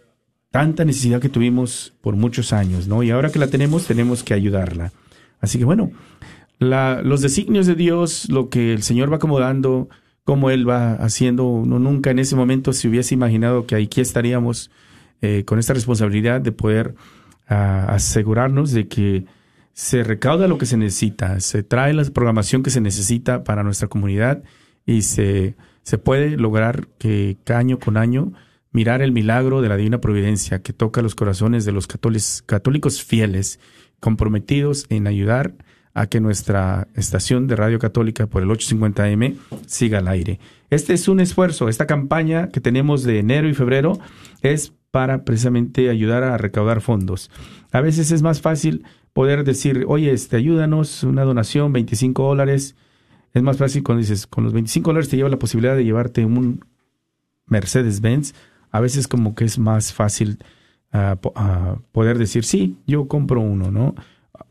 tanta 0.52 0.84
necesidad 0.84 1.20
que 1.20 1.30
tuvimos 1.30 1.94
por 2.02 2.14
muchos 2.14 2.52
años, 2.52 2.86
¿no? 2.86 3.02
Y 3.02 3.10
ahora 3.10 3.32
que 3.32 3.38
la 3.38 3.48
tenemos, 3.48 3.86
tenemos 3.86 4.22
que 4.22 4.34
ayudarla. 4.34 4.92
Así 5.40 5.58
que 5.58 5.64
bueno, 5.64 5.90
los 6.60 7.22
designios 7.22 7.66
de 7.66 7.74
Dios, 7.74 8.28
lo 8.28 8.50
que 8.50 8.74
el 8.74 8.82
Señor 8.82 9.10
va 9.10 9.16
acomodando, 9.16 9.88
cómo 10.24 10.50
Él 10.50 10.68
va 10.68 10.92
haciendo, 10.92 11.46
uno 11.46 11.78
nunca 11.78 12.10
en 12.10 12.18
ese 12.18 12.36
momento 12.36 12.74
se 12.74 12.86
hubiese 12.86 13.14
imaginado 13.14 13.66
que 13.66 13.76
aquí 13.76 14.02
estaríamos 14.02 14.70
eh, 15.22 15.44
con 15.44 15.58
esta 15.58 15.72
responsabilidad 15.72 16.42
de 16.42 16.52
poder 16.52 16.94
ah, 17.48 17.86
asegurarnos 17.88 18.72
de 18.72 18.88
que 18.88 19.24
se 19.72 20.04
recauda 20.04 20.48
lo 20.48 20.58
que 20.58 20.66
se 20.66 20.76
necesita, 20.76 21.40
se 21.40 21.62
trae 21.62 21.94
la 21.94 22.04
programación 22.04 22.62
que 22.62 22.70
se 22.70 22.82
necesita 22.82 23.42
para 23.42 23.62
nuestra 23.62 23.88
comunidad 23.88 24.42
y 24.84 25.00
se, 25.00 25.56
se 25.82 25.96
puede 25.96 26.36
lograr 26.36 26.88
que 26.98 27.38
año 27.48 27.78
con 27.78 27.96
año 27.96 28.34
mirar 28.72 29.02
el 29.02 29.12
milagro 29.12 29.60
de 29.60 29.68
la 29.68 29.76
divina 29.76 30.00
providencia 30.00 30.62
que 30.62 30.72
toca 30.72 31.02
los 31.02 31.14
corazones 31.14 31.64
de 31.64 31.72
los 31.72 31.86
católicos 31.86 33.02
fieles, 33.02 33.60
comprometidos 34.00 34.86
en 34.88 35.06
ayudar 35.06 35.54
a 35.94 36.06
que 36.06 36.20
nuestra 36.20 36.88
estación 36.94 37.46
de 37.46 37.56
radio 37.56 37.78
católica 37.78 38.26
por 38.26 38.42
el 38.42 38.48
850M 38.48 39.36
siga 39.66 39.98
al 39.98 40.08
aire. 40.08 40.40
Este 40.70 40.94
es 40.94 41.06
un 41.06 41.20
esfuerzo, 41.20 41.68
esta 41.68 41.86
campaña 41.86 42.48
que 42.48 42.60
tenemos 42.60 43.02
de 43.02 43.18
enero 43.18 43.48
y 43.48 43.54
febrero 43.54 43.98
es 44.40 44.72
para 44.90 45.24
precisamente 45.24 45.90
ayudar 45.90 46.24
a 46.24 46.38
recaudar 46.38 46.80
fondos. 46.80 47.30
A 47.72 47.80
veces 47.80 48.10
es 48.10 48.22
más 48.22 48.40
fácil 48.40 48.84
poder 49.12 49.44
decir, 49.44 49.84
oye, 49.86 50.12
este, 50.12 50.36
ayúdanos, 50.36 51.02
una 51.02 51.24
donación, 51.24 51.72
25 51.72 52.22
dólares. 52.22 52.76
Es 53.32 53.42
más 53.42 53.56
fácil 53.56 53.82
cuando 53.82 54.00
dices, 54.00 54.26
con 54.26 54.44
los 54.44 54.52
25 54.52 54.90
dólares 54.90 55.08
te 55.08 55.16
lleva 55.16 55.28
la 55.28 55.38
posibilidad 55.38 55.76
de 55.76 55.84
llevarte 55.84 56.24
un 56.24 56.64
Mercedes-Benz 57.46 58.34
a 58.72 58.80
veces 58.80 59.06
como 59.06 59.36
que 59.36 59.44
es 59.44 59.58
más 59.58 59.92
fácil 59.92 60.38
ah, 60.92 61.16
ah, 61.36 61.76
poder 61.92 62.18
decir, 62.18 62.44
sí, 62.44 62.78
yo 62.86 63.06
compro 63.06 63.40
uno, 63.40 63.70
¿no? 63.70 63.94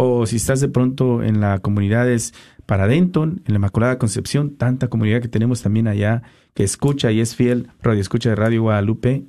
o 0.00 0.26
si 0.26 0.36
estás 0.36 0.60
de 0.60 0.68
pronto 0.68 1.24
en 1.24 1.40
las 1.40 1.58
comunidades 1.58 2.32
para 2.66 2.86
Denton, 2.86 3.42
en 3.44 3.52
la 3.52 3.56
Inmaculada 3.56 3.98
Concepción, 3.98 4.54
tanta 4.56 4.86
comunidad 4.86 5.20
que 5.20 5.26
tenemos 5.26 5.60
también 5.60 5.88
allá 5.88 6.22
que 6.54 6.62
escucha 6.62 7.10
y 7.10 7.20
es 7.20 7.34
fiel, 7.34 7.68
radio 7.82 8.00
escucha 8.00 8.28
de 8.30 8.36
Radio 8.36 8.62
Guadalupe, 8.62 9.24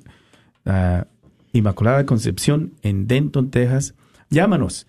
Inmaculada 1.52 2.06
Concepción 2.06 2.74
en 2.82 3.08
Denton, 3.08 3.50
Texas. 3.50 3.94
Llámanos. 4.30 4.86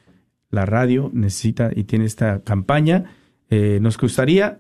La 0.52 0.68
radio 0.68 1.10
necesita 1.14 1.72
y 1.76 1.86
tiene 1.86 2.06
esta 2.06 2.42
campaña. 2.44 3.16
Eh, 3.50 3.80
nos 3.82 3.98
gustaría 3.98 4.60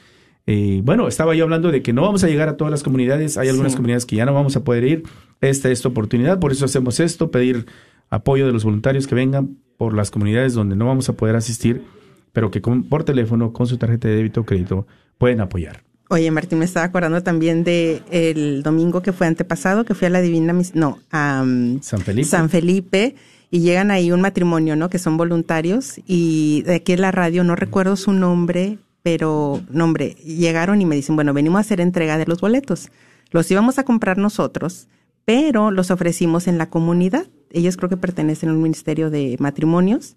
Eh, 0.46 0.82
bueno, 0.84 1.08
estaba 1.08 1.34
yo 1.34 1.44
hablando 1.44 1.70
de 1.70 1.80
que 1.80 1.94
no 1.94 2.02
vamos 2.02 2.24
a 2.24 2.28
llegar 2.28 2.50
a 2.50 2.58
todas 2.58 2.70
las 2.70 2.82
comunidades. 2.82 3.38
Hay 3.38 3.48
algunas 3.48 3.74
comunidades 3.74 4.04
que 4.04 4.16
ya 4.16 4.26
no 4.26 4.34
vamos 4.34 4.54
a 4.56 4.64
poder 4.64 4.84
ir. 4.84 5.04
Esta 5.40 5.70
es 5.70 5.80
tu 5.80 5.88
oportunidad. 5.88 6.40
Por 6.40 6.52
eso 6.52 6.66
hacemos 6.66 7.00
esto, 7.00 7.30
pedir 7.30 7.64
apoyo 8.10 8.44
de 8.44 8.52
los 8.52 8.64
voluntarios 8.64 9.06
que 9.06 9.14
vengan 9.14 9.56
por 9.78 9.94
las 9.94 10.10
comunidades 10.10 10.52
donde 10.52 10.76
no 10.76 10.84
vamos 10.86 11.08
a 11.08 11.14
poder 11.14 11.36
asistir 11.36 11.80
pero 12.32 12.50
que 12.50 12.60
por 12.60 13.04
teléfono, 13.04 13.52
con 13.52 13.66
su 13.66 13.78
tarjeta 13.78 14.08
de 14.08 14.16
débito 14.16 14.40
o 14.40 14.44
crédito, 14.44 14.86
pueden 15.18 15.40
apoyar. 15.40 15.82
Oye, 16.08 16.30
Martín, 16.30 16.58
me 16.58 16.66
estaba 16.66 16.84
acordando 16.84 17.22
también 17.22 17.64
de 17.64 18.02
el 18.10 18.62
domingo 18.62 19.00
que 19.00 19.12
fue 19.12 19.26
antepasado, 19.26 19.84
que 19.84 19.94
fui 19.94 20.06
a 20.06 20.10
la 20.10 20.20
Divina, 20.20 20.54
no, 20.74 20.98
a 21.10 21.44
San 21.80 22.00
Felipe. 22.00 22.28
San 22.28 22.50
Felipe, 22.50 23.14
y 23.50 23.60
llegan 23.60 23.90
ahí 23.90 24.12
un 24.12 24.20
matrimonio, 24.20 24.76
¿no? 24.76 24.90
Que 24.90 24.98
son 24.98 25.16
voluntarios, 25.16 26.00
y 26.06 26.62
de 26.66 26.76
aquí 26.76 26.92
en 26.92 27.00
la 27.00 27.12
radio, 27.12 27.44
no 27.44 27.56
recuerdo 27.56 27.96
su 27.96 28.12
nombre, 28.12 28.78
pero, 29.02 29.62
nombre, 29.70 30.10
llegaron 30.24 30.80
y 30.82 30.86
me 30.86 30.96
dicen, 30.96 31.16
bueno, 31.16 31.32
venimos 31.32 31.58
a 31.58 31.60
hacer 31.60 31.80
entrega 31.80 32.18
de 32.18 32.26
los 32.26 32.40
boletos. 32.40 32.90
Los 33.30 33.50
íbamos 33.50 33.78
a 33.78 33.84
comprar 33.84 34.18
nosotros, 34.18 34.88
pero 35.24 35.70
los 35.70 35.90
ofrecimos 35.90 36.46
en 36.46 36.58
la 36.58 36.68
comunidad. 36.68 37.26
Ellos 37.50 37.76
creo 37.76 37.88
que 37.88 37.96
pertenecen 37.96 38.50
a 38.50 38.52
un 38.52 38.62
ministerio 38.62 39.08
de 39.08 39.36
matrimonios 39.40 40.14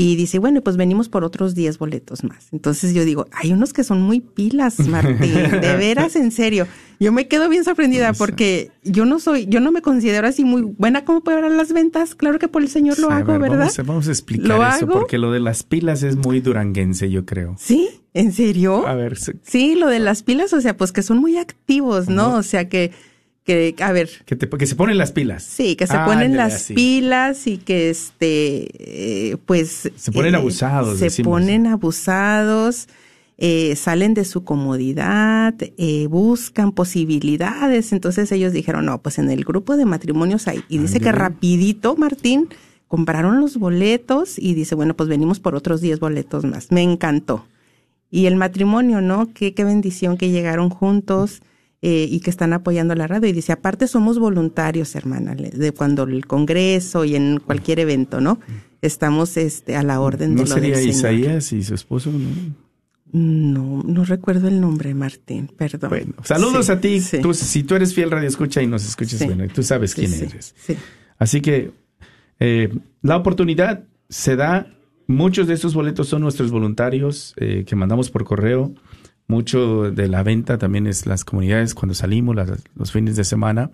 y 0.00 0.14
dice, 0.14 0.38
bueno, 0.38 0.60
pues 0.60 0.76
venimos 0.76 1.08
por 1.08 1.24
otros 1.24 1.56
10 1.56 1.78
boletos 1.78 2.22
más. 2.22 2.46
Entonces 2.52 2.94
yo 2.94 3.04
digo, 3.04 3.26
hay 3.32 3.52
unos 3.52 3.72
que 3.72 3.82
son 3.82 4.00
muy 4.00 4.20
pilas, 4.20 4.78
Martín, 4.86 5.18
de 5.18 5.76
veras, 5.76 6.14
en 6.14 6.30
serio. 6.30 6.68
Yo 7.00 7.10
me 7.10 7.26
quedo 7.26 7.48
bien 7.48 7.64
sorprendida 7.64 8.12
porque 8.12 8.70
yo 8.84 9.06
no 9.06 9.18
soy, 9.18 9.46
yo 9.46 9.58
no 9.58 9.72
me 9.72 9.82
considero 9.82 10.28
así 10.28 10.44
muy 10.44 10.62
buena 10.62 11.04
como 11.04 11.22
para 11.24 11.48
las 11.48 11.72
ventas. 11.72 12.14
Claro 12.14 12.38
que 12.38 12.46
por 12.46 12.62
el 12.62 12.68
Señor 12.68 13.00
lo 13.00 13.10
hago, 13.10 13.36
¿verdad? 13.40 13.72
Vamos, 13.84 14.06
a 14.06 14.12
explicar 14.12 14.76
eso 14.76 14.86
porque 14.86 15.18
lo 15.18 15.32
de 15.32 15.40
las 15.40 15.64
pilas 15.64 16.04
es 16.04 16.14
muy 16.14 16.40
duranguense, 16.40 17.10
yo 17.10 17.26
creo. 17.26 17.56
¿Sí? 17.58 17.88
¿En 18.14 18.30
serio? 18.30 18.86
A 18.86 18.94
ver. 18.94 19.18
Sí, 19.42 19.74
lo 19.74 19.88
de 19.88 19.98
las 19.98 20.22
pilas, 20.22 20.52
o 20.52 20.60
sea, 20.60 20.76
pues 20.76 20.92
que 20.92 21.02
son 21.02 21.18
muy 21.18 21.38
activos, 21.38 22.08
¿no? 22.08 22.36
O 22.36 22.44
sea, 22.44 22.68
que 22.68 22.92
que, 23.48 23.74
a 23.80 23.92
ver. 23.92 24.10
Que, 24.26 24.66
se 24.66 24.76
ponen 24.76 24.98
las 24.98 25.12
pilas. 25.12 25.42
Sí, 25.42 25.74
que 25.74 25.86
se 25.86 25.96
ponen 26.00 26.36
las 26.36 26.64
pilas 26.64 27.46
y 27.46 27.56
que, 27.56 27.88
este, 27.88 28.68
eh, 29.32 29.36
pues. 29.46 29.90
Se 29.96 30.12
ponen 30.12 30.34
eh, 30.34 30.36
abusados. 30.36 30.98
Se 30.98 31.22
ponen 31.24 31.66
abusados, 31.66 32.88
eh, 33.38 33.74
salen 33.74 34.12
de 34.12 34.26
su 34.26 34.44
comodidad, 34.44 35.54
buscan 36.10 36.72
posibilidades. 36.72 37.92
Entonces 37.92 38.30
ellos 38.32 38.52
dijeron, 38.52 38.84
no, 38.84 39.00
pues 39.00 39.18
en 39.18 39.30
el 39.30 39.44
grupo 39.44 39.78
de 39.78 39.86
matrimonios 39.86 40.46
hay. 40.46 40.62
Y 40.68 40.76
dice 40.76 41.00
que 41.00 41.10
rapidito, 41.10 41.96
Martín, 41.96 42.50
compraron 42.86 43.40
los 43.40 43.56
boletos 43.56 44.38
y 44.38 44.52
dice, 44.52 44.74
bueno, 44.74 44.94
pues 44.94 45.08
venimos 45.08 45.40
por 45.40 45.54
otros 45.54 45.80
10 45.80 46.00
boletos 46.00 46.44
más. 46.44 46.70
Me 46.70 46.82
encantó. 46.82 47.46
Y 48.10 48.26
el 48.26 48.36
matrimonio, 48.36 49.00
¿no? 49.00 49.32
Qué, 49.32 49.54
qué 49.54 49.64
bendición 49.64 50.18
que 50.18 50.28
llegaron 50.28 50.68
juntos 50.68 51.40
eh, 51.80 52.08
y 52.10 52.20
que 52.20 52.30
están 52.30 52.52
apoyando 52.52 52.94
la 52.94 53.06
radio. 53.06 53.28
Y 53.28 53.32
dice, 53.32 53.52
aparte 53.52 53.86
somos 53.86 54.18
voluntarios, 54.18 54.94
hermana, 54.94 55.34
de 55.34 55.72
cuando 55.72 56.04
el 56.04 56.26
Congreso 56.26 57.04
y 57.04 57.14
en 57.14 57.38
cualquier 57.38 57.80
evento, 57.80 58.20
¿no? 58.20 58.40
Estamos 58.82 59.36
este, 59.36 59.76
a 59.76 59.82
la 59.82 60.00
orden 60.00 60.36
de 60.36 60.42
lo 60.42 60.46
sería 60.46 60.80
Isaías 60.80 61.52
y 61.52 61.62
su 61.62 61.74
esposo? 61.74 62.12
No, 63.12 63.82
no 63.84 64.04
recuerdo 64.04 64.48
el 64.48 64.60
nombre, 64.60 64.92
Martín, 64.94 65.50
perdón. 65.56 65.90
Bueno, 65.90 66.14
saludos 66.24 66.68
a 66.68 66.80
ti. 66.80 67.00
Tú, 67.22 67.32
si 67.32 67.62
tú 67.62 67.74
eres 67.74 67.94
fiel 67.94 68.10
radio 68.10 68.28
escucha 68.28 68.60
y 68.62 68.66
nos 68.66 68.86
escuchas, 68.86 69.24
bueno, 69.24 69.46
tú 69.52 69.62
sabes 69.62 69.94
quién 69.94 70.12
eres. 70.12 70.54
Así 71.18 71.40
que 71.40 71.72
eh, 72.38 72.72
la 73.02 73.16
oportunidad 73.16 73.84
se 74.08 74.36
da. 74.36 74.74
Muchos 75.06 75.46
de 75.46 75.54
estos 75.54 75.72
boletos 75.72 76.08
son 76.08 76.20
nuestros 76.20 76.50
voluntarios 76.50 77.34
eh, 77.38 77.64
que 77.66 77.74
mandamos 77.74 78.10
por 78.10 78.24
correo. 78.24 78.74
Mucho 79.28 79.90
de 79.90 80.08
la 80.08 80.22
venta 80.22 80.56
también 80.56 80.86
es 80.86 81.06
las 81.06 81.24
comunidades 81.24 81.74
cuando 81.74 81.94
salimos 81.94 82.34
los 82.74 82.92
fines 82.92 83.14
de 83.14 83.24
semana. 83.24 83.70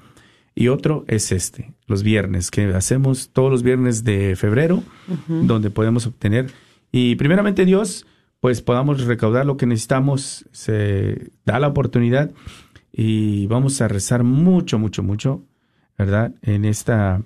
Y 0.57 0.69
otro 0.69 1.05
es 1.09 1.33
este, 1.33 1.73
los 1.87 2.03
viernes, 2.03 2.51
que 2.51 2.75
hacemos 2.75 3.31
todos 3.33 3.51
los 3.51 3.63
viernes 3.63 4.05
de 4.05 4.37
febrero, 4.37 4.83
donde 5.29 5.71
podemos 5.71 6.07
obtener. 6.07 6.51
Y 6.93 7.17
primeramente 7.17 7.65
Dios, 7.65 8.07
pues 8.41 8.63
podamos 8.63 9.05
recaudar 9.05 9.47
lo 9.47 9.57
que 9.57 9.67
necesitamos, 9.67 10.45
se 10.53 11.33
da 11.45 11.59
la 11.59 11.69
oportunidad 11.69 12.31
y 12.93 13.47
vamos 13.47 13.81
a 13.81 13.89
rezar 13.89 14.23
mucho, 14.23 14.79
mucho, 14.79 15.03
mucho, 15.03 15.43
¿verdad? 15.99 16.33
En 16.43 16.65
esta, 16.65 17.23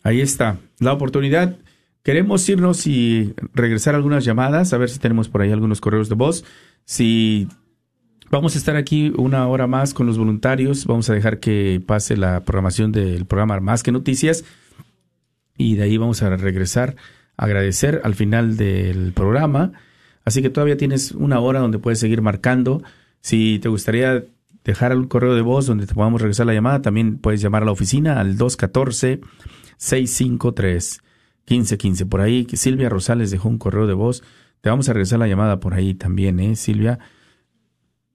Ahí 0.04 0.22
está, 0.22 0.58
la 0.80 0.94
oportunidad. 0.94 1.58
Queremos 2.04 2.48
irnos 2.50 2.88
y 2.88 3.36
regresar 3.54 3.94
algunas 3.94 4.26
llamadas, 4.26 4.74
a 4.74 4.78
ver 4.78 4.90
si 4.90 5.00
tenemos 5.00 5.30
por 5.30 5.42
ahí 5.42 5.52
algunos 5.52 5.82
correos 5.82 6.10
de 6.10 6.16
voz. 6.16 6.44
Si 6.86 7.48
vamos 8.32 8.56
a 8.56 8.58
estar 8.58 8.76
aquí 8.76 9.14
una 9.16 9.48
hora 9.48 9.68
más 9.68 9.94
con 9.94 10.08
los 10.08 10.18
voluntarios, 10.18 10.86
vamos 10.88 11.10
a 11.10 11.14
dejar 11.14 11.40
que 11.40 11.82
pase 11.86 12.18
la 12.18 12.44
programación 12.44 12.92
del 12.92 13.26
programa 13.26 13.60
Más 13.60 13.84
que 13.84 13.92
Noticias 13.92 14.44
y 15.58 15.76
de 15.76 15.84
ahí 15.84 15.98
vamos 15.98 16.24
a 16.24 16.36
regresar 16.36 16.96
a 17.38 17.46
agradecer 17.46 18.02
al 18.04 18.16
final 18.16 18.58
del 18.58 19.14
programa. 19.14 19.74
Así 20.26 20.42
que 20.42 20.50
todavía 20.50 20.78
tienes 20.78 21.12
una 21.12 21.40
hora 21.40 21.60
donde 21.60 21.78
puedes 21.78 22.00
seguir 22.00 22.24
marcando. 22.24 22.82
Si 23.20 23.60
te 23.60 23.70
gustaría 23.70 24.24
dejar 24.64 24.96
un 24.96 25.08
correo 25.08 25.36
de 25.36 25.42
voz 25.42 25.66
donde 25.66 25.88
te 25.88 25.94
podamos 25.94 26.22
regresar 26.22 26.46
la 26.46 26.54
llamada, 26.54 26.82
también 26.82 27.18
puedes 27.18 27.42
llamar 27.42 27.64
a 27.64 27.66
la 27.66 27.72
oficina 27.72 28.18
al 28.20 28.38
214 28.38 29.22
653 29.78 31.02
1515. 31.48 32.06
Por 32.06 32.22
ahí, 32.22 32.46
Silvia 32.54 32.90
Rosales 32.90 33.32
dejó 33.32 33.50
un 33.50 33.58
correo 33.58 33.88
de 33.88 33.94
voz. 33.94 34.22
Te 34.62 34.70
vamos 34.70 34.88
a 34.90 34.94
regresar 34.94 35.18
la 35.20 35.28
llamada 35.28 35.60
por 35.60 35.74
ahí 35.74 35.96
también, 35.96 36.40
¿eh, 36.40 36.56
Silvia? 36.56 37.00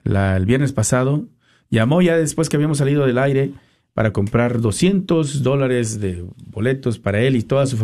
La, 0.03 0.37
el 0.37 0.45
viernes 0.45 0.73
pasado 0.73 1.29
Llamó 1.75 2.01
ya 2.03 2.17
después 2.17 2.49
que 2.49 2.57
habíamos 2.57 2.79
salido 2.79 3.05
del 3.05 3.19
aire 3.19 3.51
para 3.95 4.13
comprar 4.13 4.61
200 4.61 5.43
dólares 5.45 6.01
de 6.01 6.25
boletos 6.47 6.99
para 6.99 7.23
él 7.23 7.37
y 7.37 7.43
toda 7.43 7.65
su 7.67 7.77
familia 7.77 7.83